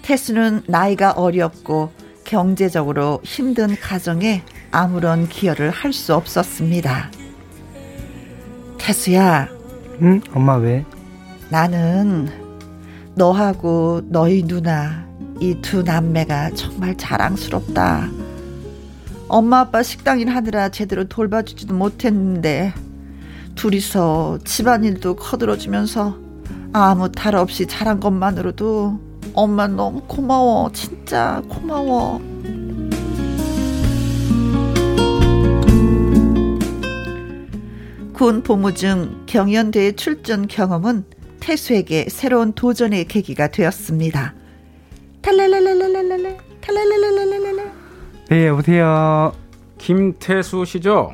태수는 0.00 0.62
나이가 0.66 1.12
어렸고 1.12 1.92
경제적으로 2.24 3.20
힘든 3.22 3.76
가정에 3.76 4.42
아무런 4.72 5.28
기여를 5.28 5.70
할 5.70 5.92
수 5.92 6.14
없었습니다. 6.14 7.10
태수야, 8.78 9.48
응? 10.00 10.20
엄마 10.34 10.56
왜? 10.56 10.84
나는 11.50 12.28
너하고 13.14 14.00
너희 14.06 14.42
누나 14.42 15.06
이 15.40 15.54
두 15.60 15.82
남매가 15.82 16.50
정말 16.54 16.96
자랑스럽다. 16.96 18.08
엄마 19.28 19.60
아빠 19.60 19.82
식당 19.82 20.20
일 20.20 20.28
하느라 20.30 20.68
제대로 20.70 21.04
돌봐주지도 21.04 21.74
못했는데 21.74 22.72
둘이서 23.54 24.38
집안일도 24.44 25.16
커들어주면서 25.16 26.16
아무 26.72 27.10
탈 27.12 27.34
없이 27.36 27.66
잘한 27.66 28.00
것만으로도 28.00 28.98
엄마 29.34 29.66
너무 29.68 30.02
고마워 30.06 30.70
진짜 30.72 31.42
고마워 31.48 32.20
군 38.22 38.44
복무 38.44 38.72
중 38.74 39.24
경연대회 39.26 39.96
출전 39.96 40.46
경험은 40.46 41.04
태수에게 41.40 42.06
새로운 42.08 42.52
도전의 42.52 43.06
계기가 43.06 43.48
되었습니다. 43.48 44.32
탈랄랄랄랄랄랄 45.22 46.36
탈랄랄랄랄랄 46.60 47.72
네 48.28 48.46
여보세요. 48.46 49.32
김태수 49.78 50.64
씨죠? 50.66 51.10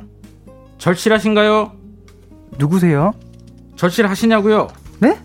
절실하신가요? 0.76 1.72
누구세요? 2.58 3.14
절실하시냐고요? 3.76 4.68
네? 5.00 5.18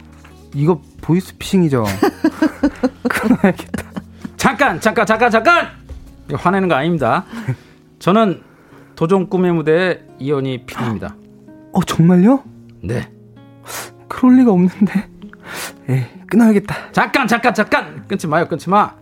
이거 0.56 0.82
보이스피싱이죠. 1.02 1.84
끊어야겠다. 3.10 3.92
잠깐, 4.38 4.80
잠깐, 4.80 5.06
잠깐, 5.06 5.30
잠깐! 5.30 5.68
이거 6.30 6.38
화내는 6.38 6.70
거 6.70 6.76
아닙니다. 6.76 7.26
저는 8.00 8.42
도전 8.96 9.28
꿈의 9.28 9.52
무대의 9.52 10.06
이현희 10.20 10.66
PD입니다. 10.66 11.18
어 11.74 11.82
정말요? 11.84 12.44
네. 12.82 13.10
그럴 14.08 14.38
리가 14.38 14.52
없는데. 14.52 15.10
에 15.90 16.10
끊어야겠다. 16.28 16.92
잠깐, 16.92 17.28
잠깐, 17.28 17.54
잠깐! 17.54 18.08
끊지 18.08 18.28
마요, 18.28 18.48
끊지 18.48 18.70
마! 18.70 18.94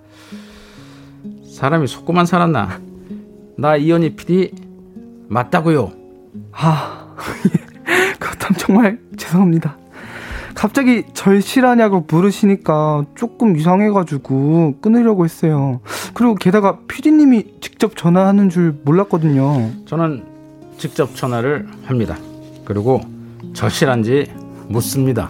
사람이 1.54 1.86
속고만 1.88 2.26
살았나? 2.26 2.80
나 3.58 3.76
이현희 3.76 4.16
PD 4.16 4.54
맞다고요. 5.28 5.92
아 6.54 7.16
그렇다면 8.20 8.58
정말 8.58 9.00
죄송합니다. 9.18 9.78
갑자기 10.56 11.04
절실하냐고 11.14 12.06
물으시니까 12.08 13.06
조금 13.16 13.56
이상해가지고 13.56 14.80
끊으려고 14.82 15.26
했어요. 15.26 15.82
그리고 16.14 16.36
게다가 16.36 16.80
피디님이 16.88 17.56
직접 17.62 17.96
전화하는 17.96 18.50
줄 18.50 18.76
몰랐거든요. 18.84 19.72
저는 19.86 20.24
직접 20.78 21.16
전화를 21.16 21.68
합니다. 21.86 22.18
그리고 22.66 23.02
절실한지 23.54 24.32
묻습니다. 24.68 25.28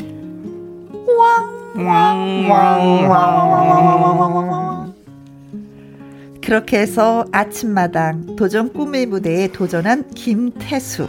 그렇게 6.43 6.79
해서 6.79 7.25
아침마당 7.31 8.35
도전 8.35 8.73
꿈의 8.73 9.05
무대에 9.05 9.47
도전한 9.51 10.09
김태수. 10.09 11.07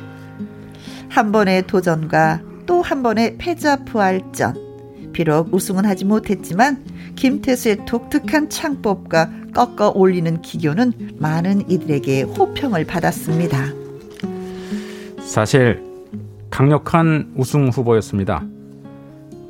한 1.08 1.32
번의 1.32 1.66
도전과 1.66 2.42
또 2.66 2.80
한 2.80 3.02
번의 3.02 3.36
패자부활전. 3.38 5.12
비록 5.12 5.52
우승은 5.52 5.84
하지 5.84 6.04
못했지만 6.04 6.84
김태수의 7.16 7.84
독특한 7.86 8.48
창법과 8.48 9.30
꺾어 9.54 9.92
올리는 9.94 10.40
기교는 10.40 11.16
많은 11.18 11.70
이들에게 11.70 12.22
호평을 12.22 12.86
받았습니다. 12.86 13.66
사실 15.20 15.91
강력한 16.52 17.32
우승 17.34 17.68
후보였습니다. 17.68 18.44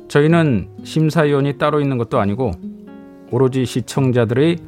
저희는 0.07 0.69
심사위원이 0.85 1.57
따로 1.57 1.81
있는 1.81 1.97
것도 1.97 2.17
아니고 2.17 2.51
오로지 3.29 3.65
시청자들의 3.65 4.59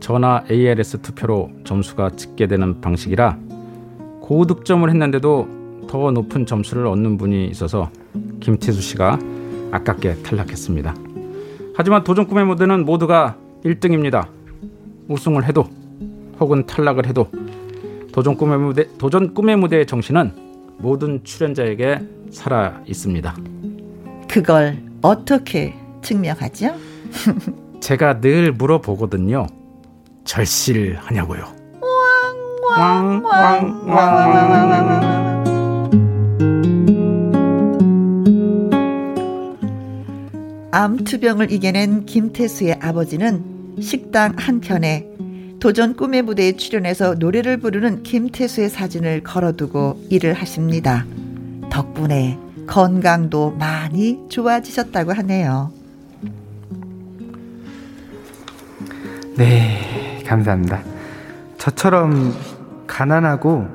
전화 0.00 0.42
ALS 0.50 1.02
투표로 1.02 1.52
점수가 1.62 2.10
집계되는 2.16 2.80
방식이라 2.80 3.38
고득점을 4.20 4.90
했는데도 4.90 5.86
더 5.88 6.10
높은 6.10 6.46
점수를 6.46 6.84
얻는 6.88 7.16
분이 7.16 7.46
있어서 7.46 7.90
김태수 8.40 8.80
씨가 8.80 9.20
아깝게 9.70 10.16
탈락했습니다. 10.24 10.96
하지만 11.76 12.02
도전 12.02 12.26
꿈의 12.26 12.44
무대는 12.44 12.84
모두가 12.86 13.36
1등입니다. 13.64 14.26
우승을 15.06 15.44
해도 15.44 15.68
혹은 16.40 16.66
탈락을 16.66 17.06
해도 17.06 17.30
도전 18.10 18.34
꿈의 18.34 18.58
무대 18.58 18.88
도전 18.98 19.32
꿈의 19.32 19.56
무대의 19.56 19.86
정신은 19.86 20.53
모든 20.78 21.22
출연자에게 21.24 22.00
살아 22.30 22.82
있습니다. 22.86 23.36
그걸 24.28 24.78
어떻게 25.02 25.74
증명하죠? 26.02 26.74
제가 27.80 28.20
늘 28.20 28.52
물어보거든요. 28.52 29.46
절실하냐고요. 30.24 31.44
암투병을 40.72 41.52
이겨낸 41.52 42.04
김태수의 42.04 42.78
아버지는 42.80 43.44
식당 43.80 44.34
한켠에 44.36 45.06
도전 45.64 45.96
꿈의 45.96 46.20
무대에 46.20 46.58
출연해서 46.58 47.14
노래를 47.14 47.56
부르는 47.56 48.02
김태수의 48.02 48.68
사진을 48.68 49.22
걸어두고 49.22 50.08
일을 50.10 50.34
하십니다. 50.34 51.06
덕분에 51.70 52.38
건강도 52.66 53.52
많이 53.52 54.20
좋아지셨다고 54.28 55.14
하네요. 55.14 55.72
네, 59.38 60.22
감사합니다. 60.26 60.82
저처럼 61.56 62.34
가난하고 62.86 63.66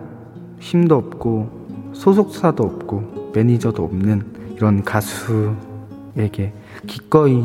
힘도 0.60 0.96
없고 0.96 1.92
소속사도 1.94 2.62
없고 2.62 3.32
매니저도 3.34 3.84
없는 3.84 4.54
이런 4.56 4.84
가수에게 4.84 6.54
기꺼이 6.86 7.44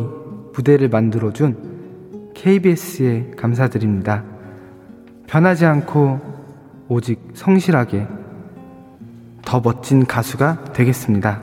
무대를 0.53 0.91
만들어준 0.91 2.33
KBS에 2.35 3.31
감사드립니다. 3.39 4.34
변하지 5.27 5.65
않고 5.65 6.21
오직 6.89 7.21
성실하게 7.35 8.07
더 9.45 9.61
멋진 9.61 10.07
가수가 10.07 10.73
되겠습니다. 10.73 11.43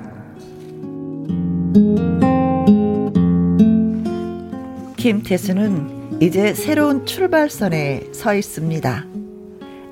김태수는 4.97 6.19
이제 6.21 6.53
새로운 6.53 7.05
출발선에 7.05 8.11
서 8.13 8.36
있습니다. 8.36 9.05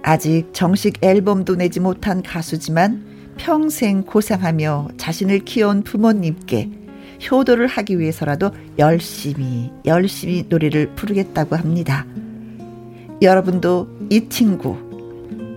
아직 0.03 0.49
정식 0.53 1.03
앨범도 1.03 1.55
내지 1.55 1.79
못한 1.79 2.21
가수지만 2.21 3.03
평생 3.37 4.03
고생하며 4.03 4.89
자신을 4.97 5.39
키운 5.39 5.81
부모님께 5.83 6.69
효도를 7.31 7.67
하기 7.67 7.99
위해서라도 7.99 8.51
열심히 8.77 9.71
열심히 9.85 10.45
노래를 10.47 10.91
부르겠다고 10.95 11.55
합니다. 11.55 12.05
여러분도 13.21 13.89
이 14.09 14.29
친구 14.29 14.77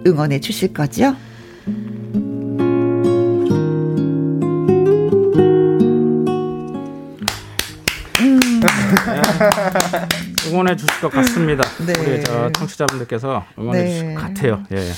응원해 0.06 0.40
주실 0.40 0.72
거죠? 0.74 1.14
응원해 10.48 10.76
주실 10.76 11.00
것 11.00 11.12
같습니다. 11.12 11.62
네. 11.86 11.92
우리 12.00 12.24
저 12.24 12.50
청취자분들께서 12.52 13.44
응원해 13.58 13.82
네. 13.82 13.88
주실 13.90 14.14
것 14.14 14.20
같아요. 14.22 14.62
예. 14.72 14.92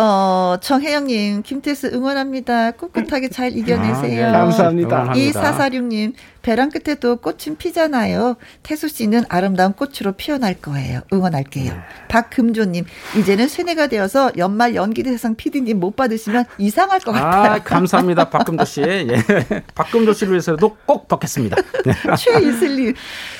어, 0.00 0.56
정혜영님, 0.60 1.42
김태수 1.42 1.88
응원합니다. 1.88 2.70
꿋꿋하게 2.70 3.30
잘 3.30 3.56
이겨내세요. 3.56 4.26
아, 4.26 4.28
예. 4.28 4.32
감사합니다. 4.32 5.12
2446님, 5.12 6.12
벼랑 6.40 6.70
끝에도 6.70 7.16
꽃은 7.16 7.56
피잖아요. 7.58 8.36
태수 8.62 8.86
씨는 8.86 9.24
아름다운 9.28 9.72
꽃으로 9.72 10.12
피어날 10.12 10.54
거예요. 10.54 11.00
응원할게요. 11.12 11.72
네. 11.72 11.78
박금조님, 12.06 12.84
이제는 13.18 13.48
세뇌가 13.48 13.88
되어서 13.88 14.30
연말 14.36 14.76
연기대상 14.76 15.34
PD님 15.34 15.80
못 15.80 15.96
받으시면 15.96 16.44
이상할 16.58 17.00
것 17.00 17.10
같아요. 17.10 17.52
아, 17.54 17.58
감사합니다. 17.64 18.30
박금조 18.30 18.64
씨. 18.66 18.82
예. 18.82 19.06
박금조 19.74 20.12
씨를 20.12 20.34
위해서도 20.34 20.76
꼭 20.86 21.08
받겠습니다. 21.08 21.56
네. 21.84 21.92
최이슬님, 22.16 22.94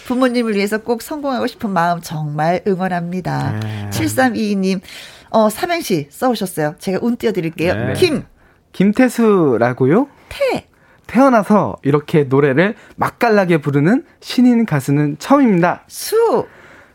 부모님을 0.07 0.57
위해서 0.57 0.79
꼭 0.79 1.03
성공하고 1.03 1.47
싶은 1.47 1.71
마음 1.71 2.01
정말 2.01 2.63
응원합니다. 2.67 3.61
네. 3.61 3.91
7322님, 3.91 4.81
어, 5.31 5.49
삼행시 5.51 6.09
써오셨어요. 6.11 6.75
제가 6.79 6.99
운 7.03 7.17
띄워드릴게요. 7.17 7.75
네. 7.75 7.93
김, 7.95 8.25
김태수라고요? 8.73 10.09
태, 10.29 10.67
태어나서 11.07 11.77
이렇게 11.83 12.25
노래를 12.25 12.75
맛깔나게 12.97 13.59
부르는 13.59 14.05
신인 14.21 14.67
가수는 14.67 15.17
처음입니다. 15.19 15.83
수, 15.89 16.47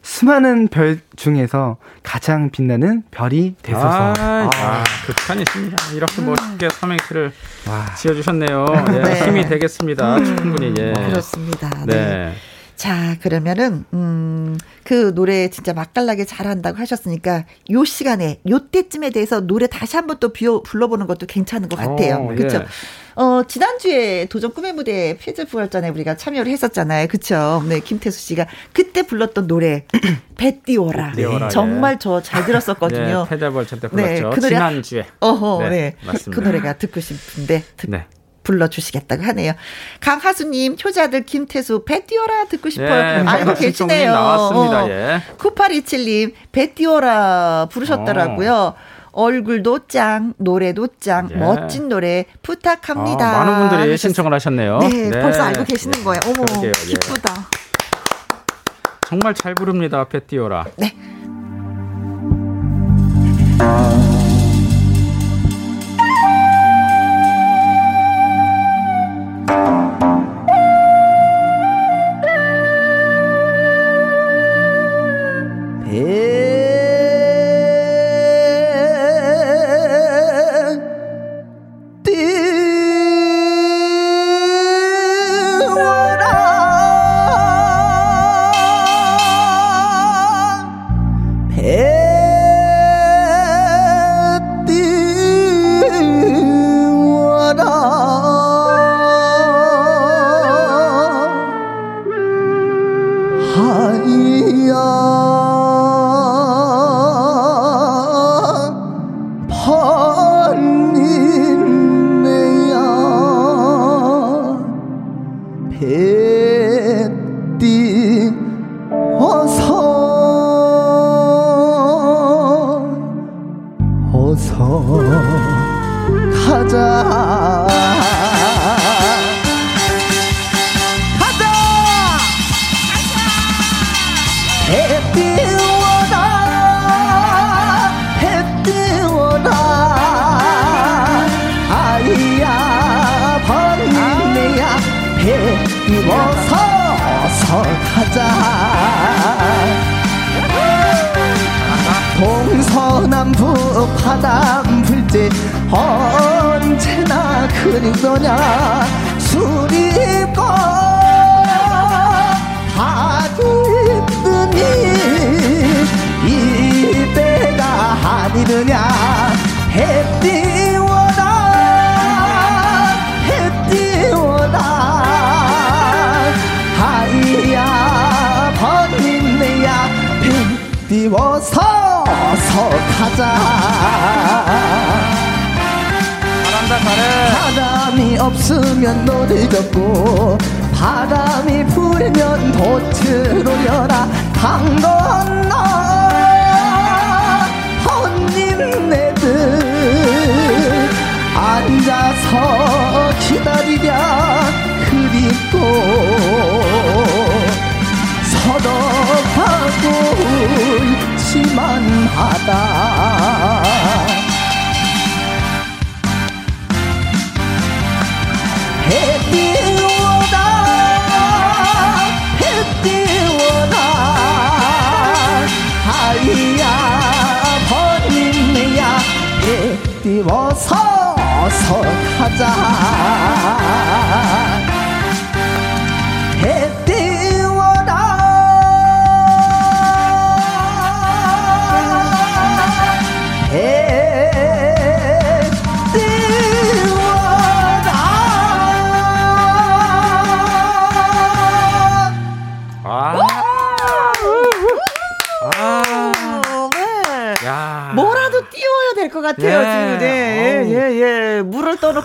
수많은 0.01 0.67
별 0.67 0.99
중에서 1.15 1.77
가장 2.03 2.49
빛나는 2.49 3.03
별이 3.09 3.55
되소서. 3.61 3.87
아, 3.87 4.49
아, 4.53 4.83
극찬이십니다. 5.05 5.77
이렇게 5.95 6.21
멋있게 6.21 6.69
삼행시를 6.69 7.31
지어주셨네요. 7.97 8.65
예, 8.89 8.91
네. 9.01 9.25
힘이 9.25 9.45
되겠습니다. 9.47 10.23
충분히. 10.23 10.73
예. 10.77 10.93
그렇습니다. 10.93 11.69
네. 11.85 11.95
네. 11.95 12.33
자, 12.75 13.15
그러면은, 13.21 13.85
음, 13.93 14.57
그 14.83 15.13
노래 15.13 15.49
진짜 15.49 15.73
맛깔나게 15.73 16.25
잘한다고 16.25 16.77
하셨으니까, 16.79 17.45
요 17.71 17.85
시간에, 17.85 18.39
요 18.49 18.59
때쯤에 18.69 19.11
대해서 19.11 19.39
노래 19.41 19.67
다시 19.67 19.95
한번 19.95 20.17
또 20.19 20.33
비워, 20.33 20.61
불러보는 20.63 21.07
것도 21.07 21.25
괜찮은 21.27 21.69
것 21.69 21.75
같아요. 21.77 22.15
어, 22.15 22.35
그쵸? 22.35 22.57
예. 22.57 22.65
어, 23.15 23.43
지난주에 23.47 24.25
도전 24.25 24.53
꿈의 24.53 24.73
무대 24.73 25.15
폐즈 25.21 25.45
부활전에 25.45 25.89
우리가 25.89 26.17
참여를 26.17 26.51
했었잖아요. 26.51 27.07
그쵸? 27.07 27.63
네, 27.69 27.79
김태수 27.79 28.19
씨가 28.19 28.47
그때 28.73 29.03
불렀던 29.03 29.45
노래, 29.47 29.85
배띠오라. 30.35 31.11
배띠오라, 31.11 31.49
정말 31.49 31.99
저 31.99 32.21
잘 32.21 32.43
들었었거든요. 32.45 33.23
네, 33.29 33.29
페달벌 33.29 33.67
때 33.67 33.75
네, 33.79 33.87
불렀죠. 33.87 34.29
그 34.31 34.39
노래- 34.41 34.49
지난주에. 34.55 35.05
어허, 35.19 35.59
네, 35.63 35.69
네. 35.69 35.95
맞습니다. 36.05 36.31
그 36.41 36.45
노래가 36.45 36.73
듣고 36.77 36.99
싶은데, 36.99 37.63
듣, 37.77 37.89
네. 37.89 38.05
불러주시겠다고 38.43 39.23
하네요. 39.23 39.53
강하수님, 39.99 40.77
효자들 40.83 41.23
김태수, 41.23 41.83
배 41.85 42.05
띄워라 42.05 42.45
듣고 42.45 42.69
싶어요. 42.69 42.89
예, 42.89 43.23
알고 43.25 43.53
계시네요. 43.55 44.11
나왔습니다. 44.11 44.83
어. 44.83 44.89
예. 44.89 45.21
9827님, 45.37 46.33
배 46.51 46.73
띄워라 46.73 47.67
부르셨더라고요. 47.71 48.73
얼굴도 49.11 49.87
짱, 49.87 50.33
노래도 50.37 50.87
짱, 50.99 51.29
예. 51.31 51.35
멋진 51.35 51.87
노래 51.87 52.25
부탁합니다. 52.41 53.27
아, 53.29 53.45
많은 53.45 53.59
분들이 53.59 53.77
하셨어요. 53.91 53.97
신청을 53.97 54.33
하셨네요. 54.33 54.79
네, 54.79 55.09
벌써 55.21 55.43
알고 55.43 55.63
계시는 55.65 56.03
거예요. 56.03 56.19
어머, 56.25 56.45
그러게요, 56.45 56.71
예. 56.87 56.93
기쁘다. 56.93 57.47
정말 59.07 59.35
잘 59.35 59.53
부릅니다. 59.53 60.03
페티오라. 60.05 60.65
네. 60.77 60.95
Hey. 91.63 91.92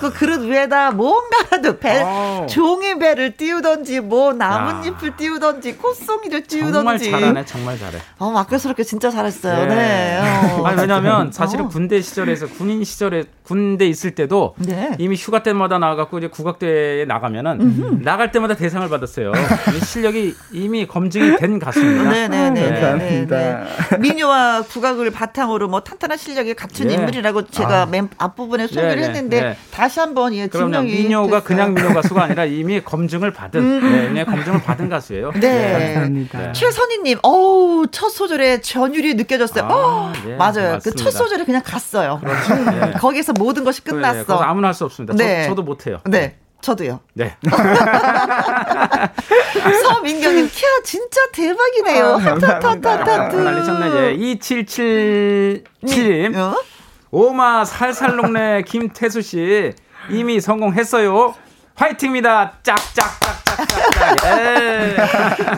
놓고 0.03 0.11
그릇 0.15 0.43
위에다 0.43 0.93
뭔가라도 0.93 1.79
배, 1.79 2.03
어 2.03 2.47
우. 3.09 3.19
종이배를 3.19 3.37
띄우던지, 3.37 4.01
뭐 4.01 4.33
나뭇잎을 4.33 5.09
야. 5.09 5.17
띄우던지, 5.17 5.77
콧송이를 5.77 6.45
정말 6.45 6.99
띄우던지. 6.99 7.11
잘하네, 7.11 7.45
정말 7.45 7.79
잘해. 7.79 7.99
어, 8.19 8.31
막걸스럽게 8.31 8.83
진짜 8.85 9.11
잘했어요. 9.11 9.63
예. 9.63 9.67
네. 9.67 10.21
어. 10.21 10.65
아니, 10.67 10.81
왜냐면 10.81 11.33
사실은 11.33 11.67
어. 11.67 11.69
군대 11.69 12.01
시절에서 12.01 12.49
군인 12.49 12.85
시절에 12.85 13.25
군대 13.43 13.87
있을 13.87 14.15
때도 14.15 14.55
네. 14.59 14.95
이미 14.99 15.17
휴가 15.17 15.43
때마다 15.43 15.79
나가고 15.79 16.19
이제 16.19 16.29
국악대에 16.29 17.07
나가면은 17.07 18.03
나갈 18.03 18.31
때마다 18.31 18.55
대상을 18.55 18.87
받았어요. 18.89 19.33
이 19.75 19.85
실력이 19.85 20.35
이미 20.53 20.87
검증이 20.87 21.37
된 21.37 21.59
가수입니다. 21.59 22.29
네네네. 22.29 22.81
감사합니다. 22.81 23.97
민요와 23.99 24.63
국악을 24.63 25.11
바탕으로 25.11 25.69
뭐 25.69 25.81
탄탄한 25.81 26.19
실력이 26.19 26.55
갖춘 26.55 26.91
예. 26.91 26.95
인물이라고 26.95 27.47
제가 27.47 27.83
아. 27.83 27.87
맨 27.87 28.09
앞부분에 28.19 28.67
소개를 28.67 28.89
네, 28.89 28.97
네, 28.97 29.03
했는데 29.03 29.41
네. 29.41 29.57
다시 29.71 30.01
한번 30.01 30.35
예. 30.35 30.49
증명이 30.49 30.93
민요가 30.93 31.41
됐어요. 31.41 31.43
그냥 31.45 31.75
민요 31.75 31.95
가수가 31.95 32.23
아니라 32.23 32.45
이미 32.45 32.81
검 32.83 32.98
증을 33.07 33.33
받은, 33.33 33.61
네, 33.81 34.09
네, 34.11 34.25
검증을 34.25 34.63
받은 34.63 34.89
가수예요. 34.89 35.31
네. 35.33 35.75
감사합니다. 35.93 36.53
최선희님, 36.53 37.19
어우, 37.23 37.87
첫 37.93 38.09
소절에 38.09 38.61
전율이 38.61 39.15
느껴졌어요. 39.15 39.65
아, 39.65 39.69
어, 39.73 40.13
예, 40.27 40.35
맞아요. 40.37 40.79
그. 40.83 40.93
첫 40.97 41.11
소절에 41.13 41.45
그냥 41.45 41.63
갔어요. 41.65 42.21
예. 42.25 42.93
거기서 42.99 43.35
모든 43.35 43.63
것이 43.65 43.83
네, 43.85 43.91
끝났어. 43.93 44.25
그래서 44.25 44.43
아무나 44.43 44.69
할 44.69 44.75
수 44.75 44.85
없습니다. 44.87 45.15
네. 45.15 45.47
저, 45.47 45.55
도 45.55 45.63
못해요. 45.63 46.01
네, 46.07 46.37
저도요. 46.63 47.01
네. 47.15 47.37
서민경님, 49.83 50.49
캬, 50.49 50.85
진짜 50.85 51.21
대박이네요. 51.33 52.07
아. 52.07 52.17
하타타타타트. 52.19 53.37
난리 53.37 53.65
쳤네. 53.65 53.87
예. 54.13 54.17
2777님. 54.17 56.37
어? 56.37 56.55
오마 57.11 57.65
살살롱네 57.65 58.63
김태수 58.67 59.23
씨 59.23 59.73
이미 60.11 60.41
성공했어요. 60.41 61.35
화이팅입니다. 61.79 62.53
예. 62.69 63.38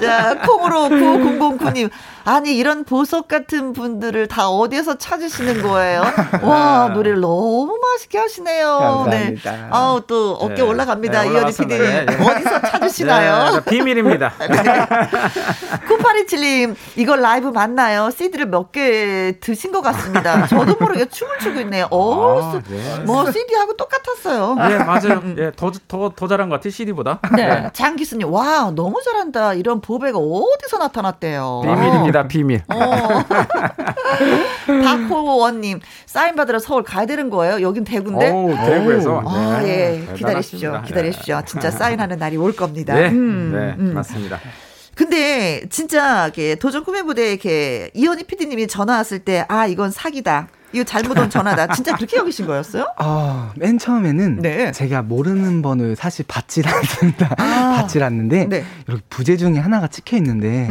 자, 0.00 0.34
콩으로 0.46 0.88
9009님. 0.88 1.90
아니, 2.24 2.54
이런 2.56 2.84
보석 2.84 3.28
같은 3.28 3.72
분들을 3.72 4.28
다 4.28 4.48
어디에서 4.50 4.98
찾으시는 4.98 5.62
거예요? 5.62 6.02
와, 6.42 6.90
노래를 6.92 7.20
너무 7.20 7.78
맛있게 7.80 8.18
하시네요. 8.18 8.78
감사합니다. 8.78 9.50
네. 9.52 9.64
아우, 9.70 10.02
또 10.06 10.32
어깨 10.34 10.56
네. 10.56 10.62
올라갑니다. 10.62 11.22
네, 11.22 11.30
이현희. 11.30 11.52
PD님. 11.52 11.78
네, 11.78 12.04
네. 12.04 12.14
어디서 12.30 12.60
찾으시나요? 12.60 13.56
예, 13.56 13.70
비밀입니다. 13.70 14.32
9827님, 15.88 16.74
이거 16.96 17.16
라이브 17.16 17.48
맞나요? 17.48 18.10
CD를 18.10 18.46
몇 18.46 18.70
개 18.70 19.34
드신 19.40 19.72
것 19.72 19.80
같습니다. 19.80 20.46
저도 20.46 20.76
모르게 20.78 21.06
춤을 21.06 21.38
추고 21.40 21.60
있네요. 21.62 21.88
오, 21.90 22.38
아, 22.40 22.62
네. 22.68 22.98
뭐 23.04 23.28
CD하고 23.32 23.76
똑같았어요. 23.76 24.56
예, 24.70 24.76
맞아요. 24.78 25.22
예, 25.38 25.50
더, 25.56 25.72
더, 25.88 26.12
더 26.14 26.28
잘한 26.28 26.48
것 26.50 26.56
같아요, 26.56 26.70
CD보다. 26.70 27.18
네. 27.34 27.70
장 27.80 27.96
기수님, 27.96 28.30
와, 28.30 28.70
너무 28.74 29.00
잘한다. 29.02 29.54
이런 29.54 29.80
보배가 29.80 30.18
어디서 30.18 30.76
나타났대요? 30.78 31.62
비밀입니다, 31.64 32.28
비밀. 32.28 32.60
어. 32.68 32.76
박호원님, 34.84 35.80
사인 36.04 36.36
받으러 36.36 36.58
서울 36.58 36.82
가야 36.82 37.06
되는 37.06 37.30
거예요? 37.30 37.62
여긴 37.62 37.84
대구인데? 37.84 38.30
오, 38.32 38.54
대구에서. 38.54 39.22
아, 39.26 39.60
네, 39.62 40.04
예. 40.08 40.14
기다리십시오. 40.14 40.60
대단하십니다. 40.60 40.82
기다리십시오. 40.82 41.42
진짜 41.46 41.70
사인하는 41.70 42.18
날이 42.18 42.36
올 42.36 42.54
겁니다. 42.54 42.94
네, 42.94 43.08
음, 43.08 43.52
네, 43.54 43.82
음. 43.82 43.94
맞습니다. 43.94 44.38
근데 44.94 45.62
진짜 45.70 46.30
도전 46.60 46.84
꿈의 46.84 47.02
무대에 47.02 47.30
이렇게 47.30 47.90
이현희 47.94 48.24
PD님이 48.24 48.68
전화 48.68 48.96
왔을 48.96 49.20
때 49.20 49.46
아 49.48 49.66
이건 49.66 49.90
사기다. 49.90 50.48
이거 50.72 50.84
잘못 50.84 51.18
온 51.18 51.28
전화다. 51.28 51.74
진짜 51.74 51.96
그렇게 51.96 52.16
여기신 52.16 52.46
거였어요? 52.46 52.86
아, 52.96 53.52
맨 53.56 53.78
처음에는 53.78 54.36
네. 54.36 54.72
제가 54.72 55.02
모르는 55.02 55.62
번호를 55.62 55.96
사실 55.96 56.24
받질 56.28 56.64
않는다. 56.68 57.34
아. 57.38 57.72
받질 57.80 58.02
않는데 58.02 58.46
네. 58.46 58.64
이렇게 58.86 59.02
부재 59.10 59.36
중에 59.36 59.58
하나가 59.58 59.88
찍혀 59.88 60.16
있는데 60.18 60.70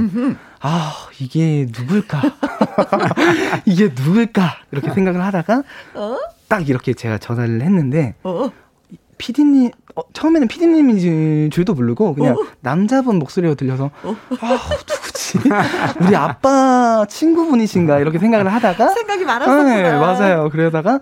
아, 0.61 0.93
이게 1.19 1.67
누굴까? 1.77 2.21
이게 3.65 3.89
누굴까? 3.93 4.57
이렇게 4.71 4.91
생각을 4.93 5.21
하다가 5.23 5.63
어? 5.95 6.17
딱 6.47 6.69
이렇게 6.69 6.93
제가 6.93 7.17
전화를 7.17 7.61
했는데 7.61 8.15
어? 8.23 8.49
피디님 9.19 9.69
어, 9.95 10.01
처음에는 10.13 10.47
피디님인 10.47 11.51
줄도 11.51 11.75
모르고 11.75 12.15
그냥 12.15 12.33
어? 12.33 12.45
남자분 12.61 13.19
목소리가 13.19 13.53
들려서 13.53 13.91
아 14.03 14.57
누구지 14.87 15.39
우리 16.01 16.15
아빠 16.15 17.05
친구분이신가 17.07 17.99
이렇게 17.99 18.17
생각을 18.17 18.51
하다가 18.51 18.87
생각이 18.95 19.25
많았었구나. 19.25 19.63
네, 19.75 19.91
맞아요 19.91 20.49
그러다가 20.49 20.99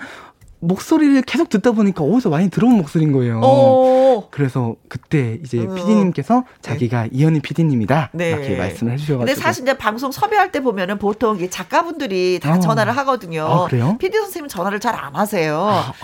목소리를 0.59 1.21
계속 1.21 1.49
듣다 1.49 1.71
보니까 1.71 2.03
어디서 2.03 2.29
많이 2.29 2.49
들어온 2.49 2.77
목소리인 2.77 3.11
거예요. 3.11 3.39
어. 3.43 4.27
그래서 4.31 4.75
그때 4.89 5.37
이제 5.43 5.59
어. 5.59 5.73
PD님께서 5.73 6.43
자기가 6.61 7.07
이현희 7.11 7.41
PD님이다 7.41 8.09
네. 8.13 8.29
이렇게 8.31 8.57
말씀을 8.57 8.93
해주셔가지고. 8.93 9.19
근데 9.19 9.35
사실 9.35 9.63
이제 9.63 9.77
방송 9.77 10.11
섭외할 10.11 10.51
때 10.51 10.61
보면은 10.61 10.97
보통 10.97 11.39
이 11.39 11.49
작가분들이 11.49 12.39
다 12.41 12.55
어. 12.55 12.59
전화를 12.59 12.97
하거든요. 12.97 13.43
아, 13.45 13.65
그래요? 13.67 13.97
PD 13.99 14.17
선생님은 14.17 14.49
전화를 14.49 14.79
잘 14.79 14.97
안 14.97 15.15
하세요. 15.15 15.59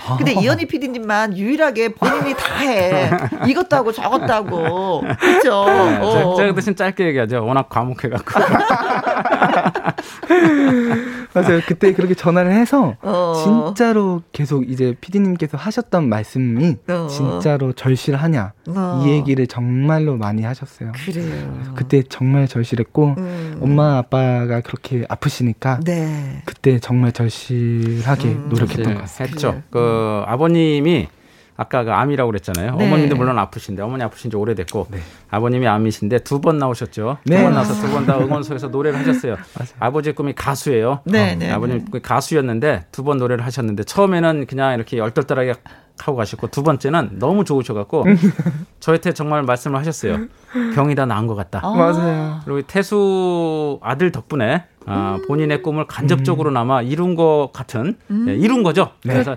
아. 0.07 0.17
근데 0.17 0.33
이현희 0.33 0.67
PD님만 0.67 1.35
유일하게 1.35 1.95
본인이 1.95 2.35
다 2.35 2.57
해. 2.59 3.09
이것도 3.49 3.75
하고 3.75 3.91
저것도 3.91 4.31
하고. 4.31 5.01
그렇죠. 5.19 5.65
네, 5.65 5.97
어. 5.99 6.35
제- 6.35 6.43
제가 6.43 6.53
대신 6.53 6.75
짧게 6.75 7.05
얘기하죠. 7.07 7.43
워낙 7.43 7.69
과묵해갖고. 7.69 8.39
맞아요. 11.33 11.61
그때 11.67 11.93
그렇게 11.93 12.13
전화를 12.13 12.51
해서 12.51 12.95
어. 13.01 13.33
진짜로 13.43 14.21
계속 14.43 14.69
이제 14.69 14.93
PD님께서 14.99 15.57
하셨던 15.57 16.09
말씀이 16.09 16.75
어. 16.89 17.07
진짜로 17.07 17.71
절실하냐 17.71 18.51
어. 18.67 19.03
이 19.05 19.09
얘기를 19.11 19.47
정말로 19.47 20.17
많이 20.17 20.43
하셨어요. 20.43 20.91
그래요. 21.05 21.73
그때 21.75 22.03
정말 22.03 22.49
절실했고 22.49 23.15
음. 23.17 23.57
엄마 23.61 23.97
아빠가 23.97 24.59
그렇게 24.59 25.05
아프시니까 25.07 25.79
네. 25.85 26.41
그때 26.43 26.77
정말 26.79 27.13
절실하게 27.13 28.27
음. 28.27 28.49
노력했던 28.49 28.95
것 28.95 28.99
같습니다. 29.01 29.33
했죠. 29.33 29.63
그 29.69 30.23
아버님이 30.25 31.07
아까 31.55 31.83
그 31.83 31.91
암이라고 31.91 32.31
그랬잖아요. 32.31 32.75
네. 32.75 32.85
어머님도 32.85 33.15
물론 33.15 33.37
아프신데 33.37 33.81
어머니 33.83 34.03
아프신 34.03 34.31
지 34.31 34.37
오래됐고 34.37 34.87
아버님이 35.29 35.67
암이신데 35.67 36.19
두 36.19 36.39
번 36.41 36.57
나오셨죠. 36.57 37.17
네. 37.25 37.37
두번 37.37 37.53
나서 37.53 37.73
두 37.75 37.91
번 37.93 38.05
다 38.05 38.17
응원소에서 38.17 38.67
노래를 38.69 38.99
하셨어요. 38.99 39.37
아버지 39.79 40.11
꿈이 40.13 40.33
가수예요. 40.33 41.01
네, 41.05 41.35
네, 41.35 41.51
아버님 41.51 41.85
꿈이 41.85 42.01
가수였는데 42.01 42.85
두 42.91 43.03
번 43.03 43.17
노래를 43.17 43.45
하셨는데 43.45 43.83
처음에는 43.83 44.45
그냥 44.47 44.73
이렇게 44.73 44.99
얼떨떨하게 44.99 45.53
하고 45.99 46.17
가셨고 46.17 46.47
두 46.47 46.63
번째는 46.63 47.19
너무 47.19 47.43
좋으셔갖고 47.45 48.05
저한테 48.79 49.13
정말 49.13 49.43
말씀을 49.43 49.77
하셨어요. 49.79 50.25
병이 50.73 50.95
다 50.95 51.05
나은 51.05 51.27
것 51.27 51.35
같다. 51.35 51.59
아. 51.63 51.69
맞아요. 51.71 52.39
그리고 52.45 52.61
태수 52.63 53.79
아들 53.83 54.11
덕분에 54.11 54.63
아, 54.85 55.19
본인의 55.27 55.61
꿈을 55.61 55.85
간접적으로나마 55.87 56.81
이룬 56.81 57.15
것 57.15 57.51
같은 57.53 57.95
예, 58.27 58.33
이룬 58.35 58.63
거죠. 58.63 58.89
그래서 59.03 59.35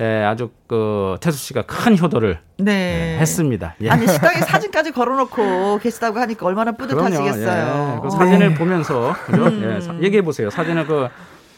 예, 0.00 0.24
아주 0.24 0.50
그 0.66 1.16
태수 1.20 1.38
씨가 1.38 1.62
큰 1.62 1.96
효도를 1.98 2.38
네. 2.58 3.14
예, 3.16 3.20
했습니다. 3.20 3.74
예. 3.82 3.90
아니 3.90 4.06
식당에 4.08 4.40
사진까지 4.40 4.90
걸어놓고 4.92 5.78
계시다고 5.78 6.18
하니까 6.18 6.46
얼마나 6.46 6.72
뿌듯하시겠어요. 6.72 7.94
예. 7.96 8.00
그 8.02 8.10
사진을 8.10 8.54
보면서 8.54 9.14
그죠? 9.26 9.46
예, 9.62 9.80
사- 9.80 9.94
얘기해 10.00 10.22
보세요. 10.22 10.50
사진을 10.50 10.86
그 10.86 11.08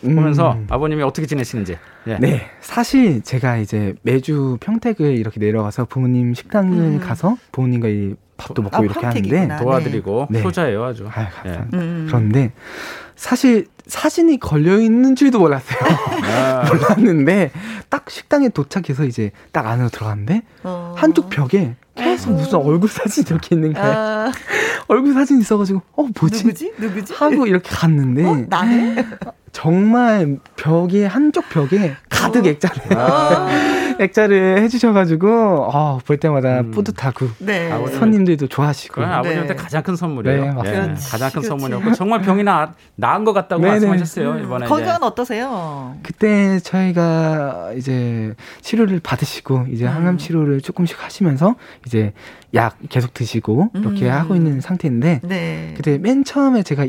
보면서 0.02 0.52
음. 0.52 0.66
아버님이 0.68 1.02
어떻게 1.02 1.26
지내시는지. 1.26 1.78
예. 2.08 2.18
네, 2.20 2.42
사실 2.60 3.22
제가 3.22 3.56
이제 3.56 3.94
매주 4.02 4.58
평택을 4.60 5.16
이렇게 5.16 5.40
내려가서 5.40 5.86
부모님 5.86 6.34
식당을 6.34 7.00
가서 7.00 7.36
부모님과 7.52 7.88
이 7.88 8.14
밥도 8.36 8.62
먹고 8.62 8.76
아, 8.76 8.80
이렇게. 8.80 9.06
하는데 9.06 9.56
도와드리고 9.58 10.28
네. 10.30 10.42
효자예요 10.42 10.84
아주. 10.84 11.08
아유, 11.12 11.26
예. 11.46 11.50
감사합니다. 11.50 11.78
음. 11.78 12.06
그런데 12.08 12.52
사실 13.16 13.66
사진이 13.86 14.40
걸려 14.40 14.78
있는 14.78 15.16
줄도 15.16 15.38
몰랐어요. 15.38 15.78
아, 16.24 16.64
몰랐는데 16.68 17.50
딱 17.88 18.10
식당에 18.10 18.48
도착해서 18.48 19.04
이제 19.04 19.30
딱 19.52 19.66
안으로 19.66 19.88
들어갔는데 19.88 20.42
어. 20.64 20.94
한쪽 20.96 21.30
벽에 21.30 21.74
계속 21.94 22.32
무슨 22.32 22.58
얼굴 22.58 22.90
사진 22.90 23.24
이렇게 23.26 23.54
있는 23.54 23.72
거예요. 23.72 23.92
아, 23.92 24.32
얼굴 24.88 25.14
사진 25.14 25.40
있어가지고 25.40 25.82
어 25.96 26.08
뭐지? 26.20 26.44
누구지? 26.44 26.72
누구지? 26.78 27.14
하고 27.14 27.46
이렇게 27.46 27.70
갔는데 27.70 28.24
어, 28.26 28.44
나네. 28.48 29.06
정말 29.52 30.38
벽에 30.56 31.06
한쪽 31.06 31.48
벽에 31.48 31.94
가득 32.10 32.44
어. 32.44 32.48
액자를 32.48 32.98
아. 32.98 33.48
액자를 34.00 34.62
해주셔가지고 34.62 35.70
어, 35.72 35.98
볼 36.04 36.16
때마다 36.18 36.60
음. 36.60 36.70
뿌듯하고 36.70 37.28
네. 37.38 37.70
손님들도 37.98 38.48
좋아하시고 38.48 39.02
아버님한테 39.02 39.54
네. 39.54 39.62
가장 39.62 39.82
큰 39.82 39.96
선물이에요. 39.96 40.40
네, 40.40 40.46
예, 40.48 40.50
맞습니다. 40.52 40.94
가장 41.10 41.28
큰 41.30 41.42
그렇지, 41.42 41.48
선물이었고 41.48 41.92
정말 41.92 42.20
병이 42.22 42.44
나, 42.44 42.74
나은 42.96 43.24
것 43.24 43.32
같다고 43.32 43.62
네네. 43.62 43.72
말씀하셨어요 43.72 44.38
이번에. 44.44 44.66
건강은 44.66 45.02
어떠세요? 45.02 45.96
그때 46.02 46.58
저희가 46.60 47.72
이제 47.76 48.34
치료를 48.60 49.00
받으시고 49.00 49.66
이제 49.70 49.86
항암 49.86 50.18
치료를 50.18 50.60
조금씩 50.60 51.02
하시면서 51.02 51.54
이제 51.86 52.12
약 52.54 52.76
계속 52.88 53.14
드시고 53.14 53.70
이렇게 53.74 54.06
음. 54.06 54.12
하고 54.12 54.34
있는 54.34 54.60
상태인데 54.60 55.20
네. 55.24 55.74
그때 55.76 55.98
맨 55.98 56.24
처음에 56.24 56.62
제가 56.62 56.86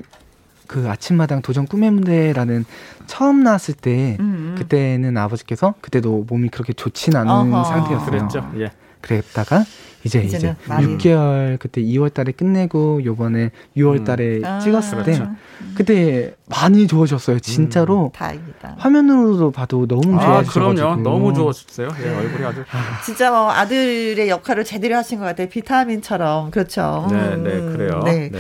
그 0.67 0.89
아침마당 0.89 1.41
도전 1.41 1.65
꿈의 1.65 1.91
무대라는 1.91 2.65
처음 3.07 3.43
나왔을 3.43 3.73
때 3.73 4.17
음. 4.19 4.55
그때는 4.57 5.17
아버지께서 5.17 5.73
그때도 5.81 6.25
몸이 6.27 6.49
그렇게 6.49 6.73
좋진 6.73 7.15
않은 7.15 7.31
어허. 7.53 7.63
상태였어요. 7.63 8.05
그랬죠. 8.09 8.51
예. 8.59 8.71
그랬다가 9.01 9.63
이제 10.03 10.19
이제 10.21 10.37
이제는 10.37 10.55
많이. 10.67 10.97
6개월 10.97 11.59
그때 11.59 11.81
2월 11.81 12.13
달에 12.13 12.31
끝내고 12.31 13.03
요번에 13.03 13.51
6월 13.75 13.99
음. 13.99 14.03
달에 14.03 14.41
아, 14.43 14.59
찍었을 14.59 15.03
때 15.03 15.13
그렇죠. 15.13 15.31
그때 15.75 16.35
많이 16.47 16.87
좋아졌어요. 16.87 17.39
진짜로 17.39 18.11
다행이다. 18.15 18.75
화면으로도 18.77 19.51
봐도 19.51 19.85
너무 19.87 20.17
아, 20.17 20.43
좋아지셔가지고 20.43 20.73
그럼요. 20.75 21.01
너무 21.03 21.33
좋았어요. 21.33 21.89
예, 22.03 22.09
얼굴이 22.15 22.45
아주. 22.45 22.63
진짜 23.05 23.29
뭐 23.31 23.51
아들의 23.51 24.27
역할을 24.29 24.63
제대로 24.65 24.95
하신 24.95 25.19
것 25.19 25.25
같아요. 25.25 25.47
비타민처럼 25.49 26.51
그렇죠. 26.51 27.07
네, 27.09 27.15
음, 27.17 27.43
네, 27.43 27.49
그래요. 27.77 28.01
네. 28.05 28.29
네. 28.31 28.39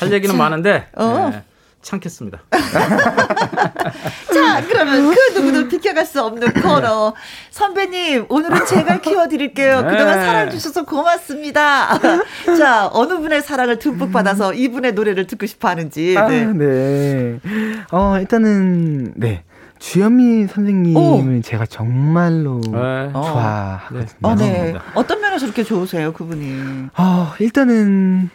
할 0.00 0.12
얘기는 0.12 0.36
많은데 0.36 0.86
어. 0.96 1.30
네, 1.32 1.42
참겠습니다. 1.84 2.40
자, 4.32 4.62
그러면 4.66 5.14
그 5.14 5.38
누구도 5.38 5.68
비켜갈 5.68 6.04
수 6.06 6.22
없는 6.22 6.52
코너. 6.54 7.14
선배님, 7.50 8.26
오늘은 8.28 8.66
제가 8.66 9.00
키워드릴게요. 9.00 9.82
네. 9.82 9.90
그동안 9.90 10.14
사랑해주셔서 10.14 10.84
고맙습니다. 10.84 11.98
자, 12.58 12.88
어느 12.92 13.18
분의 13.18 13.42
사랑을 13.42 13.78
듬뿍 13.78 14.10
받아서 14.12 14.54
이분의 14.54 14.94
노래를 14.94 15.26
듣고 15.26 15.46
싶어 15.46 15.68
하는지. 15.68 16.16
아, 16.18 16.26
네. 16.26 16.46
네. 16.46 17.38
어, 17.92 18.18
일단은, 18.18 19.12
네. 19.16 19.44
주현미 19.78 20.46
선생님을 20.46 21.42
제가 21.42 21.66
정말로 21.66 22.60
네. 22.62 23.10
어. 23.12 23.22
좋아하거든요. 23.22 24.06
어, 24.22 24.34
네. 24.34 24.74
어떤 24.94 25.20
면에서 25.20 25.44
그렇게 25.44 25.62
좋으세요, 25.62 26.14
그분이? 26.14 26.88
아, 26.94 27.34
일단은, 27.38 28.30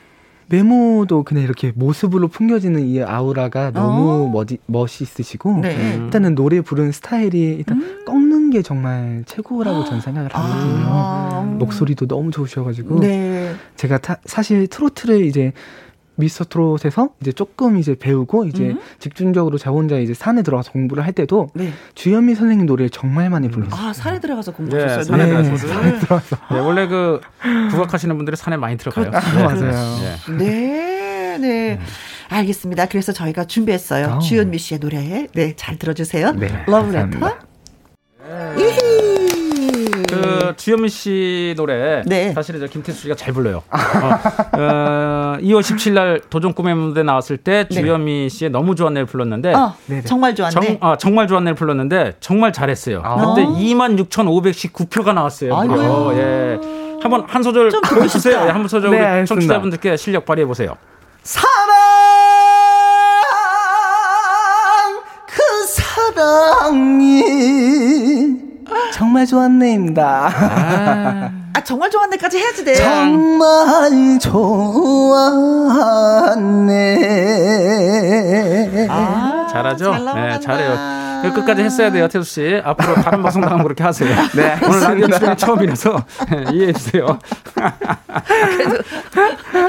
메모도 0.49 1.23
그냥 1.23 1.43
이렇게 1.43 1.71
모습으로 1.75 2.27
풍겨지는 2.27 2.87
이 2.87 3.01
아우라가 3.03 3.71
너무 3.71 4.23
어. 4.25 4.27
멋이, 4.29 4.57
멋있으시고, 4.65 5.59
네. 5.61 5.75
음. 5.97 6.03
일단은 6.05 6.33
노래 6.35 6.61
부르는 6.61 6.91
스타일이 6.91 7.55
일단 7.57 8.03
꺾는 8.05 8.49
게 8.49 8.61
정말 8.63 9.23
최고라고 9.27 9.85
전 9.85 10.01
생각을 10.01 10.33
하거든요. 10.33 10.85
아. 10.87 11.55
목소리도 11.59 12.07
너무 12.07 12.31
좋으셔가지고, 12.31 12.99
네. 12.99 13.53
제가 13.75 13.99
타- 13.99 14.17
사실 14.25 14.67
트로트를 14.67 15.23
이제 15.23 15.53
미스터 16.19 16.45
트롯에서 16.45 17.09
이제 17.21 17.31
조금 17.31 17.77
이제 17.77 17.95
배우고 17.95 18.45
이제 18.45 18.69
음. 18.69 18.79
집중적으로 18.99 19.57
저 19.57 19.71
혼자 19.71 19.97
이제 19.97 20.13
산에 20.13 20.41
들어가서 20.43 20.71
공부를 20.71 21.05
할 21.05 21.13
때도 21.13 21.49
네. 21.53 21.71
주현미 21.95 22.35
선생님 22.35 22.65
노래를 22.65 22.89
정말 22.89 23.29
많이 23.29 23.49
불렀어요. 23.49 23.89
아, 23.89 23.93
산에 23.93 24.19
들어가서 24.19 24.51
예, 24.51 24.55
공부하셨어요. 24.55 25.03
산에 25.03 25.25
네. 25.25 25.29
들어가서. 25.41 25.67
산에 25.67 25.99
들어가서. 25.99 26.35
네, 26.51 26.59
원래 26.59 26.87
그 26.87 27.21
국악하시는 27.71 28.15
분들이 28.17 28.35
산에 28.35 28.57
많이 28.57 28.77
들어가요. 28.77 29.11
아, 29.13 29.19
네. 29.19 29.43
맞아요. 29.43 29.97
예. 30.03 30.33
네, 30.33 31.37
네. 31.39 31.79
알겠습니다. 32.27 32.87
그래서 32.87 33.11
저희가 33.11 33.45
준비했어요. 33.45 34.07
어. 34.07 34.19
주현미 34.19 34.57
씨의 34.57 34.79
노래. 34.79 35.27
네, 35.33 35.53
잘 35.55 35.77
들어주세요. 35.77 36.33
네, 36.33 36.65
러브레터. 36.67 37.49
이히. 40.49 40.55
그 40.55 40.55
주현미 40.55 40.89
씨 40.89 41.53
노래 41.57 42.01
네. 42.05 42.33
사실은 42.33 42.59
저 42.59 42.67
김태수 42.67 43.01
씨가 43.01 43.15
잘 43.15 43.33
불러요. 43.33 43.63
어, 43.69 43.77
어, 44.57 45.37
2월 45.41 45.61
17일 45.61 45.93
날 45.93 46.21
도전 46.29 46.53
꿈의 46.53 46.75
무대 46.75 47.03
나왔을 47.03 47.37
때 47.37 47.67
네. 47.69 47.81
주현미 47.81 48.29
씨의 48.29 48.49
너무 48.51 48.75
좋았 48.75 48.91
네를 48.91 49.05
불렀는데 49.05 49.53
어, 49.53 49.73
네네. 49.87 50.03
정말 50.03 50.35
좋았네. 50.35 50.51
정, 50.51 50.77
아, 50.81 50.95
정말 50.97 51.27
좋았네를 51.27 51.55
불렀는데 51.55 52.13
정말 52.19 52.51
잘했어요. 52.53 53.01
아. 53.03 53.15
그때 53.35 53.45
26,519표가 53.45 55.13
나왔어요. 55.13 55.55
무려. 55.55 56.13
예. 56.17 56.59
한번 57.01 57.23
한 57.27 57.41
소절 57.43 57.69
보여주세요. 57.89 58.35
예, 58.35 58.49
한번 58.49 58.67
소절 58.67 58.91
네, 58.91 59.19
우리. 59.19 59.25
청취자분들께 59.25 59.95
실력 59.97 60.25
발휘해 60.25 60.45
보세요. 60.45 60.75
사랑 61.23 61.47
그 65.27 65.41
사랑이 66.13 67.23
정말 68.93 69.25
좋았네입니다. 69.25 70.29
아, 71.53 71.61
정말 71.63 71.89
좋았네까지 71.89 72.37
해야지 72.37 72.63
돼. 72.65 72.73
정말 72.75 74.19
좋았네 76.59 78.87
아, 78.89 79.47
잘하죠? 79.51 79.91
잘 79.91 80.05
네. 80.29 80.39
잘해요. 80.39 80.98
끝까지 81.33 81.63
했어야 81.63 81.91
돼요, 81.91 82.07
태수 82.07 82.29
씨. 82.29 82.61
앞으로 82.63 82.95
다른 82.95 83.21
방송 83.23 83.41
나가면 83.41 83.63
그렇게 83.63 83.83
하세요. 83.83 84.09
네, 84.35 84.57
오늘 84.65 84.79
라디오. 84.81 85.17
출연 85.17 85.37
처음이라서 85.37 86.03
이해해 86.53 86.73
주세요. 86.73 87.19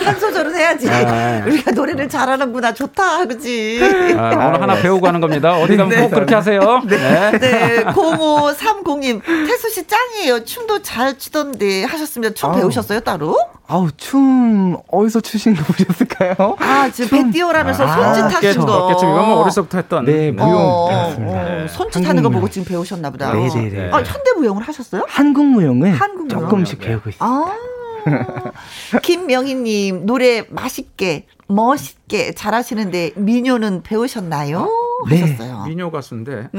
한 0.05 0.19
소절은 0.19 0.51
응원해야지. 0.61 0.87
네. 0.87 1.43
우리가 1.47 1.71
노래를 1.73 2.09
잘하는구나. 2.09 2.73
좋다. 2.75 3.27
그지? 3.27 3.81
아, 4.17 4.29
오늘 4.49 4.63
하나 4.63 4.75
배우고 4.75 5.01
가는 5.01 5.21
겁니다. 5.21 5.57
어디 5.57 5.77
가면 5.77 6.01
꼭 6.03 6.11
그렇게 6.11 6.35
하세요. 6.35 6.83
네. 6.87 7.31
네, 7.39 7.85
0530님, 7.85 9.23
태수 9.25 9.71
씨 9.71 9.87
짱이에요. 9.87 10.45
춤도 10.45 10.83
잘 10.83 11.19
추던데 11.19 11.85
하셨습니다. 11.85 12.35
춤 12.35 12.51
아우. 12.51 12.57
배우셨어요, 12.57 13.01
따로? 13.01 13.37
아우 13.67 13.89
춤 13.97 14.77
어디서 14.91 15.21
추신 15.21 15.55
거 15.55 15.63
보셨을까요? 15.63 16.57
아, 16.59 16.91
지금 16.93 17.27
배 17.27 17.31
띄워라면서 17.31 17.87
손짓 17.87 18.25
하신 18.45 18.61
거. 18.67 18.87
어깨춤 18.87 19.09
이건 19.11 19.27
뭐 19.29 19.41
어렸을 19.43 19.63
때부터 19.63 19.79
했던. 19.79 20.05
네, 20.05 20.31
무용 20.33 20.55
어, 20.57 20.89
배 20.89 21.15
웠습니다. 21.41 21.65
어, 21.65 21.69
손짓 21.69 22.07
하는 22.09 22.23
거 22.23 22.29
보고 22.31 22.49
지금 22.49 22.67
배우셨나 22.67 23.11
보다. 23.11 23.33
네네네. 23.33 23.91
아, 23.93 23.99
현대 23.99 24.33
무용을 24.37 24.63
하셨어요? 24.63 25.05
한국 25.09 25.45
무용을 25.47 25.93
한국 25.93 26.27
무용? 26.29 26.41
조금씩 26.41 26.79
배우고 26.81 27.11
있어요. 27.11 27.29
아. 27.29 27.57
김명희님, 29.03 30.07
노래 30.07 30.45
맛있게, 30.49 31.27
멋있게 31.49 32.33
잘하시는데, 32.33 33.13
민요는 33.17 33.83
배우셨나요? 33.83 34.69
네. 35.09 35.21
하셨어요. 35.23 35.65
미녀 35.67 35.91
가수인데. 35.91 36.49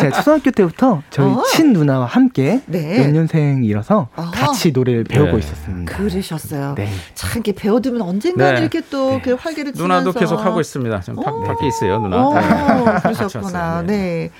제가 0.00 0.10
초등학교 0.16 0.50
때부터 0.50 1.02
저희 1.10 1.26
어. 1.26 1.42
친 1.50 1.72
누나와 1.72 2.06
함께 2.06 2.60
네. 2.66 3.02
연년생이라서 3.02 4.08
아하. 4.14 4.30
같이 4.30 4.72
노래를 4.72 5.04
배우고 5.04 5.32
네. 5.32 5.38
있었습니다. 5.38 5.96
그러셨어요. 5.96 6.74
네. 6.76 6.88
참, 7.14 7.30
이렇게 7.34 7.52
배워두면 7.52 8.02
언젠가는 8.02 8.54
네. 8.54 8.60
이렇게 8.60 8.80
또 8.90 9.20
그 9.22 9.34
활기를 9.34 9.72
치면서. 9.72 9.82
누나도 9.82 10.12
계속 10.18 10.44
하고 10.44 10.60
있습니다. 10.60 11.00
지금 11.00 11.22
밖- 11.22 11.34
어. 11.34 11.42
밖에 11.42 11.66
있어요, 11.66 11.98
누나. 12.00 12.26
어, 12.26 12.34
네. 12.34 13.00
그러셨구나. 13.02 13.82
네. 13.82 14.30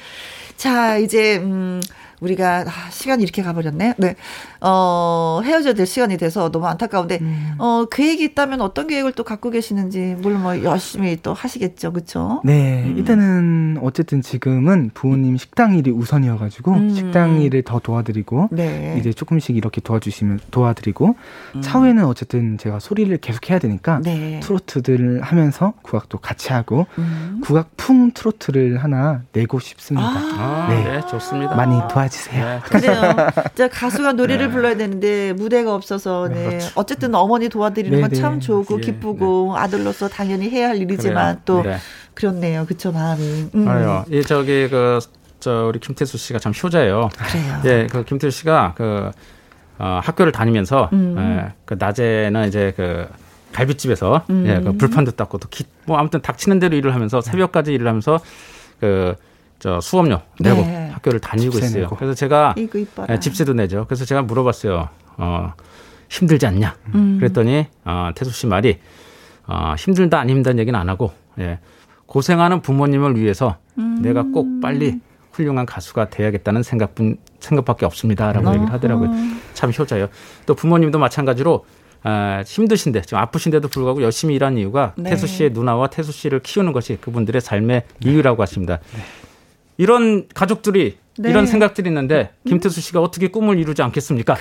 자, 0.57 0.97
이제, 0.99 1.37
음, 1.39 1.81
우리가, 2.23 2.65
아, 2.67 2.91
시간이 2.91 3.23
이렇게 3.23 3.43
가버렸네. 3.43 3.95
네. 3.99 4.15
어, 4.61 5.41
헤어져야 5.45 5.75
될 5.75 5.87
시간이 5.87 6.17
돼서 6.17 6.51
너무 6.51 6.67
안타까운데, 6.67 7.19
음. 7.21 7.55
어, 7.59 7.85
계획이 7.91 8.25
있다면 8.25 8.61
어떤 8.61 8.87
계획을 8.87 9.13
또 9.13 9.25
갖고 9.25 9.51
계시는지, 9.51 10.17
물론 10.21 10.43
뭐 10.43 10.63
열심히 10.63 11.19
또 11.23 11.35
하시겠죠. 11.35 11.93
그쵸? 11.93 12.41
네, 12.45 12.85
음. 12.85 12.95
일단은 12.97 13.79
어쨌든 13.83 14.23
지금은 14.23 14.91
부모님 14.95 15.37
식당 15.37 15.75
일이 15.75 15.91
우선이어 15.91 16.39
가지고 16.39 16.73
음. 16.73 16.91
식당 16.91 17.43
일을 17.43 17.63
더 17.63 17.79
도와드리고 17.79 18.49
네. 18.53 18.97
이제 18.99 19.13
조금씩 19.13 19.57
이렇게 19.57 19.81
도와주시면 19.81 20.41
도와드리고 20.51 21.17
차후에는 21.61 22.05
어쨌든 22.05 22.59
제가 22.59 22.79
소리를 22.79 23.17
계속 23.19 23.51
해야 23.51 23.59
되니까 23.59 23.97
음. 23.97 24.03
네. 24.03 24.41
트로트들을 24.41 25.23
하면서 25.23 25.75
국악도 25.83 26.19
같이 26.19 26.53
하고 26.53 26.87
음. 26.99 27.41
국악풍 27.43 28.13
트로트를 28.13 28.83
하나 28.83 29.23
내고 29.33 29.59
싶습니다. 29.59 30.09
아, 30.09 30.67
네. 30.69 30.85
네. 30.85 31.01
좋습니다. 31.11 31.55
많이 31.55 31.77
도와 31.91 32.09
주세요. 32.13 32.45
네, 32.45 32.61
그래요. 32.65 33.17
저 33.57 33.69
가수가 33.69 34.13
노래를 34.13 34.51
불러야 34.51 34.77
되는데 34.77 35.33
무대가 35.33 35.75
없어서 35.75 36.29
네. 36.29 36.59
어쨌든 36.77 37.15
어머니 37.15 37.49
도와드리는 37.49 38.01
건 38.01 38.11
네네. 38.11 38.21
참 38.21 38.41
좋고 38.41 38.79
예, 38.79 38.81
기쁘고 38.81 39.57
아들로서 39.57 40.09
당연히 40.09 40.49
해야 40.51 40.69
할 40.69 40.77
일이지만 40.77 41.41
또 41.45 41.63
네. 41.63 41.77
그렇네요. 42.15 42.67
그쵸 42.67 42.93
마음이. 42.93 43.49
음. 43.55 43.67
알아요. 43.69 44.05
이 44.11 44.23
저기 44.23 44.69
그 44.69 45.01
저 45.43 45.67
우리 45.67 45.81
김태수 45.81 46.17
씨가 46.19 46.39
참 46.39 46.53
효자예요. 46.53 47.11
그래요. 47.17 47.63
예, 47.65 47.87
그 47.89 48.05
김태수 48.05 48.39
씨가 48.39 48.75
그 48.77 49.11
어, 49.79 50.01
학교를 50.03 50.31
다니면서 50.31 50.89
음. 50.93 51.17
예, 51.19 51.53
그 51.65 51.75
낮에는 51.77 52.47
이제 52.47 52.73
그 52.77 53.09
갈비집에서 53.53 54.25
음. 54.31 54.45
예, 54.47 54.61
그 54.61 54.73
불판도 54.77 55.11
닦고 55.13 55.39
또 55.39 55.49
기, 55.49 55.65
뭐 55.85 55.99
아무튼 55.99 56.23
닥치는 56.23 56.61
대로 56.61 56.77
일을 56.77 56.95
하면서 56.95 57.21
새벽까지 57.21 57.73
일을 57.73 57.89
하면서 57.89 58.21
그 58.79 59.17
저 59.63 59.81
수업료 59.81 60.21
내고 60.41 60.63
네. 60.63 60.91
학교를 60.93 61.21
다니고 61.21 61.57
있어요. 61.59 61.83
내고. 61.83 61.95
그래서 61.95 62.15
제가. 62.15 62.57
예, 63.09 63.21
집세도 63.21 63.53
내죠. 63.53 63.85
그래서 63.87 64.05
제가 64.05 64.23
물어봤어요. 64.23 64.89
어, 65.19 65.53
힘들지 66.09 66.47
않냐? 66.47 66.75
음. 66.97 67.19
그랬더니 67.21 67.69
어, 67.85 68.11
태수 68.17 68.33
씨 68.33 68.49
말이 68.49 68.81
어, 69.47 69.77
힘들다 69.79 70.19
안 70.19 70.29
힘든 70.29 70.59
얘기는 70.59 70.77
안 70.79 70.89
하고 70.89 71.13
예, 71.39 71.61
고생하는 72.07 72.61
부모님을 72.61 73.17
위해서 73.17 73.57
음. 73.79 74.03
내가 74.03 74.25
꼭 74.25 74.61
빨리 74.61 74.99
훌륭한 75.31 75.65
가수가 75.65 76.11
돼야겠다는 76.11 76.65
생각뿐 76.65 77.19
생각밖에 77.39 77.87
없습니다라고 77.87 78.49
음. 78.49 78.55
얘기를 78.55 78.73
하더라고요. 78.73 79.11
참 79.55 79.71
효자예요. 79.71 80.09
또 80.45 80.57
부모님도 80.57 80.99
마찬가지로 80.99 81.65
아, 82.03 82.43
힘드신데 82.45 83.03
지금 83.03 83.19
아프신데도 83.19 83.69
불구하고 83.69 84.03
열심히 84.03 84.35
일한 84.35 84.59
이유가 84.59 84.93
네. 84.97 85.11
태수 85.11 85.29
씨의 85.29 85.51
누나와 85.53 85.87
태수 85.87 86.11
씨를 86.11 86.41
키우는 86.41 86.73
것이 86.73 86.99
그분들의 87.01 87.41
삶의 87.41 87.85
이유라고 88.05 88.43
하십니다. 88.43 88.81
네. 88.93 89.22
이런 89.83 90.29
가족들이 90.33 90.97
네. 91.19 91.29
이런 91.29 91.45
생각들이 91.45 91.91
있는데 91.91 92.31
김태수 92.47 92.81
씨가 92.81 93.01
어떻게 93.01 93.29
꿈을 93.29 93.59
이루지 93.59 93.83
않겠습니까? 93.83 94.35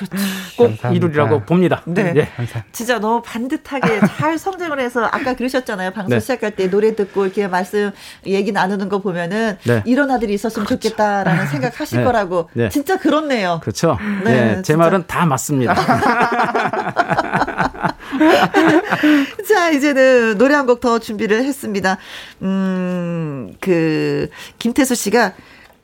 꼭 0.55 0.68
감사합니다. 0.68 0.91
이루리라고 0.91 1.45
봅니다. 1.45 1.81
네. 1.85 2.13
예. 2.15 2.30
진짜 2.72 2.99
너무 2.99 3.23
반듯하게 3.23 4.01
잘 4.18 4.38
성장을 4.38 4.80
해서 4.80 5.03
아까 5.03 5.35
그러셨잖아요. 5.35 5.91
방송 5.91 6.11
네. 6.11 6.19
시작할 6.19 6.51
때 6.51 6.69
노래 6.69 6.95
듣고 6.95 7.26
이렇게 7.26 7.47
말씀 7.47 7.91
얘기 8.27 8.51
나누는 8.51 8.88
거 8.88 8.99
보면은 8.99 9.57
네. 9.65 9.81
이런 9.85 10.11
아들이 10.11 10.35
있었으면 10.35 10.68
좋겠다라는 10.68 11.47
생각하실 11.47 11.97
네. 11.97 12.03
거라고 12.05 12.49
네. 12.53 12.69
진짜 12.69 12.97
그렇네요. 12.97 13.59
그렇죠. 13.63 13.97
네, 14.23 14.31
예, 14.31 14.55
제 14.57 14.73
진짜. 14.73 14.77
말은 14.77 15.05
다 15.07 15.26
맞습니다. 15.26 15.73
자, 19.48 19.69
이제는 19.72 20.38
노래 20.38 20.56
한 20.56 20.65
곡 20.65 20.80
더 20.80 20.99
준비를 20.99 21.43
했습니다. 21.43 21.98
음, 22.41 23.53
그, 23.60 24.30
김태수 24.60 24.95
씨가 24.95 25.34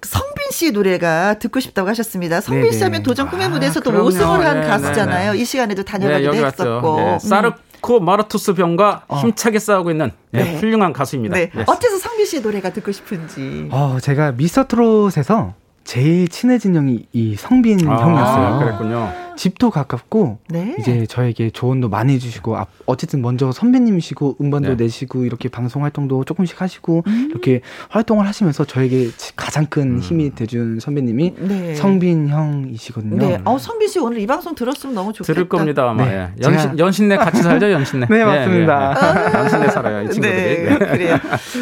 성빈 0.02 0.52
씨 0.52 0.72
노래가 0.72 1.40
듣고 1.40 1.60
싶다고 1.60 1.90
하셨습니다. 1.90 2.40
성빈 2.42 2.72
씨. 2.72 2.84
하면 2.84 3.04
도전 3.04 3.30
꿈의 3.30 3.50
무대에서 3.50 3.80
또 3.80 3.92
그럼요. 3.92 4.10
5승을 4.10 4.40
한 4.42 4.62
네, 4.62 4.68
가수잖아요. 4.68 5.34
네, 5.34 5.38
이 5.40 5.46
시간에도 5.46 5.84
네, 5.84 5.92
다녀가기도 5.92 6.30
왔죠. 6.44 6.64
했었고. 6.64 6.96
네, 6.98 7.14
음. 7.14 7.20
사르코 7.20 8.00
마르투스 8.00 8.54
병과 8.54 9.06
힘차게 9.22 9.60
싸우고 9.60 9.92
있는 9.92 10.12
네, 10.32 10.44
네. 10.44 10.58
훌륭한 10.60 10.94
가수입니다. 10.94 11.36
네. 11.36 11.50
예. 11.56 11.64
어째서 11.66 11.98
성빈 11.98 12.26
씨의 12.28 12.42
노래가 12.44 12.72
듣고 12.72 12.92
싶은지. 12.92 13.68
어, 13.72 13.98
제가 14.02 14.34
미스터 14.34 14.68
트롯에서 14.68 15.56
제일 15.84 16.28
친해진 16.28 16.76
형이 16.76 17.08
이 17.14 17.36
성빈 17.36 17.90
아, 17.90 17.98
형이었어요. 17.98 18.60
그랬군요. 18.60 19.14
집도 19.38 19.70
가깝고 19.70 20.40
네. 20.50 20.76
이제 20.80 21.06
저에게 21.06 21.50
조언도 21.52 21.90
많이 21.90 22.14
해주시고 22.14 22.58
아, 22.58 22.66
어쨌든 22.86 23.22
먼저 23.22 23.52
선배님이시고 23.52 24.38
음반도 24.42 24.70
네. 24.76 24.84
내시고 24.84 25.26
이렇게 25.26 25.50
방송 25.50 25.84
활동도 25.84 26.24
조금씩 26.24 26.62
하시고 26.62 27.04
음. 27.08 27.28
이렇게 27.30 27.62
활동을 27.90 28.28
하시면서 28.28 28.66
저에게 28.66 29.10
가장 29.36 29.66
큰 29.68 30.00
힘이 30.00 30.34
돼준 30.34 30.80
선배님이 30.80 31.34
네. 31.38 31.76
성빈 31.76 32.30
형이시거든요. 32.30 33.18
네. 33.18 33.42
어, 33.46 33.58
성빈 33.58 33.88
씨 33.88 34.00
오늘 34.00 34.20
이 34.20 34.26
방송 34.28 34.56
들었으면 34.56 34.96
너무 34.96 35.14
좋겠다. 35.14 35.34
들을 35.34 35.48
겁니다 35.50 35.90
아마. 35.90 36.06
네. 36.06 36.32
예. 36.40 36.44
연신, 36.44 36.80
연신내 36.80 37.18
같이 37.18 37.44
살죠 37.44 37.72
연신내. 37.72 38.08
네, 38.10 38.24
맞습니다. 38.24 38.96
예, 38.96 39.30
예. 39.30 39.40
연신내 39.40 39.70
살아요 39.70 40.04
이 40.04 40.10
친구들이. 40.12 40.64
네, 40.64 40.78
그래요. 40.78 41.20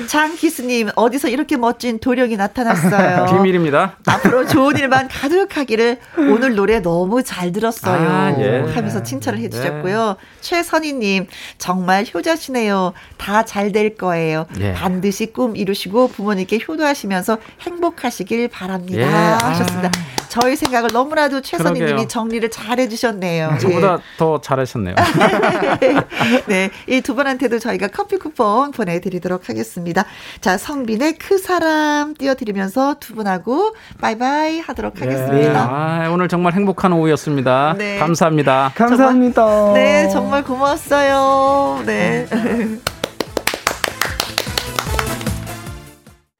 장기수님, 0.07 0.89
어디서 0.95 1.29
이렇게 1.29 1.57
멋진 1.57 1.99
도령이 1.99 2.37
나타났어요. 2.37 3.25
비밀입니다. 3.25 3.97
앞으로 4.05 4.45
좋은 4.47 4.77
일만 4.77 5.07
가득하기를 5.07 5.97
오늘 6.17 6.55
노래 6.55 6.79
너무 6.81 7.23
잘 7.23 7.55
들 7.55 7.64
었어요. 7.65 8.09
아, 8.09 8.35
예. 8.39 8.59
하면서 8.73 9.01
칭찬을 9.03 9.39
해주셨고요. 9.39 10.15
최선희님 10.41 11.27
정말 11.57 12.05
효자시네요. 12.13 12.93
다 13.17 13.43
잘 13.43 13.71
될 13.71 13.95
거예요. 13.97 14.45
예. 14.59 14.73
반드시 14.73 15.27
꿈 15.33 15.55
이루시고 15.55 16.09
부모님께 16.09 16.59
효도하시면서 16.67 17.37
행복하시길 17.61 18.47
바랍니다. 18.49 19.01
예. 19.01 19.05
아. 19.05 19.37
하셨습니다. 19.49 19.91
저희 20.29 20.55
생각을 20.57 20.89
너무나도 20.91 21.41
최선희님이. 21.41 22.07
정리를 22.09 22.49
잘 22.51 22.79
해주셨네요. 22.79 23.57
저보다 23.61 23.99
더 24.17 24.41
잘하셨네요. 24.41 24.95
네, 26.47 26.69
이 26.87 27.01
두 27.05 27.13
분한테도 27.15 27.59
저희가 27.59 27.87
커피 27.87 28.17
쿠폰 28.17 28.71
보내드리도록 28.71 29.47
하겠습니다. 29.49 30.05
자, 30.41 30.57
성빈의 30.57 31.17
그 31.19 31.37
사람 31.37 32.13
띄워드리면서 32.15 32.95
두 32.99 33.13
분하고 33.15 33.75
바이바이 34.01 34.59
하도록 34.59 34.93
네. 34.95 34.99
하겠습니다. 35.05 35.69
아, 35.71 36.09
오늘 36.11 36.27
정말 36.27 36.53
행복한 36.53 36.91
오후였습니다. 36.93 37.54
네. 37.77 37.97
감사합니다. 37.99 38.71
감사합니다. 38.75 39.73
네, 39.73 40.09
정말 40.09 40.43
고마웠어요. 40.43 41.83
네. 41.85 42.27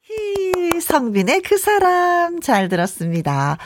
히, 0.04 0.82
성빈의 0.82 1.42
그 1.42 1.58
사람 1.58 2.40
잘 2.42 2.70
들었습니다. 2.70 3.58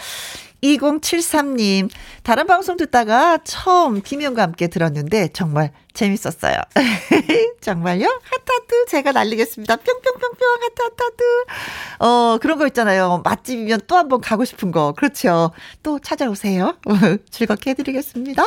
2073님, 0.63 1.89
다른 2.30 2.45
방송 2.45 2.77
듣다가 2.77 3.39
처음 3.43 4.03
김혜영과 4.03 4.44
함께 4.43 4.68
들었는데 4.68 5.30
정말 5.34 5.72
재밌었어요. 5.93 6.57
정말요? 7.60 8.06
하트하트 8.06 8.85
제가 8.88 9.14
날리겠습니다. 9.14 9.76
뿅뿅뿅뿅 9.76 10.47
하트하트 10.61 11.03
하트. 11.03 11.23
어, 11.97 12.38
그런 12.38 12.60
거 12.60 12.68
있잖아요. 12.68 13.23
맛집이면 13.26 13.81
또 13.88 13.97
한번 13.97 14.22
가고 14.22 14.45
싶은 14.45 14.69
거. 14.69 14.93
그렇죠. 14.95 15.49
또 15.81 15.97
찾아오세요. 15.97 16.77
즐겁게 17.31 17.72
해드리겠습니다. 17.72 18.43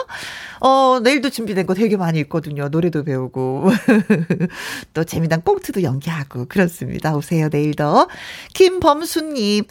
어, 0.60 1.00
내일도 1.02 1.28
준비된 1.30 1.66
거 1.66 1.74
되게 1.74 1.96
많이 1.96 2.20
있거든요. 2.20 2.68
노래도 2.68 3.02
배우고. 3.02 3.68
또 4.94 5.02
재미난 5.02 5.42
꽁트도 5.42 5.82
연기하고. 5.82 6.46
그렇습니다. 6.46 7.16
오세요. 7.16 7.48
내일도. 7.50 8.06
김범수님. 8.54 9.64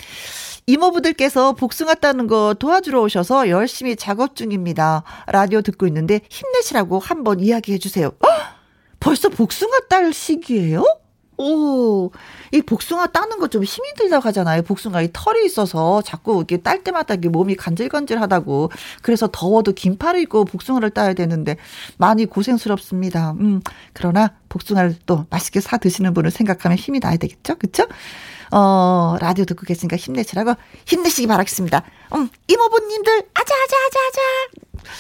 이모부들께서 0.67 1.53
복숭아 1.53 1.95
따는 1.95 2.27
거 2.27 2.55
도와주러 2.57 3.01
오셔서 3.01 3.49
열심히 3.49 3.95
작업 4.01 4.35
중입니다. 4.35 5.03
라디오 5.27 5.61
듣고 5.61 5.85
있는데 5.85 6.21
힘내시라고 6.27 6.97
한번 6.97 7.39
이야기해 7.39 7.77
주세요. 7.77 8.07
어? 8.07 8.27
벌써 8.99 9.29
복숭아 9.29 9.81
딸 9.89 10.11
시기예요? 10.11 10.83
오, 11.37 12.11
이 12.51 12.61
복숭아 12.61 13.07
따는 13.07 13.37
거 13.39 13.47
좀 13.47 13.63
힘이 13.63 13.93
들다고 13.97 14.27
하잖아요. 14.27 14.63
복숭아 14.63 15.01
이 15.03 15.09
털이 15.13 15.45
있어서 15.45 16.01
자꾸 16.01 16.37
이렇게 16.37 16.57
딸 16.57 16.83
때마다 16.83 17.13
이게 17.15 17.29
몸이 17.29 17.55
간질간질하다고. 17.55 18.71
그래서 19.03 19.29
더워도 19.31 19.73
긴팔을 19.73 20.19
입고 20.21 20.45
복숭아를 20.45 20.89
따야 20.91 21.13
되는데 21.13 21.57
많이 21.97 22.25
고생스럽습니다. 22.25 23.31
음, 23.39 23.61
그러나 23.93 24.33
복숭아를 24.49 24.95
또 25.05 25.25
맛있게 25.29 25.61
사 25.61 25.77
드시는 25.77 26.13
분을 26.15 26.31
생각하면 26.31 26.77
힘이 26.77 26.99
나야 26.99 27.17
되겠죠? 27.17 27.55
그쵸? 27.55 27.85
어, 28.51 29.15
라디오 29.19 29.45
듣고 29.45 29.65
계시니까 29.65 29.95
힘내시라고 29.97 30.55
힘내시기 30.85 31.27
바라겠습니다. 31.27 31.83
음, 32.15 32.29
이모부님들, 32.47 33.23
아자, 33.33 33.55
아자, 33.55 33.77
아자, 33.87 33.99
아자. 34.07 34.91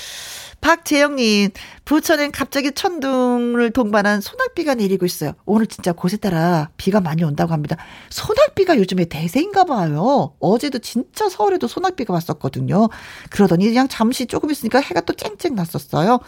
박재영님, 0.61 1.49
부천엔 1.85 2.31
갑자기 2.31 2.71
천둥을 2.71 3.71
동반한 3.71 4.21
소낙비가 4.21 4.75
내리고 4.75 5.07
있어요. 5.07 5.33
오늘 5.45 5.65
진짜 5.65 5.91
곳에 5.91 6.17
따라 6.17 6.69
비가 6.77 7.01
많이 7.01 7.23
온다고 7.23 7.51
합니다. 7.51 7.77
소낙비가 8.11 8.77
요즘에 8.77 9.05
대세인가 9.05 9.63
봐요. 9.63 10.35
어제도 10.39 10.77
진짜 10.77 11.27
서울에도 11.29 11.67
소낙비가 11.67 12.13
왔었거든요. 12.13 12.89
그러더니 13.31 13.65
그냥 13.65 13.87
잠시 13.87 14.27
조금 14.27 14.51
있으니까 14.51 14.79
해가 14.79 15.01
또 15.01 15.13
쨍쨍 15.13 15.55
났었어요. 15.55 16.19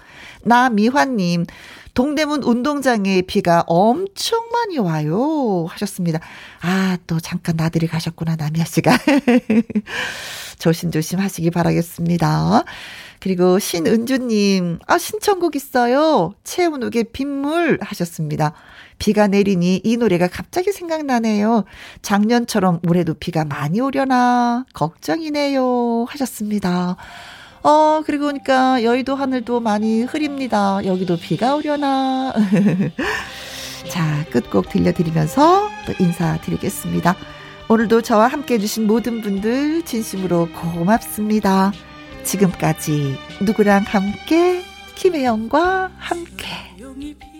나미환님, 0.43 1.45
동대문 1.93 2.41
운동장에 2.43 3.21
비가 3.21 3.63
엄청 3.67 4.49
많이 4.51 4.79
와요. 4.79 5.65
하셨습니다. 5.69 6.19
아, 6.61 6.97
또 7.05 7.19
잠깐 7.19 7.55
나들이 7.55 7.87
가셨구나, 7.87 8.35
나미아 8.35 8.65
씨가. 8.65 8.97
조심조심 10.57 11.19
하시기 11.19 11.51
바라겠습니다. 11.51 12.63
그리고 13.19 13.59
신은주님, 13.59 14.79
아, 14.87 14.97
신청곡 14.97 15.55
있어요. 15.55 16.33
최은욱의 16.43 17.05
빗물 17.13 17.77
하셨습니다. 17.81 18.53
비가 18.97 19.27
내리니 19.27 19.81
이 19.83 19.97
노래가 19.97 20.27
갑자기 20.27 20.71
생각나네요. 20.71 21.63
작년처럼 22.01 22.79
올해도 22.87 23.13
비가 23.15 23.45
많이 23.45 23.79
오려나 23.79 24.65
걱정이네요. 24.73 26.05
하셨습니다. 26.09 26.97
어, 27.63 28.01
그리고 28.05 28.25
그러니까 28.25 28.83
여의도 28.83 29.15
하늘도 29.15 29.61
많이 29.61 30.03
흐립니다. 30.03 30.81
여기도 30.85 31.17
비가 31.17 31.55
오려나. 31.55 32.33
자, 33.89 34.25
끝곡 34.31 34.69
들려드리면서 34.69 35.69
또 35.85 35.93
인사드리겠습니다. 35.99 37.15
오늘도 37.69 38.01
저와 38.01 38.27
함께 38.27 38.55
해주신 38.55 38.85
모든 38.85 39.21
분들 39.21 39.83
진심으로 39.85 40.49
고맙습니다. 40.49 41.71
지금까지 42.23 43.17
누구랑 43.41 43.83
함께 43.87 44.61
김혜영과 44.95 45.91
함께 45.97 47.32